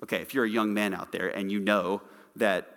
okay, 0.02 0.18
if 0.18 0.34
you're 0.34 0.44
a 0.44 0.50
young 0.50 0.74
man 0.74 0.94
out 0.94 1.12
there 1.12 1.28
and 1.28 1.50
you 1.50 1.60
know 1.60 2.02
that 2.36 2.76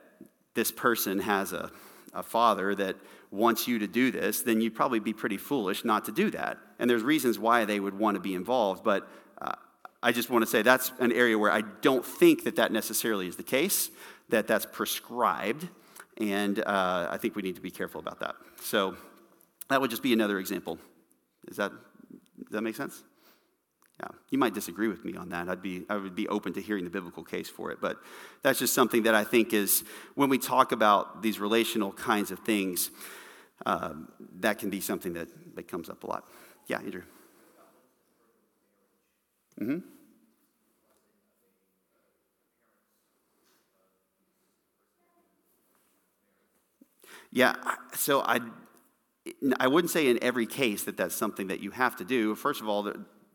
this 0.54 0.72
person 0.72 1.20
has 1.20 1.54
a, 1.54 1.72
a 2.14 2.24
father 2.24 2.76
that 2.76 2.96
wants 3.32 3.68
you 3.68 3.80
to 3.80 3.88
do 3.88 4.12
this, 4.12 4.42
then 4.42 4.62
you'd 4.62 4.76
probably 4.76 5.00
be 5.00 5.14
pretty 5.14 5.38
foolish 5.38 5.84
not 5.84 6.06
to 6.06 6.12
do 6.12 6.30
that. 6.32 6.58
And 6.80 6.90
there's 6.90 7.02
reasons 7.02 7.40
why 7.40 7.66
they 7.66 7.80
would 7.80 7.98
want 7.98 8.16
to 8.16 8.22
be 8.22 8.36
involved, 8.36 8.84
but 8.84 9.10
uh, 9.42 9.56
I 10.02 10.12
just 10.12 10.30
want 10.30 10.44
to 10.44 10.50
say 10.50 10.62
that's 10.62 10.92
an 11.00 11.12
area 11.12 11.38
where 11.38 11.52
I 11.52 11.62
don't 11.82 12.06
think 12.06 12.44
that 12.44 12.56
that 12.58 12.72
necessarily 12.72 13.28
is 13.28 13.36
the 13.36 13.44
case, 13.44 13.90
that 14.30 14.48
that's 14.48 14.66
prescribed, 14.66 15.68
and 16.18 16.60
uh, 16.60 17.08
I 17.10 17.18
think 17.18 17.36
we 17.36 17.42
need 17.42 17.56
to 17.56 17.62
be 17.62 17.72
careful 17.72 18.00
about 18.00 18.20
that. 18.20 18.36
So 18.62 18.96
that 19.70 19.82
would 19.82 19.90
just 19.90 20.04
be 20.04 20.14
another 20.14 20.40
example. 20.40 20.78
Is 21.48 21.58
that, 21.58 21.72
does 21.72 22.52
that 22.52 22.62
make 22.62 22.76
sense? 22.76 23.04
Yeah, 24.00 24.08
you 24.32 24.38
might 24.38 24.54
disagree 24.54 24.88
with 24.88 25.06
me 25.06 25.16
on 25.16 25.30
that. 25.30 25.48
I'd 25.48 25.62
be, 25.62 25.86
I 25.90 25.98
would 25.98 26.16
be 26.16 26.28
open 26.28 26.54
to 26.54 26.62
hearing 26.62 26.84
the 26.84 26.90
biblical 26.90 27.24
case 27.24 27.48
for 27.50 27.72
it. 27.72 27.80
But 27.80 27.98
that's 28.42 28.60
just 28.60 28.74
something 28.74 29.04
that 29.04 29.14
I 29.14 29.24
think 29.24 29.54
is, 29.54 29.84
when 30.16 30.30
we 30.30 30.40
talk 30.40 30.72
about 30.72 31.22
these 31.22 31.40
relational 31.40 31.92
kinds 31.94 32.32
of 32.32 32.40
things, 32.40 32.90
um, 33.66 34.12
that 34.40 34.58
can 34.58 34.70
be 34.70 34.82
something 34.82 35.14
that, 35.14 35.28
that 35.56 35.68
comes 35.68 35.90
up 35.90 36.04
a 36.04 36.08
lot. 36.08 36.28
Yeah, 36.68 36.80
Andrew. 36.80 37.04
Mm-hmm. 39.62 39.80
Yeah, 47.32 47.56
so 47.94 48.22
I, 48.22 48.40
I 49.60 49.68
wouldn't 49.68 49.92
say 49.92 50.08
in 50.08 50.24
every 50.24 50.46
case 50.46 50.84
that 50.84 50.98
that's 50.98 51.16
something 51.16 51.48
that 51.48 51.62
you 51.62 51.72
have 51.72 51.96
to 51.96 52.06
do. 52.06 52.36
First 52.36 52.62
of 52.62 52.68
all, 52.68 52.92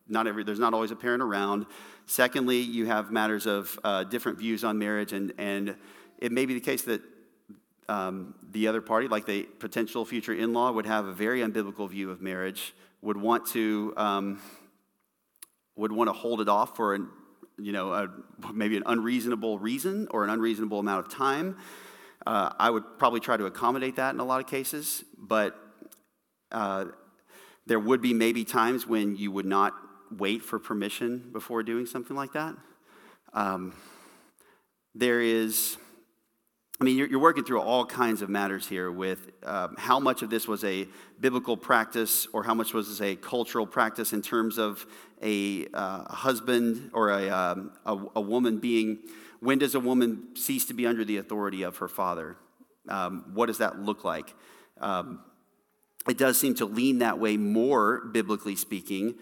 not 0.08 0.26
every, 0.26 0.44
there's 0.44 0.58
not 0.58 0.74
always 0.74 0.90
a 0.90 0.96
parent 0.96 1.22
around. 1.22 1.66
Secondly, 2.06 2.58
you 2.58 2.86
have 2.86 3.10
matters 3.10 3.46
of 3.46 3.78
uh, 3.84 4.04
different 4.04 4.38
views 4.38 4.64
on 4.64 4.78
marriage, 4.78 5.12
and, 5.12 5.32
and 5.38 5.76
it 6.18 6.32
may 6.32 6.46
be 6.46 6.54
the 6.54 6.60
case 6.60 6.82
that 6.82 7.02
um, 7.88 8.34
the 8.50 8.68
other 8.68 8.80
party, 8.80 9.08
like 9.08 9.26
the 9.26 9.42
potential 9.58 10.04
future 10.04 10.32
in 10.32 10.52
law, 10.52 10.70
would 10.72 10.86
have 10.86 11.06
a 11.06 11.12
very 11.12 11.40
unbiblical 11.40 11.88
view 11.88 12.10
of 12.10 12.20
marriage, 12.20 12.74
would 13.02 13.16
want 13.16 13.46
to, 13.48 13.94
um, 13.96 14.40
would 15.76 15.92
want 15.92 16.08
to 16.08 16.12
hold 16.12 16.40
it 16.40 16.48
off 16.48 16.76
for 16.76 16.94
an, 16.94 17.08
you 17.58 17.72
know, 17.72 17.92
a, 17.92 18.08
maybe 18.52 18.76
an 18.76 18.82
unreasonable 18.86 19.58
reason 19.58 20.08
or 20.10 20.24
an 20.24 20.30
unreasonable 20.30 20.78
amount 20.80 21.06
of 21.06 21.12
time. 21.12 21.56
Uh, 22.26 22.52
I 22.58 22.70
would 22.70 22.98
probably 22.98 23.20
try 23.20 23.36
to 23.36 23.46
accommodate 23.46 23.96
that 23.96 24.12
in 24.12 24.20
a 24.20 24.24
lot 24.24 24.40
of 24.40 24.46
cases, 24.46 25.04
but 25.16 25.58
uh, 26.52 26.86
there 27.66 27.78
would 27.78 28.02
be 28.02 28.12
maybe 28.12 28.44
times 28.44 28.86
when 28.86 29.16
you 29.16 29.30
would 29.30 29.46
not 29.46 29.74
wait 30.16 30.42
for 30.42 30.58
permission 30.58 31.30
before 31.32 31.62
doing 31.62 31.86
something 31.86 32.16
like 32.16 32.32
that. 32.32 32.54
Um, 33.34 33.74
there 34.94 35.20
is 35.20 35.76
I 36.80 36.84
mean, 36.84 36.96
you're, 36.96 37.08
you're 37.08 37.18
working 37.18 37.42
through 37.42 37.60
all 37.60 37.84
kinds 37.84 38.22
of 38.22 38.28
matters 38.28 38.68
here 38.68 38.88
with 38.88 39.32
um, 39.42 39.74
how 39.76 39.98
much 39.98 40.22
of 40.22 40.30
this 40.30 40.46
was 40.46 40.62
a 40.62 40.86
biblical 41.18 41.56
practice 41.56 42.28
or 42.32 42.44
how 42.44 42.54
much 42.54 42.72
was 42.72 43.00
a 43.00 43.16
cultural 43.16 43.66
practice 43.66 44.12
in 44.12 44.22
terms 44.22 44.58
of 44.58 44.86
a 45.20 45.66
uh, 45.74 46.04
husband 46.04 46.90
or 46.94 47.10
a, 47.10 47.28
um, 47.30 47.72
a, 47.84 47.98
a, 48.14 48.20
woman 48.20 48.58
being, 48.58 48.98
when 49.40 49.58
does 49.58 49.74
a 49.74 49.80
woman 49.80 50.36
cease 50.36 50.66
to 50.66 50.74
be 50.74 50.86
under 50.86 51.04
the 51.04 51.16
authority 51.16 51.64
of 51.64 51.78
her 51.78 51.88
father? 51.88 52.36
Um, 52.88 53.24
what 53.34 53.46
does 53.46 53.58
that 53.58 53.80
look 53.80 54.04
like? 54.04 54.32
Um, 54.80 55.18
it 56.08 56.16
does 56.16 56.38
seem 56.38 56.54
to 56.56 56.64
lean 56.64 57.00
that 57.00 57.18
way 57.18 57.36
more, 57.36 58.04
biblically 58.12 58.54
speaking, 58.54 59.16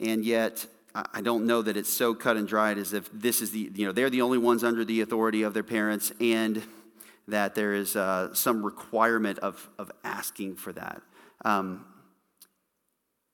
and 0.00 0.24
yet 0.24 0.66
I 0.94 1.22
don't 1.22 1.46
know 1.46 1.60
that 1.62 1.76
it's 1.76 1.92
so 1.92 2.14
cut 2.14 2.36
and 2.36 2.46
dried 2.46 2.78
as 2.78 2.92
if 2.92 3.10
this 3.12 3.42
is 3.42 3.50
the, 3.50 3.70
you 3.74 3.84
know, 3.84 3.90
they're 3.90 4.10
the 4.10 4.22
only 4.22 4.38
ones 4.38 4.62
under 4.62 4.84
the 4.84 5.00
authority 5.00 5.42
of 5.42 5.52
their 5.52 5.64
parents 5.64 6.12
and 6.20 6.62
that 7.26 7.56
there 7.56 7.74
is 7.74 7.96
uh, 7.96 8.32
some 8.32 8.64
requirement 8.64 9.40
of, 9.40 9.68
of 9.76 9.90
asking 10.04 10.54
for 10.54 10.72
that. 10.72 11.02
Um, 11.44 11.84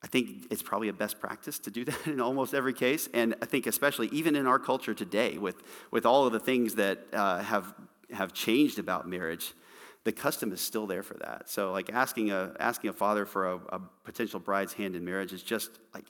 I 0.03 0.07
think 0.07 0.47
it's 0.51 0.63
probably 0.63 0.89
a 0.89 0.95
best 0.95 1.21
practice 1.21 1.59
to 1.61 1.71
do 1.71 1.85
that 1.87 2.07
in 2.07 2.19
almost 2.19 2.55
every 2.55 2.73
case. 2.73 3.11
And 3.13 3.35
I 3.43 3.45
think, 3.45 3.67
especially 3.67 4.09
even 4.09 4.37
in 4.37 4.47
our 4.47 4.59
culture 4.59 4.95
today, 4.95 5.37
with, 5.37 5.57
with 5.91 6.07
all 6.07 6.27
of 6.27 6.33
the 6.33 6.41
things 6.41 6.77
that 6.77 7.01
uh, 7.13 7.43
have, 7.43 7.75
have 8.11 8.33
changed 8.33 8.79
about 8.79 9.07
marriage, 9.07 9.53
the 10.05 10.13
custom 10.13 10.51
is 10.53 10.63
still 10.63 10.87
there 10.87 11.03
for 11.03 11.15
that. 11.19 11.51
So, 11.51 11.73
like 11.73 11.93
asking 11.93 12.31
a, 12.31 12.55
asking 12.59 12.89
a 12.89 12.95
father 12.95 13.27
for 13.27 13.53
a, 13.53 13.57
a 13.57 13.81
potential 14.05 14.41
bride's 14.41 14.73
hand 14.73 14.97
in 14.97 15.05
marriage 15.05 15.35
is 15.35 15.43
just 15.43 15.73
like, 15.93 16.07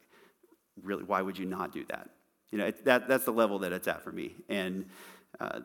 really, 0.82 1.04
why 1.04 1.22
would 1.22 1.38
you 1.38 1.46
not 1.46 1.72
do 1.72 1.84
that? 1.86 2.10
You 2.50 2.58
know, 2.58 2.66
it, 2.66 2.84
that, 2.84 3.08
that's 3.08 3.24
the 3.24 3.32
level 3.32 3.60
that 3.60 3.72
it's 3.72 3.88
at 3.88 4.02
for 4.02 4.12
me. 4.12 4.34
And 4.48 4.86
uh, 5.38 5.60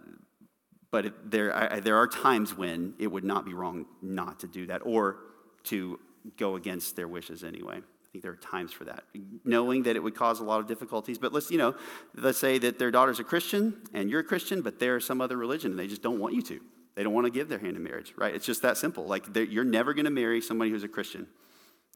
but 0.91 1.07
it, 1.07 1.29
there, 1.29 1.73
I, 1.73 1.79
there 1.81 1.97
are 1.97 2.07
times 2.07 2.55
when 2.55 2.93
it 2.99 3.07
would 3.07 3.25
not 3.25 3.45
be 3.45 3.53
wrong 3.53 3.85
not 4.01 4.39
to 4.41 4.47
do 4.47 4.67
that 4.67 4.81
or 4.85 5.17
to 5.65 5.99
go 6.37 6.55
against 6.55 6.95
their 6.95 7.07
wishes 7.07 7.43
anyway. 7.43 7.77
I 7.77 8.07
think 8.11 8.23
there 8.23 8.31
are 8.31 8.37
times 8.37 8.71
for 8.71 8.85
that, 8.85 9.03
knowing 9.43 9.83
that 9.83 9.97
it 9.97 9.99
would 10.03 10.15
cause 10.15 10.39
a 10.39 10.43
lot 10.45 10.61
of 10.61 10.67
difficulties. 10.67 11.17
But 11.17 11.33
let's, 11.33 11.51
you 11.51 11.57
know, 11.57 11.75
let's 12.15 12.37
say 12.37 12.57
that 12.59 12.79
their 12.79 12.91
daughter's 12.91 13.19
a 13.19 13.25
Christian 13.25 13.81
and 13.93 14.09
you're 14.09 14.21
a 14.21 14.23
Christian, 14.23 14.61
but 14.61 14.79
they're 14.79 15.01
some 15.01 15.19
other 15.19 15.35
religion 15.35 15.71
and 15.71 15.79
they 15.79 15.87
just 15.87 16.01
don't 16.01 16.19
want 16.19 16.33
you 16.33 16.41
to. 16.43 16.61
They 16.95 17.03
don't 17.03 17.13
want 17.13 17.25
to 17.25 17.31
give 17.31 17.49
their 17.49 17.59
hand 17.59 17.75
in 17.75 17.83
marriage, 17.83 18.13
right? 18.15 18.33
It's 18.33 18.45
just 18.45 18.61
that 18.61 18.77
simple. 18.77 19.05
Like 19.05 19.25
you're 19.35 19.65
never 19.65 19.93
going 19.93 20.05
to 20.05 20.11
marry 20.11 20.39
somebody 20.39 20.71
who's 20.71 20.83
a 20.83 20.87
Christian, 20.87 21.27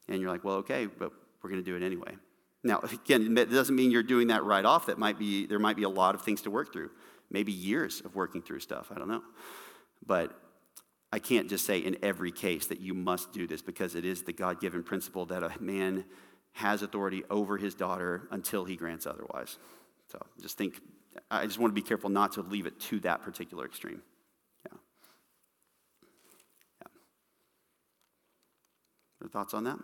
and 0.08 0.20
you're 0.20 0.30
like, 0.30 0.44
well, 0.44 0.56
okay, 0.56 0.86
but 0.86 1.10
we're 1.42 1.48
going 1.48 1.64
to 1.64 1.70
do 1.70 1.74
it 1.74 1.82
anyway. 1.82 2.16
Now, 2.62 2.80
again, 2.80 3.36
it 3.36 3.50
doesn't 3.50 3.74
mean 3.74 3.90
you're 3.90 4.02
doing 4.02 4.28
that 4.28 4.44
right 4.44 4.64
off. 4.64 4.86
That 4.86 4.98
might 4.98 5.18
be 5.18 5.46
there 5.46 5.58
might 5.58 5.76
be 5.76 5.84
a 5.84 5.88
lot 5.88 6.14
of 6.14 6.22
things 6.22 6.42
to 6.42 6.50
work 6.50 6.72
through 6.72 6.90
maybe 7.30 7.52
years 7.52 8.00
of 8.04 8.14
working 8.14 8.42
through 8.42 8.60
stuff. 8.60 8.90
I 8.94 8.98
don't 8.98 9.08
know. 9.08 9.22
But 10.04 10.38
I 11.12 11.18
can't 11.18 11.48
just 11.48 11.66
say 11.66 11.78
in 11.78 11.96
every 12.02 12.32
case 12.32 12.66
that 12.66 12.80
you 12.80 12.94
must 12.94 13.32
do 13.32 13.46
this 13.46 13.62
because 13.62 13.94
it 13.94 14.04
is 14.04 14.22
the 14.22 14.32
God 14.32 14.60
given 14.60 14.82
principle 14.82 15.26
that 15.26 15.42
a 15.42 15.52
man 15.60 16.04
has 16.52 16.82
authority 16.82 17.22
over 17.30 17.56
his 17.56 17.74
daughter 17.74 18.28
until 18.30 18.64
he 18.64 18.76
grants 18.76 19.06
otherwise. 19.06 19.58
So 20.10 20.18
just 20.40 20.58
think, 20.58 20.80
I 21.30 21.46
just 21.46 21.58
want 21.58 21.70
to 21.74 21.80
be 21.80 21.86
careful 21.86 22.10
not 22.10 22.32
to 22.32 22.42
leave 22.42 22.66
it 22.66 22.78
to 22.80 23.00
that 23.00 23.22
particular 23.22 23.64
extreme. 23.64 24.02
Yeah. 24.66 24.78
Yeah. 26.80 26.88
Other 29.20 29.30
thoughts 29.30 29.54
on 29.54 29.64
that? 29.64 29.78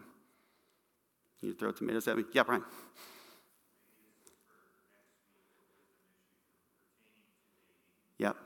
You 1.41 1.55
throw 1.55 1.71
tomatoes 1.73 2.09
at 2.09 2.17
me? 2.17 2.25
Yeah, 2.33 2.43
Brian. 2.43 2.65
Yep. 8.19 8.37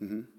Mm-hmm. 0.00 0.33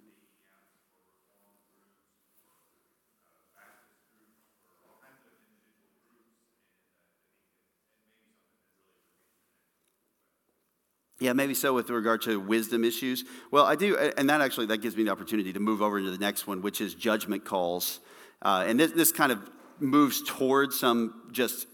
Yeah, 11.20 11.32
maybe 11.32 11.54
so 11.54 11.74
with 11.74 11.90
regard 11.90 12.22
to 12.24 12.40
wisdom 12.40 12.84
issues. 12.84 13.24
Well, 13.50 13.66
I 13.66 13.76
do, 13.76 13.98
and 14.18 14.30
that 14.30 14.42
actually 14.42 14.66
that 14.68 14.80
gives 14.80 14.98
me 14.98 15.04
the 15.04 15.12
opportunity 15.12 15.54
to 15.54 15.60
move 15.60 15.82
over 15.82 15.98
into 15.98 16.12
the 16.12 16.18
next 16.18 16.46
one, 16.46 16.62
which 16.62 16.82
is 16.82 16.94
judgment 16.94 17.46
calls. 17.46 18.02
Uh, 18.42 18.66
and 18.68 18.80
this, 18.80 18.92
this 18.92 19.12
kind 19.14 19.32
of 19.32 19.40
moves 19.80 20.22
towards 20.28 20.78
some 20.78 21.30
just 21.32 21.68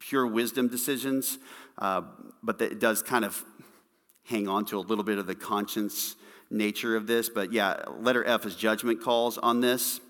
pure 0.00 0.26
wisdom 0.26 0.66
decisions, 0.66 1.38
uh, 1.78 2.02
but 2.42 2.60
it 2.60 2.80
does 2.80 3.02
kind 3.02 3.24
of 3.24 3.44
hang 4.24 4.48
on 4.48 4.64
to 4.64 4.76
a 4.76 4.80
little 4.80 5.04
bit 5.04 5.18
of 5.18 5.26
the 5.26 5.34
conscience 5.36 6.16
nature 6.50 6.96
of 6.96 7.06
this. 7.06 7.28
But 7.28 7.52
yeah, 7.52 7.84
letter 8.00 8.24
F 8.24 8.44
is 8.44 8.56
judgment 8.56 9.02
calls 9.02 9.38
on 9.38 9.60
this. 9.60 10.00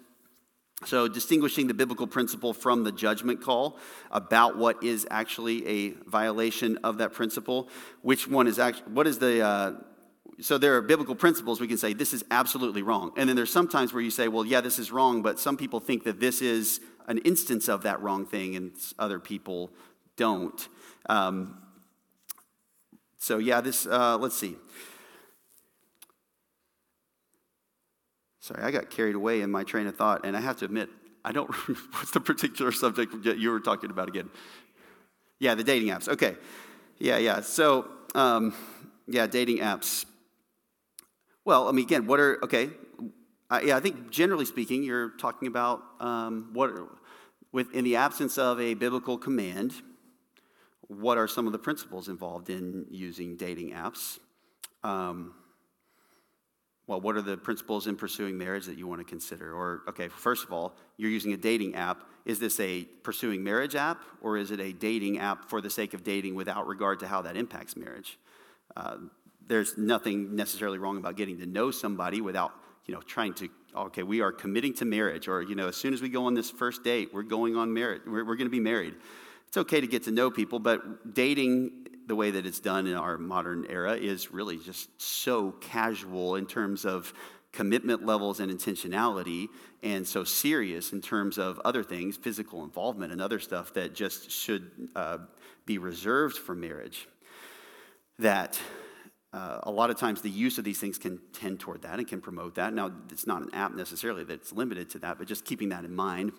So, 0.87 1.09
distinguishing 1.09 1.66
the 1.66 1.74
biblical 1.74 2.07
principle 2.07 2.55
from 2.55 2.85
the 2.85 2.93
judgment 2.93 3.43
call 3.43 3.78
about 4.11 4.57
what 4.57 4.83
is 4.83 5.07
actually 5.11 5.66
a 5.66 5.91
violation 6.09 6.78
of 6.78 6.97
that 6.99 7.12
principle, 7.12 7.68
which 8.01 8.26
one 8.26 8.47
is 8.47 8.59
actually, 8.59 8.91
what 8.93 9.07
is 9.07 9.18
the, 9.18 9.43
uh, 9.43 9.72
so 10.41 10.57
there 10.57 10.76
are 10.76 10.81
biblical 10.81 11.14
principles 11.14 11.61
we 11.61 11.68
can 11.68 11.76
say 11.76 11.93
this 11.93 12.14
is 12.14 12.24
absolutely 12.31 12.81
wrong. 12.81 13.12
And 13.18 13.28
then 13.28 13.37
there's 13.37 13.53
sometimes 13.53 13.93
where 13.93 14.03
you 14.03 14.11
say, 14.11 14.28
well, 14.28 14.47
yeah, 14.47 14.62
this 14.62 14.78
is 14.78 14.91
wrong, 14.91 15.20
but 15.20 15.39
some 15.39 15.59
people 15.59 15.81
think 15.81 16.05
that 16.05 16.18
this 16.18 16.41
is 16.41 16.81
an 17.09 17.18
instance 17.18 17.68
of 17.68 17.83
that 17.83 18.01
wrong 18.01 18.24
thing 18.24 18.57
and 18.57 18.72
other 18.99 19.18
people 19.18 19.70
don't. 20.16 20.66
Um, 21.11 21.59
so, 23.18 23.37
yeah, 23.37 23.61
this, 23.61 23.85
uh, 23.87 24.16
let's 24.16 24.37
see. 24.37 24.57
Sorry, 28.41 28.62
I 28.62 28.70
got 28.70 28.91
carried 28.91 29.14
away 29.14 29.43
in 29.43 29.51
my 29.51 29.64
train 29.64 29.86
of 29.86 29.97
thought, 29.97 30.24
and 30.24 30.36
I 30.36 30.41
have 30.41 30.57
to 30.59 30.64
admit, 30.64 30.88
I 31.24 31.32
don't 31.32 31.49
what's 31.93 32.11
the 32.11 32.20
particular 32.20 32.72
subject 32.72 33.14
you 33.24 33.51
were 33.51 33.61
talking 33.61 33.91
about 33.91 34.09
again? 34.09 34.30
Yeah, 35.38 35.55
the 35.55 35.64
dating 35.64 35.88
apps. 35.88 36.09
Okay. 36.09 36.36
Yeah, 36.99 37.18
yeah. 37.18 37.41
So, 37.41 37.88
um, 38.14 38.55
yeah, 39.07 39.26
dating 39.26 39.59
apps. 39.59 40.05
Well, 41.45 41.68
I 41.68 41.72
mean, 41.72 41.84
again, 41.84 42.07
what 42.07 42.20
are, 42.20 42.43
okay, 42.45 42.70
uh, 43.51 43.61
yeah, 43.64 43.76
I 43.76 43.80
think 43.80 44.11
generally 44.11 44.45
speaking, 44.45 44.82
you're 44.82 45.11
talking 45.11 45.49
about 45.49 45.82
um, 45.99 46.51
what, 46.53 46.70
with, 47.53 47.72
in 47.74 47.84
the 47.84 47.97
absence 47.97 48.38
of 48.38 48.61
a 48.61 48.74
biblical 48.74 49.16
command, 49.16 49.72
what 50.86 51.18
are 51.18 51.26
some 51.26 51.47
of 51.47 51.53
the 51.53 51.59
principles 51.59 52.09
involved 52.09 52.51
in 52.51 52.86
using 52.91 53.36
dating 53.36 53.70
apps? 53.70 54.18
Um, 54.84 55.34
well, 56.91 57.01
what 57.01 57.14
are 57.14 57.22
the 57.22 57.36
principles 57.36 57.86
in 57.86 57.95
pursuing 57.95 58.36
marriage 58.36 58.66
that 58.66 58.76
you 58.76 58.84
want 58.88 59.01
to 59.01 59.05
consider? 59.05 59.55
Or, 59.55 59.82
okay, 59.91 60.09
first 60.09 60.45
of 60.45 60.53
all, 60.53 60.74
you're 60.97 61.09
using 61.09 61.32
a 61.32 61.36
dating 61.36 61.76
app. 61.76 62.03
Is 62.24 62.41
this 62.41 62.59
a 62.59 62.82
pursuing 63.05 63.45
marriage 63.45 63.76
app, 63.76 64.03
or 64.20 64.36
is 64.36 64.51
it 64.51 64.59
a 64.59 64.72
dating 64.72 65.20
app 65.20 65.49
for 65.49 65.61
the 65.61 65.70
sake 65.70 65.95
of 65.95 66.03
dating 66.03 66.34
without 66.34 66.66
regard 66.66 66.99
to 66.99 67.07
how 67.07 67.22
that 67.22 67.36
impacts 67.36 67.76
marriage? 67.76 68.18
Uh, 68.76 68.97
there's 69.47 69.78
nothing 69.78 70.34
necessarily 70.34 70.78
wrong 70.78 70.97
about 70.97 71.16
getting 71.16 71.38
to 71.38 71.47
know 71.47 71.70
somebody 71.70 72.20
without, 72.20 72.55
you 72.86 72.95
know, 72.95 73.01
trying 73.03 73.34
to, 73.34 73.49
okay, 73.76 74.03
we 74.03 74.20
are 74.20 74.32
committing 74.32 74.74
to 74.74 74.84
marriage, 74.84 75.28
or, 75.28 75.43
you 75.43 75.55
know, 75.55 75.68
as 75.68 75.76
soon 75.76 75.95
as 75.95 76.03
we 76.03 76.09
go 76.09 76.24
on 76.24 76.34
this 76.34 76.51
first 76.51 76.82
date, 76.82 77.14
we're 77.14 77.22
going 77.22 77.55
on 77.55 77.72
marriage, 77.72 78.03
we're, 78.05 78.24
we're 78.24 78.34
going 78.34 78.49
to 78.49 78.51
be 78.51 78.59
married. 78.59 78.97
It's 79.47 79.57
okay 79.57 79.80
to 79.80 79.86
get 79.86 80.03
to 80.05 80.11
know 80.11 80.28
people, 80.28 80.59
but 80.59 81.14
dating 81.14 81.86
the 82.11 82.16
way 82.16 82.32
that 82.32 82.44
it's 82.44 82.58
done 82.58 82.88
in 82.88 82.94
our 82.94 83.16
modern 83.16 83.64
era 83.70 83.92
is 83.94 84.32
really 84.32 84.58
just 84.58 84.90
so 85.00 85.52
casual 85.52 86.34
in 86.34 86.44
terms 86.44 86.84
of 86.84 87.14
commitment 87.52 88.04
levels 88.04 88.40
and 88.40 88.50
intentionality, 88.50 89.46
and 89.84 90.04
so 90.04 90.24
serious 90.24 90.92
in 90.92 91.00
terms 91.00 91.38
of 91.38 91.61
other 91.61 91.84
things, 91.84 92.16
physical 92.16 92.64
involvement 92.64 93.12
and 93.12 93.20
other 93.20 93.38
stuff 93.38 93.72
that 93.74 93.94
just 93.94 94.28
should 94.28 94.88
uh, 94.96 95.18
be 95.66 95.78
reserved 95.78 96.36
for 96.36 96.52
marriage. 96.52 97.06
That 98.18 98.61
uh, 99.32 99.61
a 99.62 99.70
lot 99.70 99.90
of 99.90 99.96
times 99.96 100.20
the 100.20 100.30
use 100.30 100.58
of 100.58 100.64
these 100.64 100.80
things 100.80 100.98
can 100.98 101.20
tend 101.32 101.61
toward 101.61 101.82
that 101.82 102.00
and 102.00 102.08
can 102.08 102.20
promote 102.20 102.56
that. 102.56 102.74
Now, 102.74 102.90
it's 103.11 103.28
not 103.28 103.40
an 103.40 103.54
app 103.54 103.72
necessarily 103.72 104.24
that's 104.24 104.52
limited 104.52 104.90
to 104.90 104.98
that, 104.98 105.16
but 105.16 105.28
just 105.28 105.44
keeping 105.44 105.68
that 105.68 105.84
in 105.84 105.94
mind. 105.94 106.32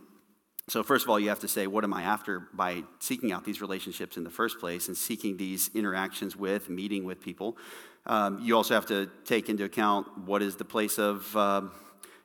So, 0.71 0.83
first 0.83 1.03
of 1.03 1.09
all, 1.09 1.19
you 1.19 1.27
have 1.27 1.41
to 1.41 1.49
say, 1.49 1.67
what 1.67 1.83
am 1.83 1.93
I 1.93 2.03
after 2.03 2.47
by 2.53 2.83
seeking 2.99 3.33
out 3.33 3.43
these 3.43 3.59
relationships 3.59 4.15
in 4.15 4.23
the 4.23 4.29
first 4.29 4.57
place 4.57 4.87
and 4.87 4.95
seeking 4.95 5.35
these 5.35 5.69
interactions 5.73 6.37
with, 6.37 6.69
meeting 6.69 7.03
with 7.03 7.19
people? 7.19 7.57
Um, 8.05 8.39
you 8.41 8.55
also 8.55 8.73
have 8.73 8.85
to 8.85 9.09
take 9.25 9.49
into 9.49 9.65
account 9.65 10.07
what 10.19 10.41
is 10.41 10.55
the 10.55 10.63
place 10.63 10.97
of, 10.97 11.35
uh, 11.35 11.63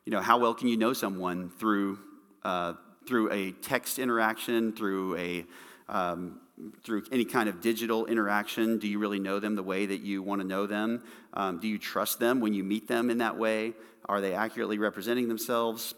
you 0.04 0.12
know, 0.12 0.20
how 0.20 0.38
well 0.38 0.54
can 0.54 0.68
you 0.68 0.76
know 0.76 0.92
someone 0.92 1.50
through, 1.58 1.98
uh, 2.44 2.74
through 3.04 3.32
a 3.32 3.50
text 3.50 3.98
interaction, 3.98 4.72
through 4.72 5.16
a 5.16 5.44
um, 5.88 6.38
through 6.84 7.02
any 7.10 7.24
kind 7.24 7.48
of 7.48 7.60
digital 7.60 8.06
interaction? 8.06 8.78
Do 8.78 8.86
you 8.86 9.00
really 9.00 9.18
know 9.18 9.40
them 9.40 9.56
the 9.56 9.64
way 9.64 9.86
that 9.86 10.02
you 10.02 10.22
want 10.22 10.40
to 10.40 10.46
know 10.46 10.68
them? 10.68 11.02
Um, 11.34 11.58
do 11.58 11.66
you 11.66 11.78
trust 11.78 12.20
them 12.20 12.38
when 12.38 12.54
you 12.54 12.62
meet 12.62 12.86
them 12.86 13.10
in 13.10 13.18
that 13.18 13.36
way? 13.36 13.72
Are 14.08 14.20
they 14.20 14.34
accurately 14.34 14.78
representing 14.78 15.26
themselves? 15.26 15.96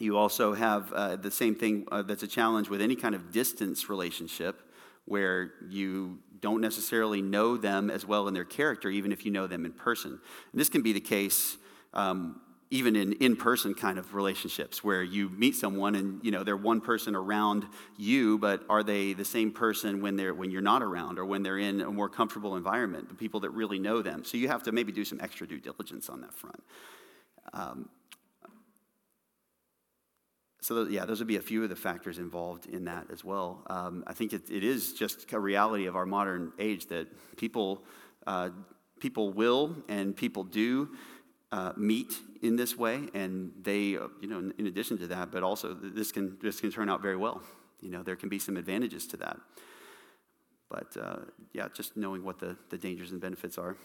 You 0.00 0.16
also 0.16 0.54
have 0.54 0.92
uh, 0.92 1.16
the 1.16 1.30
same 1.30 1.54
thing 1.54 1.86
uh, 1.92 2.02
that's 2.02 2.22
a 2.22 2.28
challenge 2.28 2.68
with 2.68 2.80
any 2.80 2.96
kind 2.96 3.14
of 3.14 3.30
distance 3.30 3.88
relationship 3.88 4.62
where 5.04 5.52
you 5.68 6.18
don't 6.40 6.60
necessarily 6.60 7.20
know 7.20 7.56
them 7.56 7.90
as 7.90 8.06
well 8.06 8.26
in 8.26 8.34
their 8.34 8.44
character, 8.44 8.88
even 8.88 9.12
if 9.12 9.24
you 9.24 9.30
know 9.30 9.46
them 9.46 9.64
in 9.64 9.72
person. 9.72 10.12
And 10.52 10.60
this 10.60 10.68
can 10.68 10.82
be 10.82 10.92
the 10.92 11.00
case 11.00 11.58
um, 11.92 12.40
even 12.70 12.94
in 12.94 13.12
in-person 13.14 13.74
kind 13.74 13.98
of 13.98 14.14
relationships 14.14 14.84
where 14.84 15.02
you 15.02 15.28
meet 15.30 15.56
someone 15.56 15.96
and 15.96 16.24
you 16.24 16.30
know 16.30 16.44
they're 16.44 16.56
one 16.56 16.80
person 16.80 17.14
around 17.14 17.66
you 17.96 18.38
but 18.38 18.62
are 18.68 18.82
they 18.82 19.12
the 19.12 19.24
same 19.24 19.50
person 19.50 20.00
when 20.00 20.16
they're 20.16 20.32
when 20.32 20.50
you're 20.50 20.62
not 20.62 20.82
around 20.82 21.18
or 21.18 21.24
when 21.24 21.42
they're 21.42 21.58
in 21.58 21.80
a 21.80 21.90
more 21.90 22.08
comfortable 22.08 22.56
environment 22.56 23.08
the 23.08 23.14
people 23.14 23.40
that 23.40 23.50
really 23.50 23.78
know 23.78 24.02
them 24.02 24.24
so 24.24 24.36
you 24.36 24.48
have 24.48 24.62
to 24.62 24.72
maybe 24.72 24.92
do 24.92 25.04
some 25.04 25.20
extra 25.20 25.46
due 25.46 25.58
diligence 25.58 26.08
on 26.08 26.20
that 26.20 26.32
front 26.32 26.62
um, 27.52 27.88
so 30.60 30.84
yeah 30.84 31.04
those 31.04 31.18
would 31.18 31.28
be 31.28 31.36
a 31.36 31.42
few 31.42 31.62
of 31.62 31.68
the 31.68 31.76
factors 31.76 32.18
involved 32.18 32.66
in 32.66 32.84
that 32.84 33.06
as 33.12 33.24
well 33.24 33.62
um, 33.68 34.04
i 34.06 34.12
think 34.12 34.32
it, 34.32 34.50
it 34.50 34.64
is 34.64 34.92
just 34.92 35.32
a 35.32 35.38
reality 35.38 35.86
of 35.86 35.96
our 35.96 36.06
modern 36.06 36.52
age 36.58 36.86
that 36.86 37.06
people 37.36 37.82
uh, 38.26 38.50
people 39.00 39.32
will 39.32 39.74
and 39.88 40.16
people 40.16 40.44
do 40.44 40.88
uh, 41.52 41.72
meet 41.76 42.20
in 42.42 42.56
this 42.56 42.76
way, 42.76 43.08
and 43.12 43.52
they, 43.60 43.96
uh, 43.96 44.08
you 44.20 44.28
know, 44.28 44.52
in, 44.56 44.66
addition 44.66 44.96
to 44.98 45.06
that, 45.08 45.30
but 45.30 45.42
also 45.42 45.74
this 45.74 46.12
can 46.12 46.38
this 46.40 46.60
can 46.60 46.70
turn 46.70 46.88
out 46.88 47.02
very 47.02 47.16
well. 47.16 47.42
You 47.80 47.90
know, 47.90 48.02
there 48.02 48.16
can 48.16 48.28
be 48.28 48.38
some 48.38 48.56
advantages 48.56 49.06
to 49.08 49.16
that. 49.18 49.36
But 50.68 50.96
uh, 50.96 51.16
yeah, 51.52 51.68
just 51.74 51.96
knowing 51.96 52.22
what 52.22 52.38
the, 52.38 52.56
the 52.68 52.78
dangers 52.78 53.10
and 53.10 53.20
benefits 53.20 53.58
are. 53.58 53.76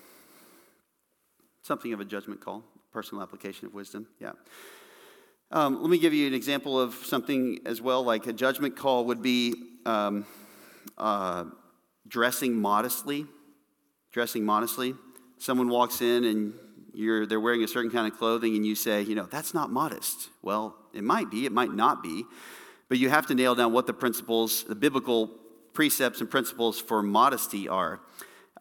Something 1.63 1.93
of 1.93 1.99
a 1.99 2.05
judgment 2.05 2.41
call, 2.41 2.63
personal 2.91 3.23
application 3.23 3.65
of 3.65 3.73
wisdom. 3.73 4.07
Yeah. 4.19 4.33
Um, 5.51 5.81
let 5.81 5.89
me 5.89 5.99
give 5.99 6.13
you 6.13 6.27
an 6.27 6.33
example 6.33 6.79
of 6.79 6.93
something 6.93 7.59
as 7.65 7.81
well. 7.81 8.03
Like 8.03 8.25
a 8.27 8.33
judgment 8.33 8.75
call 8.75 9.05
would 9.05 9.21
be 9.21 9.53
um, 9.85 10.25
uh, 10.97 11.45
dressing 12.07 12.55
modestly. 12.55 13.25
Dressing 14.11 14.43
modestly. 14.43 14.95
Someone 15.37 15.69
walks 15.69 16.01
in 16.01 16.23
and 16.23 16.53
you're, 16.93 17.25
they're 17.25 17.39
wearing 17.39 17.63
a 17.63 17.67
certain 17.67 17.91
kind 17.91 18.11
of 18.11 18.17
clothing 18.17 18.55
and 18.55 18.65
you 18.65 18.73
say, 18.73 19.01
you 19.01 19.13
know, 19.13 19.25
that's 19.25 19.53
not 19.53 19.69
modest. 19.69 20.29
Well, 20.41 20.75
it 20.93 21.03
might 21.03 21.29
be, 21.29 21.45
it 21.45 21.51
might 21.51 21.73
not 21.73 22.01
be, 22.01 22.23
but 22.89 22.97
you 22.97 23.09
have 23.09 23.27
to 23.27 23.35
nail 23.35 23.53
down 23.53 23.73
what 23.73 23.85
the 23.85 23.93
principles, 23.93 24.63
the 24.63 24.75
biblical 24.75 25.29
precepts 25.73 26.21
and 26.21 26.31
principles 26.31 26.79
for 26.79 27.03
modesty 27.03 27.67
are. 27.67 27.99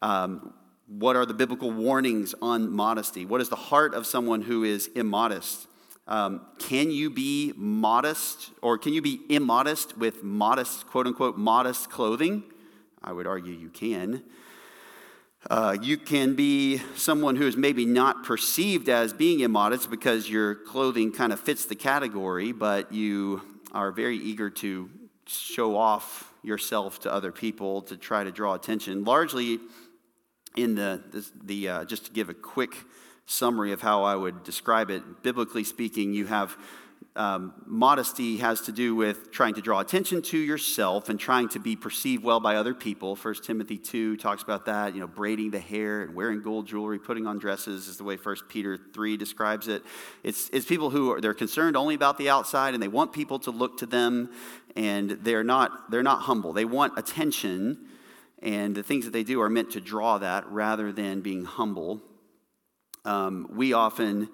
Um, 0.01 0.53
what 0.87 1.15
are 1.15 1.25
the 1.25 1.33
biblical 1.33 1.71
warnings 1.71 2.35
on 2.41 2.69
modesty? 2.69 3.25
What 3.25 3.41
is 3.41 3.49
the 3.49 3.55
heart 3.55 3.95
of 3.95 4.05
someone 4.05 4.43
who 4.43 4.63
is 4.63 4.87
immodest? 4.95 5.67
Um, 6.07 6.45
can 6.59 6.91
you 6.91 7.09
be 7.09 7.53
modest 7.55 8.51
or 8.61 8.77
can 8.77 8.93
you 8.93 9.01
be 9.01 9.21
immodest 9.29 9.97
with 9.97 10.23
modest, 10.23 10.85
quote 10.87 11.07
unquote, 11.07 11.37
modest 11.37 11.89
clothing? 11.89 12.43
I 13.03 13.11
would 13.11 13.25
argue 13.27 13.53
you 13.53 13.69
can. 13.69 14.23
Uh, 15.49 15.77
you 15.79 15.97
can 15.97 16.35
be 16.35 16.81
someone 16.95 17.35
who 17.35 17.45
is 17.45 17.55
maybe 17.55 17.85
not 17.85 18.23
perceived 18.23 18.89
as 18.89 19.13
being 19.13 19.41
immodest 19.41 19.91
because 19.91 20.27
your 20.27 20.55
clothing 20.55 21.11
kind 21.11 21.31
of 21.31 21.39
fits 21.39 21.65
the 21.65 21.75
category, 21.75 22.51
but 22.51 22.91
you 22.91 23.41
are 23.71 23.91
very 23.91 24.17
eager 24.17 24.49
to 24.49 24.89
show 25.27 25.77
off 25.77 26.33
yourself 26.41 26.99
to 27.01 27.13
other 27.13 27.31
people 27.31 27.81
to 27.83 27.97
try 27.97 28.23
to 28.23 28.31
draw 28.31 28.53
attention. 28.53 29.03
Largely, 29.03 29.59
in 30.55 30.75
the, 30.75 31.03
the, 31.11 31.31
the 31.43 31.69
uh, 31.69 31.85
just 31.85 32.05
to 32.05 32.11
give 32.11 32.29
a 32.29 32.33
quick 32.33 32.75
summary 33.25 33.71
of 33.71 33.81
how 33.81 34.03
I 34.03 34.15
would 34.15 34.43
describe 34.43 34.89
it, 34.89 35.23
biblically 35.23 35.63
speaking, 35.63 36.13
you 36.13 36.25
have 36.27 36.57
um, 37.17 37.53
modesty 37.65 38.37
has 38.37 38.61
to 38.61 38.73
do 38.73 38.93
with 38.93 39.31
trying 39.31 39.53
to 39.53 39.61
draw 39.61 39.79
attention 39.79 40.21
to 40.23 40.37
yourself 40.37 41.07
and 41.07 41.17
trying 41.17 41.47
to 41.49 41.59
be 41.59 41.75
perceived 41.77 42.23
well 42.23 42.41
by 42.41 42.57
other 42.57 42.73
people. 42.73 43.15
1 43.15 43.35
Timothy 43.35 43.77
2 43.77 44.17
talks 44.17 44.43
about 44.43 44.65
that, 44.65 44.93
you 44.93 44.99
know, 44.99 45.07
braiding 45.07 45.51
the 45.51 45.59
hair 45.59 46.01
and 46.01 46.13
wearing 46.13 46.41
gold 46.41 46.67
jewelry, 46.67 46.99
putting 46.99 47.25
on 47.25 47.39
dresses 47.39 47.87
is 47.87 47.97
the 47.97 48.03
way 48.03 48.17
1 48.17 48.35
Peter 48.49 48.77
3 48.77 49.15
describes 49.15 49.69
it. 49.69 49.81
It's, 50.23 50.49
it's 50.51 50.65
people 50.65 50.89
who 50.89 51.13
are, 51.13 51.21
they're 51.21 51.33
concerned 51.33 51.77
only 51.77 51.95
about 51.95 52.17
the 52.17 52.29
outside 52.29 52.73
and 52.73 52.83
they 52.83 52.89
want 52.89 53.13
people 53.13 53.39
to 53.39 53.51
look 53.51 53.77
to 53.77 53.85
them 53.85 54.31
and 54.75 55.11
they're 55.11 55.43
not, 55.43 55.89
they're 55.89 56.03
not 56.03 56.23
humble. 56.23 56.51
They 56.51 56.65
want 56.65 56.99
attention 56.99 57.87
and 58.41 58.75
the 58.75 58.83
things 58.83 59.05
that 59.05 59.11
they 59.11 59.23
do 59.23 59.41
are 59.41 59.49
meant 59.49 59.71
to 59.71 59.81
draw 59.81 60.17
that 60.17 60.45
rather 60.47 60.91
than 60.91 61.21
being 61.21 61.45
humble. 61.45 62.01
Um, 63.05 63.47
we 63.51 63.73
often 63.73 64.29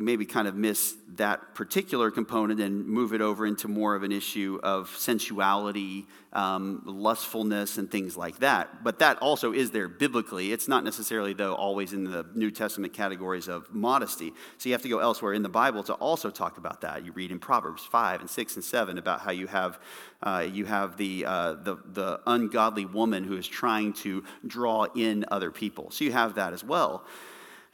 maybe 0.00 0.26
kind 0.26 0.48
of 0.48 0.54
miss 0.54 0.96
that 1.16 1.54
particular 1.54 2.10
component 2.10 2.60
and 2.60 2.86
move 2.86 3.12
it 3.12 3.20
over 3.20 3.46
into 3.46 3.68
more 3.68 3.94
of 3.94 4.02
an 4.02 4.10
issue 4.10 4.58
of 4.62 4.88
sensuality, 4.96 6.06
um, 6.32 6.82
lustfulness, 6.84 7.78
and 7.78 7.90
things 7.90 8.16
like 8.16 8.38
that. 8.40 8.82
But 8.82 8.98
that 8.98 9.18
also 9.18 9.52
is 9.52 9.70
there 9.70 9.88
biblically. 9.88 10.52
It's 10.52 10.66
not 10.66 10.82
necessarily, 10.82 11.32
though, 11.32 11.54
always 11.54 11.92
in 11.92 12.04
the 12.04 12.26
New 12.34 12.50
Testament 12.50 12.92
categories 12.92 13.46
of 13.46 13.72
modesty. 13.72 14.32
So 14.58 14.68
you 14.68 14.72
have 14.72 14.82
to 14.82 14.88
go 14.88 14.98
elsewhere 14.98 15.32
in 15.32 15.42
the 15.42 15.48
Bible 15.48 15.84
to 15.84 15.94
also 15.94 16.30
talk 16.30 16.58
about 16.58 16.80
that. 16.80 17.04
You 17.04 17.12
read 17.12 17.30
in 17.30 17.38
Proverbs 17.38 17.84
5 17.84 18.20
and 18.20 18.30
6 18.30 18.54
and 18.56 18.64
7 18.64 18.98
about 18.98 19.20
how 19.20 19.30
you 19.30 19.46
have, 19.46 19.78
uh, 20.22 20.46
you 20.50 20.64
have 20.64 20.96
the, 20.96 21.24
uh, 21.24 21.54
the, 21.54 21.76
the 21.92 22.20
ungodly 22.26 22.86
woman 22.86 23.24
who 23.24 23.36
is 23.36 23.46
trying 23.46 23.92
to 23.92 24.24
draw 24.46 24.86
in 24.96 25.24
other 25.30 25.52
people. 25.52 25.90
So 25.92 26.04
you 26.04 26.12
have 26.12 26.34
that 26.34 26.52
as 26.52 26.64
well. 26.64 27.04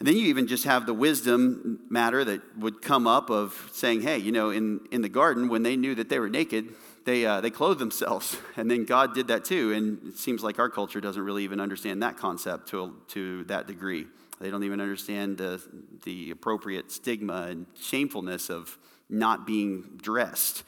And 0.01 0.09
then 0.09 0.17
you 0.17 0.27
even 0.29 0.47
just 0.47 0.65
have 0.65 0.87
the 0.87 0.95
wisdom 0.95 1.81
matter 1.91 2.25
that 2.25 2.41
would 2.57 2.81
come 2.81 3.07
up 3.07 3.29
of 3.29 3.69
saying, 3.71 4.01
hey, 4.01 4.17
you 4.17 4.33
know, 4.33 4.49
in, 4.49 4.81
in 4.91 5.03
the 5.03 5.11
garden, 5.11 5.51
when 5.51 5.63
they 5.63 5.77
knew 5.77 5.95
that 5.95 6.09
they 6.09 6.19
were 6.19 6.31
naked, 6.31 6.71
they, 7.05 7.27
uh, 7.27 7.43
they 7.43 7.51
clothed 7.51 7.79
themselves. 7.79 8.37
And 8.57 8.71
then 8.71 8.87
God 8.87 9.15
did 9.15 9.29
that 9.29 9.45
too. 9.45 9.73
And 9.73 10.09
it 10.09 10.19
seems 10.19 10.43
like 10.43 10.59
our 10.59 10.71
culture 10.71 11.03
doesn't 11.03 11.23
really 11.23 11.45
even 11.45 11.61
understand 11.61 12.03
that 12.03 12.17
concept 12.17 12.69
to, 12.71 12.97
to 13.09 13.45
that 13.45 13.67
degree. 13.67 14.07
They 14.41 14.51
don't 14.51 14.65
even 14.65 14.81
understand 14.81 15.37
the, 15.37 15.63
the 16.05 16.31
appropriate 16.31 16.91
stigma 16.91 17.49
and 17.51 17.67
shamefulness 17.79 18.49
of 18.49 18.79
not 19.11 19.47
being 19.47 19.99
dressed, 20.01 20.63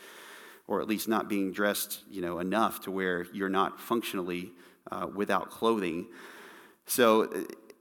or 0.66 0.82
at 0.82 0.88
least 0.88 1.08
not 1.08 1.30
being 1.30 1.52
dressed, 1.52 2.00
you 2.10 2.20
know, 2.20 2.38
enough 2.38 2.82
to 2.82 2.90
where 2.90 3.26
you're 3.32 3.48
not 3.48 3.80
functionally 3.80 4.50
uh, 4.90 5.06
without 5.14 5.50
clothing. 5.50 6.06
So 6.86 7.32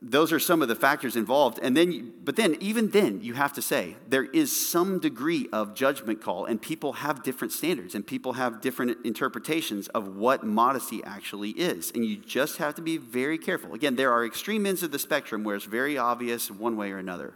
those 0.03 0.31
are 0.31 0.39
some 0.39 0.63
of 0.63 0.67
the 0.67 0.75
factors 0.75 1.15
involved. 1.15 1.59
And 1.61 1.77
then 1.77 2.13
but 2.23 2.35
then 2.35 2.57
even 2.59 2.89
then 2.89 3.21
you 3.21 3.35
have 3.35 3.53
to 3.53 3.61
say 3.61 3.97
there 4.07 4.23
is 4.23 4.69
some 4.69 4.99
degree 4.99 5.47
of 5.53 5.75
judgment 5.75 6.21
call 6.21 6.45
and 6.45 6.59
people 6.59 6.93
have 6.93 7.21
different 7.21 7.53
standards 7.53 7.93
and 7.93 8.05
people 8.05 8.33
have 8.33 8.61
different 8.61 9.05
interpretations 9.05 9.87
of 9.89 10.15
what 10.15 10.43
modesty 10.43 11.03
actually 11.03 11.51
is. 11.51 11.91
And 11.93 12.03
you 12.03 12.17
just 12.17 12.57
have 12.57 12.73
to 12.75 12.81
be 12.81 12.97
very 12.97 13.37
careful. 13.37 13.75
Again 13.75 13.95
there 13.95 14.11
are 14.11 14.25
extreme 14.25 14.65
ends 14.65 14.81
of 14.81 14.91
the 14.91 14.99
spectrum 14.99 15.43
where 15.43 15.55
it's 15.55 15.65
very 15.65 15.99
obvious 15.99 16.49
one 16.49 16.77
way 16.77 16.91
or 16.91 16.97
another. 16.97 17.35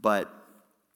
But 0.00 0.32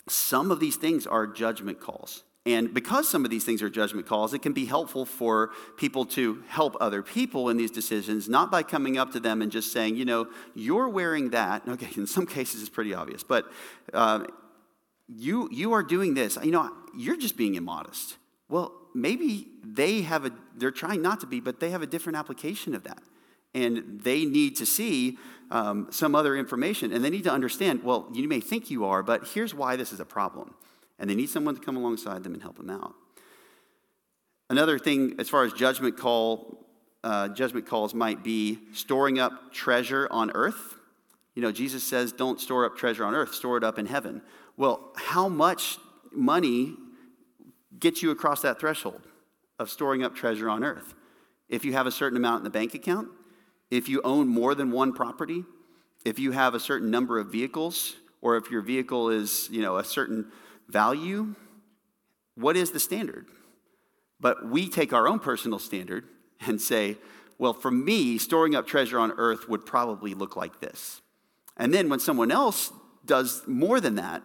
some 0.09 0.53
of 0.53 0.61
these 0.61 0.77
things 0.77 1.09
are 1.09 1.27
judgment 1.27 1.81
calls 1.81 2.23
and 2.49 2.73
because 2.73 3.07
some 3.07 3.27
of 3.27 3.31
these 3.31 3.45
things 3.45 3.61
are 3.61 3.69
judgment 3.69 4.07
calls, 4.07 4.33
it 4.33 4.41
can 4.41 4.55
be 4.55 4.65
helpful 4.65 5.05
for 5.05 5.51
people 5.77 6.07
to 6.07 6.43
help 6.49 6.79
other 6.81 7.03
people 7.03 7.51
in 7.51 7.59
these 7.59 7.71
decisions, 7.71 8.27
not 8.27 8.51
by 8.51 8.63
coming 8.63 8.97
up 8.97 9.13
to 9.13 9.21
them 9.21 9.43
and 9.43 9.53
just 9.53 9.71
saying, 9.71 9.97
you 9.97 10.07
know, 10.07 10.29
you're 10.55 10.89
wearing 10.89 11.29
that. 11.31 11.69
Okay, 11.69 11.91
in 11.95 12.07
some 12.07 12.25
cases 12.39 12.63
it's 12.63 12.71
pretty 12.71 12.95
obvious, 12.95 13.23
but 13.23 13.45
uh, 13.93 14.25
you, 15.09 15.51
you 15.53 15.75
are 15.75 15.83
doing 15.83 16.15
this. 16.15 16.39
You 16.43 16.53
know, 16.53 16.73
you're 16.97 17.19
just 17.19 17.37
being 17.37 17.55
immodest. 17.55 18.17
Well, 18.49 18.73
maybe 18.95 19.49
they 19.63 20.01
have 20.01 20.25
a, 20.25 20.31
they're 20.57 20.71
trying 20.71 21.03
not 21.03 21.21
to 21.21 21.27
be, 21.27 21.41
but 21.41 21.61
they 21.61 21.69
have 21.69 21.83
a 21.83 21.87
different 21.87 22.17
application 22.17 22.75
of 22.75 22.83
that. 22.85 23.03
And 23.55 24.01
they 24.03 24.25
need 24.25 24.57
to 24.57 24.65
see 24.65 25.19
um, 25.51 25.89
some 25.91 26.15
other 26.15 26.35
information. 26.35 26.95
And 26.95 27.05
they 27.05 27.11
need 27.11 27.25
to 27.25 27.31
understand, 27.31 27.85
well, 27.85 28.09
you 28.15 28.27
may 28.27 28.41
think 28.41 28.71
you 28.71 28.87
are, 28.87 29.03
but 29.03 29.29
here's 29.35 29.55
why 29.55 29.77
this 29.77 29.93
is 29.93 30.01
a 30.01 30.07
problem 30.07 30.55
and 30.99 31.09
they 31.09 31.15
need 31.15 31.29
someone 31.29 31.55
to 31.55 31.61
come 31.61 31.77
alongside 31.77 32.25
them 32.25 32.35
and 32.35 32.43
help 32.43 32.57
them 32.57 32.71
out. 32.71 32.95
Another 34.51 34.79
thing, 34.79 35.15
as 35.19 35.29
far 35.29 35.45
as 35.45 35.53
judgment 35.53 35.97
call, 35.97 36.67
uh, 37.05 37.29
judgment 37.29 37.67
calls 37.67 37.95
might 37.95 38.25
be 38.25 38.59
storing 38.73 39.19
up 39.19 39.53
treasure 39.53 40.09
on 40.11 40.31
earth. 40.33 40.77
You 41.35 41.43
know, 41.43 41.53
Jesus 41.53 41.85
says, 41.85 42.13
"Don't 42.13 42.41
store 42.41 42.65
up 42.65 42.77
treasure 42.77 43.05
on 43.05 43.15
earth; 43.15 43.35
store 43.35 43.57
it 43.57 43.65
up 43.65 43.79
in 43.79 43.87
heaven." 43.87 44.23
Well, 44.57 44.93
how 44.97 45.29
much 45.29 45.79
money 46.11 46.77
gets 47.79 48.03
you 48.03 48.11
across 48.11 48.43
that 48.43 48.59
threshold 48.59 49.03
of 49.59 49.71
storing 49.71 50.03
up 50.03 50.17
treasure 50.17 50.49
on 50.49 50.65
earth? 50.65 50.95
If 51.49 51.65
you 51.65 51.75
have 51.75 51.87
a 51.87 51.93
certain 51.93 52.17
amount 52.17 52.41
in 52.41 52.45
the 52.45 52.51
bank 52.51 52.75
account, 52.75 53.09
if 53.71 53.89
you 53.89 54.01
own 54.03 54.27
more 54.29 54.55
than 54.55 54.71
one 54.71 54.93
property, 54.93 55.45
if 56.05 56.19
you 56.19 56.33
have 56.33 56.55
a 56.55 56.61
certain 56.61 56.91
number 56.91 57.19
of 57.19 57.31
vehicles, 57.31 57.97
or 58.21 58.37
if 58.37 58.51
your 58.51 58.63
vehicle 58.63 59.11
is, 59.11 59.49
you 59.51 59.63
know, 59.63 59.77
a 59.77 59.85
certain 59.85 60.33
value, 60.69 61.35
what 62.35 62.57
is 62.57 62.71
the 62.71 62.81
standard? 62.81 63.27
But 64.21 64.49
we 64.49 64.69
take 64.69 64.93
our 64.93 65.09
own 65.09 65.19
personal 65.19 65.59
standard 65.59 66.05
and 66.47 66.61
say, 66.61 66.97
well, 67.39 67.53
for 67.53 67.71
me, 67.71 68.19
storing 68.19 68.55
up 68.55 68.67
treasure 68.67 68.99
on 68.99 69.13
earth 69.13 69.49
would 69.49 69.65
probably 69.65 70.15
look 70.15 70.37
like 70.37 70.61
this. 70.61 71.01
And 71.57 71.73
then 71.73 71.89
when 71.89 72.01
someone 72.01 72.31
else 72.31 72.73
does 73.05 73.43
more 73.47 73.81
than 73.81 73.97
that, 73.97 74.23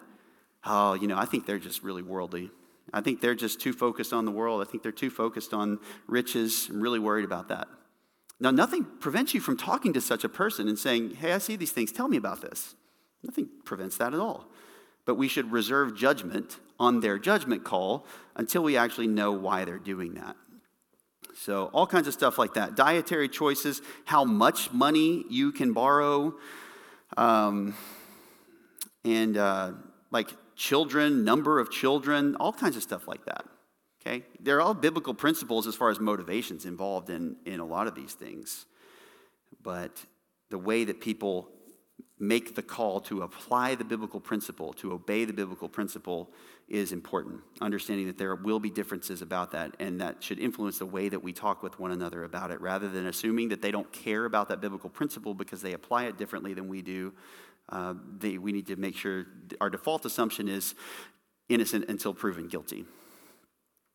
oh, 0.65 0.93
you 0.93 1.07
know, 1.07 1.17
I 1.17 1.25
think 1.25 1.45
they're 1.45 1.59
just 1.59 1.83
really 1.83 2.01
worldly. 2.01 2.51
I 2.91 3.01
think 3.01 3.21
they're 3.21 3.35
just 3.35 3.59
too 3.61 3.73
focused 3.73 4.13
on 4.13 4.25
the 4.25 4.31
world. 4.31 4.65
I 4.65 4.69
think 4.69 4.83
they're 4.83 4.91
too 4.91 5.09
focused 5.09 5.53
on 5.53 5.79
riches. 6.07 6.67
I'm 6.69 6.81
really 6.81 6.99
worried 6.99 7.25
about 7.25 7.47
that. 7.49 7.67
Now, 8.39 8.51
nothing 8.51 8.85
prevents 8.99 9.33
you 9.33 9.39
from 9.39 9.57
talking 9.57 9.93
to 9.93 10.01
such 10.01 10.23
a 10.23 10.29
person 10.29 10.67
and 10.67 10.77
saying, 10.77 11.15
Hey, 11.15 11.33
I 11.33 11.37
see 11.37 11.55
these 11.55 11.71
things, 11.71 11.91
tell 11.91 12.07
me 12.07 12.17
about 12.17 12.41
this. 12.41 12.75
Nothing 13.23 13.47
prevents 13.63 13.97
that 13.97 14.13
at 14.13 14.19
all. 14.19 14.47
But 15.05 15.15
we 15.15 15.27
should 15.27 15.51
reserve 15.51 15.95
judgment 15.95 16.57
on 16.79 17.01
their 17.01 17.19
judgment 17.19 17.63
call 17.63 18.05
until 18.35 18.63
we 18.63 18.77
actually 18.77 19.07
know 19.07 19.31
why 19.31 19.65
they're 19.65 19.77
doing 19.77 20.13
that. 20.15 20.35
So, 21.35 21.69
all 21.73 21.87
kinds 21.87 22.07
of 22.07 22.13
stuff 22.13 22.37
like 22.37 22.53
that. 22.53 22.75
Dietary 22.75 23.27
choices, 23.27 23.81
how 24.05 24.23
much 24.23 24.71
money 24.71 25.25
you 25.29 25.51
can 25.51 25.73
borrow, 25.73 26.35
um, 27.17 27.75
and 29.03 29.35
uh, 29.35 29.71
like 30.11 30.29
children, 30.55 31.23
number 31.23 31.59
of 31.59 31.71
children, 31.71 32.35
all 32.35 32.53
kinds 32.53 32.77
of 32.77 32.83
stuff 32.83 33.07
like 33.07 33.25
that. 33.25 33.45
Okay? 34.01 34.23
They're 34.39 34.61
all 34.61 34.73
biblical 34.73 35.13
principles 35.13 35.65
as 35.67 35.75
far 35.75 35.89
as 35.89 35.99
motivations 35.99 36.65
involved 36.65 37.09
in, 37.09 37.37
in 37.45 37.59
a 37.59 37.65
lot 37.65 37.87
of 37.87 37.95
these 37.95 38.13
things. 38.13 38.65
But 39.61 40.05
the 40.49 40.57
way 40.57 40.83
that 40.83 41.01
people 41.01 41.49
make 42.27 42.55
the 42.55 42.61
call 42.61 42.99
to 43.01 43.21
apply 43.21 43.75
the 43.75 43.83
biblical 43.83 44.19
principle, 44.19 44.73
to 44.73 44.93
obey 44.93 45.25
the 45.25 45.33
biblical 45.33 45.67
principle, 45.67 46.29
is 46.69 46.91
important. 46.91 47.41
Understanding 47.61 48.07
that 48.07 48.17
there 48.17 48.35
will 48.35 48.59
be 48.59 48.69
differences 48.69 49.21
about 49.21 49.51
that, 49.51 49.75
and 49.79 49.99
that 50.01 50.23
should 50.23 50.39
influence 50.39 50.79
the 50.79 50.85
way 50.85 51.09
that 51.09 51.21
we 51.21 51.33
talk 51.33 51.61
with 51.61 51.79
one 51.79 51.91
another 51.91 52.23
about 52.23 52.51
it, 52.51 52.61
rather 52.61 52.87
than 52.87 53.05
assuming 53.07 53.49
that 53.49 53.61
they 53.61 53.71
don't 53.71 53.91
care 53.91 54.25
about 54.25 54.47
that 54.49 54.61
biblical 54.61 54.89
principle 54.89 55.33
because 55.33 55.61
they 55.61 55.73
apply 55.73 56.05
it 56.05 56.17
differently 56.17 56.53
than 56.53 56.67
we 56.67 56.81
do. 56.81 57.13
Uh, 57.69 57.93
they, 58.19 58.37
we 58.37 58.51
need 58.51 58.67
to 58.67 58.75
make 58.75 58.95
sure 58.95 59.25
our 59.59 59.69
default 59.69 60.05
assumption 60.05 60.47
is 60.47 60.75
innocent 61.49 61.85
until 61.89 62.13
proven 62.13 62.47
guilty. 62.47 62.85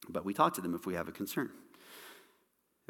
But 0.08 0.24
we 0.24 0.34
talk 0.34 0.54
to 0.54 0.60
them 0.60 0.74
if 0.74 0.86
we 0.86 0.94
have 0.94 1.08
a 1.08 1.12
concern. 1.12 1.50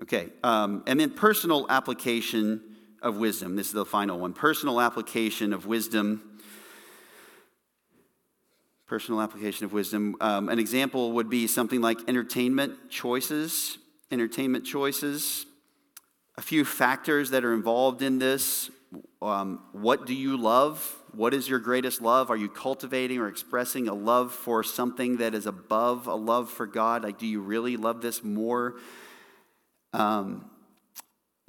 Okay, 0.02 0.28
um, 0.44 0.84
and 0.86 1.00
then 1.00 1.10
personal 1.10 1.66
application 1.68 2.62
of 3.02 3.16
wisdom. 3.16 3.56
This 3.56 3.68
is 3.68 3.72
the 3.72 3.84
final 3.84 4.18
one. 4.18 4.32
Personal 4.32 4.80
application 4.80 5.52
of 5.52 5.66
wisdom. 5.66 6.40
Personal 8.86 9.20
application 9.20 9.64
of 9.66 9.72
wisdom. 9.72 10.16
Um, 10.20 10.48
an 10.48 10.58
example 10.58 11.12
would 11.12 11.28
be 11.28 11.46
something 11.46 11.80
like 11.80 11.98
entertainment 12.08 12.90
choices. 12.90 13.78
Entertainment 14.10 14.64
choices. 14.64 15.46
A 16.36 16.42
few 16.42 16.64
factors 16.64 17.30
that 17.30 17.44
are 17.44 17.52
involved 17.52 18.02
in 18.02 18.18
this. 18.18 18.70
Um, 19.20 19.60
what 19.72 20.06
do 20.06 20.14
you 20.14 20.36
love? 20.36 20.96
What 21.12 21.34
is 21.34 21.48
your 21.48 21.58
greatest 21.58 22.00
love? 22.00 22.30
Are 22.30 22.36
you 22.36 22.48
cultivating 22.48 23.18
or 23.18 23.28
expressing 23.28 23.88
a 23.88 23.94
love 23.94 24.32
for 24.32 24.62
something 24.62 25.18
that 25.18 25.34
is 25.34 25.46
above 25.46 26.06
a 26.06 26.14
love 26.14 26.50
for 26.50 26.66
God? 26.66 27.02
Like, 27.02 27.18
do 27.18 27.26
you 27.26 27.40
really 27.40 27.76
love 27.76 28.00
this 28.00 28.22
more? 28.22 28.76
Um, 29.92 30.50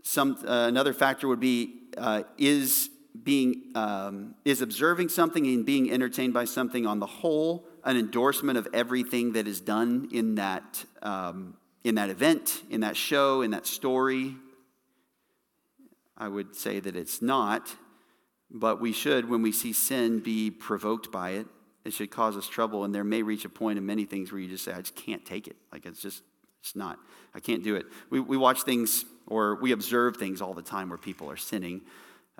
some, 0.03 0.37
uh, 0.47 0.67
another 0.67 0.93
factor 0.93 1.27
would 1.27 1.39
be 1.39 1.81
uh, 1.97 2.23
is 2.37 2.89
being 3.23 3.71
um, 3.75 4.35
is 4.45 4.61
observing 4.61 5.09
something 5.09 5.45
and 5.45 5.65
being 5.65 5.91
entertained 5.91 6.33
by 6.33 6.45
something 6.45 6.85
on 6.85 6.99
the 6.99 7.05
whole 7.05 7.65
an 7.83 7.97
endorsement 7.97 8.57
of 8.57 8.67
everything 8.73 9.33
that 9.33 9.47
is 9.47 9.61
done 9.61 10.09
in 10.11 10.35
that 10.35 10.85
um, 11.01 11.55
in 11.83 11.95
that 11.95 12.09
event, 12.09 12.63
in 12.69 12.81
that 12.81 12.97
show, 12.97 13.41
in 13.41 13.51
that 13.51 13.65
story. 13.65 14.35
I 16.17 16.27
would 16.27 16.55
say 16.55 16.79
that 16.81 16.95
it's 16.95 17.21
not, 17.21 17.73
but 18.51 18.81
we 18.81 18.91
should, 18.91 19.29
when 19.29 19.41
we 19.41 19.53
see 19.53 19.71
sin, 19.71 20.19
be 20.19 20.51
provoked 20.51 21.11
by 21.11 21.31
it. 21.31 21.47
It 21.85 21.93
should 21.93 22.11
cause 22.11 22.35
us 22.35 22.47
trouble, 22.47 22.83
and 22.83 22.93
there 22.93 23.05
may 23.05 23.23
reach 23.23 23.45
a 23.45 23.49
point 23.49 23.77
in 23.77 23.85
many 23.85 24.03
things 24.03 24.31
where 24.31 24.41
you 24.41 24.49
just 24.49 24.65
say, 24.65 24.73
"I 24.73 24.81
just 24.81 24.95
can't 24.95 25.25
take 25.25 25.47
it." 25.47 25.55
Like 25.71 25.85
it's 25.85 26.01
just, 26.01 26.23
it's 26.61 26.75
not. 26.75 26.99
I 27.33 27.39
can't 27.39 27.63
do 27.63 27.75
it. 27.75 27.85
We 28.09 28.19
we 28.19 28.37
watch 28.37 28.63
things 28.63 29.05
or 29.29 29.55
we 29.55 29.71
observe 29.71 30.17
things 30.17 30.41
all 30.41 30.53
the 30.53 30.61
time 30.61 30.89
where 30.89 30.97
people 30.97 31.29
are 31.29 31.37
sinning, 31.37 31.81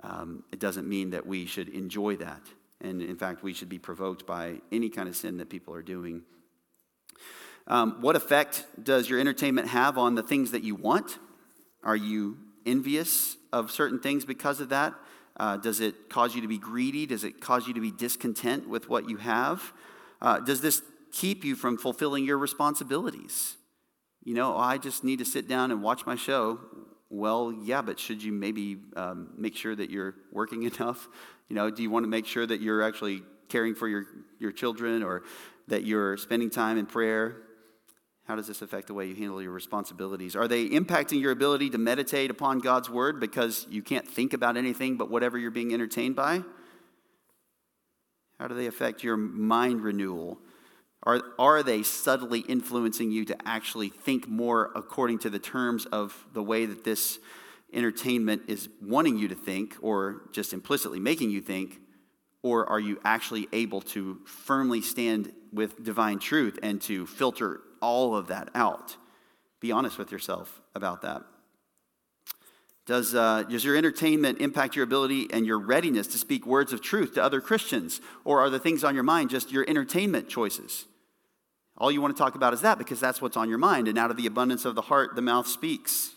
um, 0.02 0.42
it 0.52 0.58
doesn't 0.58 0.88
mean 0.88 1.10
that 1.10 1.26
we 1.26 1.46
should 1.46 1.68
enjoy 1.68 2.16
that. 2.16 2.42
And 2.80 3.00
in 3.00 3.16
fact, 3.16 3.42
we 3.42 3.54
should 3.54 3.68
be 3.68 3.78
provoked 3.78 4.26
by 4.26 4.56
any 4.72 4.88
kind 4.88 5.08
of 5.08 5.16
sin 5.16 5.36
that 5.38 5.48
people 5.48 5.74
are 5.74 5.82
doing. 5.82 6.22
Um, 7.66 7.98
what 8.00 8.16
effect 8.16 8.64
does 8.82 9.08
your 9.08 9.20
entertainment 9.20 9.68
have 9.68 9.98
on 9.98 10.14
the 10.14 10.22
things 10.22 10.50
that 10.50 10.64
you 10.64 10.74
want? 10.74 11.18
Are 11.84 11.96
you 11.96 12.38
envious 12.66 13.36
of 13.52 13.70
certain 13.70 14.00
things 14.00 14.24
because 14.24 14.60
of 14.60 14.70
that? 14.70 14.94
Uh, 15.36 15.56
does 15.56 15.80
it 15.80 16.10
cause 16.10 16.34
you 16.34 16.42
to 16.42 16.48
be 16.48 16.58
greedy? 16.58 17.06
Does 17.06 17.22
it 17.22 17.40
cause 17.40 17.68
you 17.68 17.74
to 17.74 17.80
be 17.80 17.90
discontent 17.90 18.68
with 18.68 18.88
what 18.88 19.08
you 19.08 19.18
have? 19.18 19.72
Uh, 20.20 20.40
does 20.40 20.60
this 20.60 20.82
keep 21.12 21.44
you 21.44 21.54
from 21.54 21.76
fulfilling 21.78 22.24
your 22.24 22.38
responsibilities? 22.38 23.56
You 24.24 24.34
know, 24.34 24.56
I 24.56 24.78
just 24.78 25.02
need 25.02 25.18
to 25.20 25.24
sit 25.24 25.48
down 25.48 25.70
and 25.70 25.82
watch 25.82 26.04
my 26.04 26.16
show. 26.16 26.60
Well, 27.08 27.52
yeah, 27.52 27.82
but 27.82 27.98
should 27.98 28.22
you 28.22 28.32
maybe 28.32 28.78
um, 28.94 29.30
make 29.36 29.56
sure 29.56 29.74
that 29.74 29.90
you're 29.90 30.14
working 30.30 30.62
enough? 30.74 31.08
You 31.48 31.56
know, 31.56 31.70
do 31.70 31.82
you 31.82 31.90
want 31.90 32.04
to 32.04 32.08
make 32.08 32.26
sure 32.26 32.46
that 32.46 32.60
you're 32.60 32.82
actually 32.82 33.22
caring 33.48 33.74
for 33.74 33.88
your, 33.88 34.04
your 34.38 34.52
children 34.52 35.02
or 35.02 35.24
that 35.68 35.84
you're 35.84 36.16
spending 36.16 36.50
time 36.50 36.78
in 36.78 36.86
prayer? 36.86 37.36
How 38.24 38.36
does 38.36 38.46
this 38.46 38.62
affect 38.62 38.86
the 38.86 38.94
way 38.94 39.06
you 39.06 39.16
handle 39.16 39.42
your 39.42 39.50
responsibilities? 39.50 40.36
Are 40.36 40.46
they 40.46 40.68
impacting 40.68 41.20
your 41.20 41.32
ability 41.32 41.70
to 41.70 41.78
meditate 41.78 42.30
upon 42.30 42.60
God's 42.60 42.88
word 42.88 43.18
because 43.18 43.66
you 43.68 43.82
can't 43.82 44.06
think 44.06 44.32
about 44.32 44.56
anything 44.56 44.96
but 44.96 45.10
whatever 45.10 45.36
you're 45.36 45.50
being 45.50 45.74
entertained 45.74 46.14
by? 46.14 46.44
How 48.38 48.46
do 48.46 48.54
they 48.54 48.66
affect 48.66 49.02
your 49.02 49.16
mind 49.16 49.82
renewal? 49.82 50.38
Are, 51.02 51.22
are 51.38 51.62
they 51.62 51.82
subtly 51.82 52.40
influencing 52.40 53.10
you 53.10 53.24
to 53.26 53.36
actually 53.48 53.88
think 53.88 54.28
more 54.28 54.70
according 54.74 55.20
to 55.20 55.30
the 55.30 55.38
terms 55.38 55.86
of 55.86 56.26
the 56.34 56.42
way 56.42 56.66
that 56.66 56.84
this 56.84 57.18
entertainment 57.72 58.42
is 58.48 58.68
wanting 58.82 59.16
you 59.16 59.28
to 59.28 59.34
think, 59.34 59.76
or 59.80 60.22
just 60.32 60.52
implicitly 60.52 61.00
making 61.00 61.30
you 61.30 61.40
think? 61.40 61.80
Or 62.42 62.66
are 62.68 62.80
you 62.80 63.00
actually 63.04 63.48
able 63.52 63.80
to 63.82 64.20
firmly 64.24 64.82
stand 64.82 65.32
with 65.52 65.82
divine 65.82 66.18
truth 66.18 66.58
and 66.62 66.80
to 66.82 67.06
filter 67.06 67.60
all 67.80 68.16
of 68.16 68.28
that 68.28 68.50
out? 68.54 68.96
Be 69.60 69.72
honest 69.72 69.98
with 69.98 70.10
yourself 70.10 70.60
about 70.74 71.02
that. 71.02 71.22
Does, 72.90 73.14
uh, 73.14 73.44
does 73.44 73.64
your 73.64 73.76
entertainment 73.76 74.40
impact 74.40 74.74
your 74.74 74.82
ability 74.82 75.28
and 75.32 75.46
your 75.46 75.60
readiness 75.60 76.08
to 76.08 76.18
speak 76.18 76.44
words 76.44 76.72
of 76.72 76.82
truth 76.82 77.14
to 77.14 77.22
other 77.22 77.40
Christians? 77.40 78.00
Or 78.24 78.40
are 78.40 78.50
the 78.50 78.58
things 78.58 78.82
on 78.82 78.96
your 78.96 79.04
mind 79.04 79.30
just 79.30 79.52
your 79.52 79.64
entertainment 79.68 80.28
choices? 80.28 80.86
All 81.78 81.92
you 81.92 82.00
want 82.02 82.16
to 82.16 82.20
talk 82.20 82.34
about 82.34 82.52
is 82.52 82.62
that 82.62 82.78
because 82.78 82.98
that's 82.98 83.22
what's 83.22 83.36
on 83.36 83.48
your 83.48 83.58
mind. 83.58 83.86
And 83.86 83.96
out 83.96 84.10
of 84.10 84.16
the 84.16 84.26
abundance 84.26 84.64
of 84.64 84.74
the 84.74 84.82
heart, 84.82 85.14
the 85.14 85.22
mouth 85.22 85.46
speaks. 85.46 86.16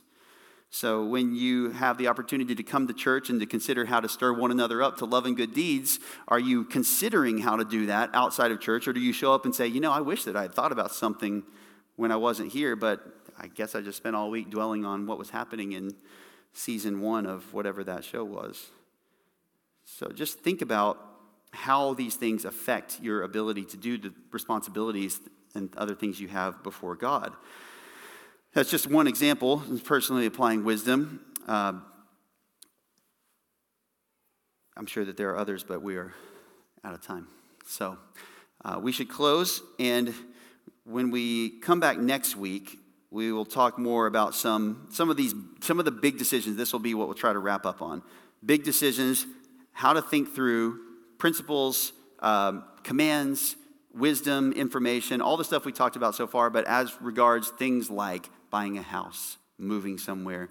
So 0.71 1.05
when 1.05 1.35
you 1.35 1.69
have 1.69 1.99
the 1.99 2.07
opportunity 2.07 2.55
to 2.55 2.63
come 2.63 2.87
to 2.87 2.93
church 2.95 3.29
and 3.29 3.39
to 3.39 3.45
consider 3.45 3.85
how 3.85 3.99
to 3.99 4.09
stir 4.09 4.33
one 4.33 4.49
another 4.49 4.81
up 4.81 4.97
to 4.97 5.05
love 5.05 5.27
and 5.27 5.37
good 5.37 5.53
deeds, 5.53 5.99
are 6.27 6.39
you 6.39 6.63
considering 6.63 7.37
how 7.37 7.55
to 7.55 7.65
do 7.65 7.85
that 7.85 8.09
outside 8.15 8.49
of 8.49 8.59
church? 8.59 8.87
Or 8.87 8.93
do 8.93 8.99
you 8.99 9.13
show 9.13 9.31
up 9.31 9.45
and 9.45 9.53
say, 9.53 9.67
you 9.67 9.79
know, 9.79 9.91
I 9.91 10.01
wish 10.01 10.23
that 10.23 10.35
I 10.35 10.41
had 10.41 10.55
thought 10.55 10.71
about 10.71 10.91
something 10.91 11.43
when 11.97 12.11
I 12.11 12.15
wasn't 12.15 12.51
here, 12.51 12.75
but 12.75 12.99
I 13.37 13.45
guess 13.45 13.75
I 13.75 13.81
just 13.81 13.97
spent 13.97 14.15
all 14.15 14.31
week 14.31 14.49
dwelling 14.49 14.85
on 14.85 15.05
what 15.05 15.19
was 15.19 15.29
happening 15.29 15.73
in 15.73 15.93
season 16.53 17.01
one 17.01 17.25
of 17.25 17.53
whatever 17.53 17.83
that 17.83 18.03
show 18.03 18.23
was. 18.23 18.67
So 19.85 20.07
just 20.09 20.39
think 20.39 20.61
about 20.61 20.97
how 21.51 21.93
these 21.93 22.15
things 22.15 22.45
affect 22.45 22.99
your 23.01 23.23
ability 23.23 23.65
to 23.65 23.77
do 23.77 23.97
the 23.97 24.13
responsibilities 24.31 25.19
and 25.53 25.75
other 25.77 25.93
things 25.93 26.19
you 26.19 26.27
have 26.27 26.63
before 26.63 26.95
God. 26.95 27.33
That's 28.53 28.69
just 28.69 28.89
one 28.89 29.07
example, 29.07 29.63
personally 29.83 30.25
applying 30.25 30.63
wisdom. 30.63 31.21
Uh, 31.47 31.73
I'm 34.75 34.85
sure 34.85 35.05
that 35.05 35.17
there 35.17 35.29
are 35.31 35.37
others, 35.37 35.63
but 35.63 35.81
we 35.81 35.95
are 35.97 36.13
out 36.83 36.93
of 36.93 37.01
time. 37.01 37.27
So 37.65 37.97
uh, 38.65 38.79
we 38.81 38.91
should 38.91 39.09
close, 39.09 39.61
and 39.79 40.13
when 40.85 41.11
we 41.11 41.59
come 41.61 41.79
back 41.79 41.97
next 41.97 42.35
week, 42.35 42.79
we 43.13 43.31
will 43.31 43.45
talk 43.45 43.77
more 43.77 44.07
about 44.07 44.33
some, 44.33 44.87
some 44.89 45.11
of 45.11 45.15
these 45.15 45.35
some 45.61 45.77
of 45.77 45.85
the 45.85 45.91
big 45.91 46.17
decisions. 46.17 46.57
This 46.57 46.73
will 46.73 46.79
be 46.79 46.95
what 46.95 47.07
we'll 47.07 47.15
try 47.15 47.31
to 47.31 47.37
wrap 47.37 47.63
up 47.65 47.81
on. 47.81 48.01
Big 48.43 48.63
decisions 48.63 49.27
how 49.71 49.93
to 49.93 50.01
think 50.01 50.33
through 50.33 50.79
principles 51.19 51.93
um, 52.19 52.65
commands 52.83 53.55
wisdom, 53.93 54.51
information, 54.53 55.21
all 55.21 55.37
the 55.37 55.43
stuff 55.43 55.63
we 55.63 55.71
talked 55.71 55.95
about 55.95 56.15
so 56.15 56.25
far, 56.25 56.49
but 56.49 56.65
as 56.65 56.99
regards 56.99 57.49
things 57.49 57.91
like 57.91 58.27
buying 58.49 58.79
a 58.79 58.81
house, 58.81 59.37
moving 59.59 59.99
somewhere, 59.99 60.49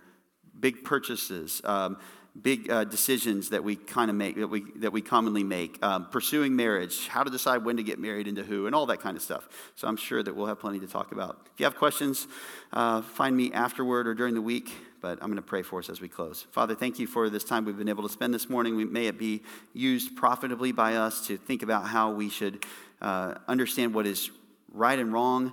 big 0.58 0.84
purchases, 0.84 1.60
um, 1.64 1.96
big 2.40 2.70
uh, 2.70 2.84
decisions 2.84 3.50
that 3.50 3.62
we 3.62 3.76
kind 3.76 4.10
of 4.10 4.16
make, 4.16 4.36
that 4.36 4.48
we, 4.48 4.64
that 4.76 4.92
we 4.92 5.02
commonly 5.02 5.44
make, 5.44 5.82
um, 5.84 6.06
pursuing 6.06 6.56
marriage, 6.56 7.08
how 7.08 7.22
to 7.22 7.30
decide 7.30 7.64
when 7.64 7.76
to 7.76 7.82
get 7.82 7.98
married 7.98 8.26
and 8.26 8.36
to 8.36 8.42
who, 8.42 8.66
and 8.66 8.74
all 8.74 8.86
that 8.86 9.00
kind 9.00 9.16
of 9.16 9.22
stuff. 9.22 9.48
So 9.76 9.86
I'm 9.86 9.96
sure 9.96 10.22
that 10.22 10.34
we'll 10.34 10.46
have 10.46 10.58
plenty 10.58 10.80
to 10.80 10.86
talk 10.86 11.12
about. 11.12 11.46
If 11.52 11.60
you 11.60 11.64
have 11.64 11.76
questions, 11.76 12.26
uh, 12.72 13.02
find 13.02 13.36
me 13.36 13.52
afterward 13.52 14.06
or 14.06 14.14
during 14.14 14.34
the 14.34 14.42
week 14.42 14.72
but 15.02 15.18
I'm 15.20 15.26
going 15.26 15.34
to 15.34 15.42
pray 15.42 15.62
for 15.62 15.80
us 15.80 15.90
as 15.90 16.00
we 16.00 16.06
close. 16.06 16.46
Father, 16.52 16.76
thank 16.76 17.00
you 17.00 17.08
for 17.08 17.28
this 17.28 17.42
time 17.42 17.64
we've 17.64 17.76
been 17.76 17.88
able 17.88 18.04
to 18.04 18.08
spend 18.08 18.32
this 18.32 18.48
morning. 18.48 18.76
We, 18.76 18.84
may 18.84 19.08
it 19.08 19.18
be 19.18 19.42
used 19.72 20.14
profitably 20.14 20.70
by 20.70 20.94
us 20.94 21.26
to 21.26 21.36
think 21.36 21.64
about 21.64 21.88
how 21.88 22.12
we 22.12 22.30
should 22.30 22.64
uh, 23.00 23.34
understand 23.48 23.94
what 23.94 24.06
is 24.06 24.30
right 24.72 24.96
and 24.96 25.12
wrong. 25.12 25.52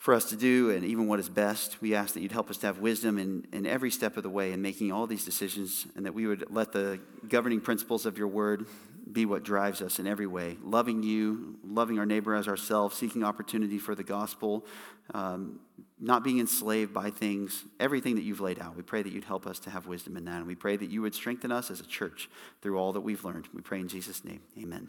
For 0.00 0.14
us 0.14 0.24
to 0.24 0.36
do 0.36 0.70
and 0.70 0.82
even 0.82 1.06
what 1.06 1.20
is 1.20 1.28
best. 1.28 1.80
We 1.82 1.94
ask 1.94 2.14
that 2.14 2.22
you'd 2.22 2.32
help 2.32 2.48
us 2.48 2.56
to 2.58 2.66
have 2.66 2.78
wisdom 2.78 3.18
in, 3.18 3.46
in 3.52 3.66
every 3.66 3.90
step 3.90 4.16
of 4.16 4.22
the 4.22 4.30
way 4.30 4.50
in 4.52 4.62
making 4.62 4.90
all 4.90 5.06
these 5.06 5.26
decisions, 5.26 5.86
and 5.94 6.06
that 6.06 6.14
we 6.14 6.26
would 6.26 6.50
let 6.50 6.72
the 6.72 6.98
governing 7.28 7.60
principles 7.60 8.06
of 8.06 8.16
your 8.16 8.26
word 8.26 8.66
be 9.12 9.26
what 9.26 9.42
drives 9.42 9.82
us 9.82 9.98
in 9.98 10.06
every 10.06 10.26
way. 10.26 10.56
Loving 10.62 11.02
you, 11.02 11.58
loving 11.62 11.98
our 11.98 12.06
neighbor 12.06 12.34
as 12.34 12.48
ourselves, 12.48 12.96
seeking 12.96 13.22
opportunity 13.22 13.76
for 13.76 13.94
the 13.94 14.02
gospel, 14.02 14.64
um, 15.12 15.60
not 15.98 16.24
being 16.24 16.40
enslaved 16.40 16.94
by 16.94 17.10
things, 17.10 17.64
everything 17.78 18.14
that 18.14 18.22
you've 18.22 18.40
laid 18.40 18.58
out. 18.58 18.76
We 18.76 18.82
pray 18.82 19.02
that 19.02 19.12
you'd 19.12 19.24
help 19.24 19.46
us 19.46 19.58
to 19.60 19.70
have 19.70 19.86
wisdom 19.86 20.16
in 20.16 20.24
that, 20.24 20.36
and 20.36 20.46
we 20.46 20.54
pray 20.54 20.78
that 20.78 20.88
you 20.88 21.02
would 21.02 21.14
strengthen 21.14 21.52
us 21.52 21.70
as 21.70 21.80
a 21.80 21.86
church 21.86 22.30
through 22.62 22.78
all 22.78 22.94
that 22.94 23.02
we've 23.02 23.22
learned. 23.22 23.48
We 23.52 23.60
pray 23.60 23.80
in 23.80 23.88
Jesus' 23.88 24.24
name. 24.24 24.40
Amen. 24.58 24.88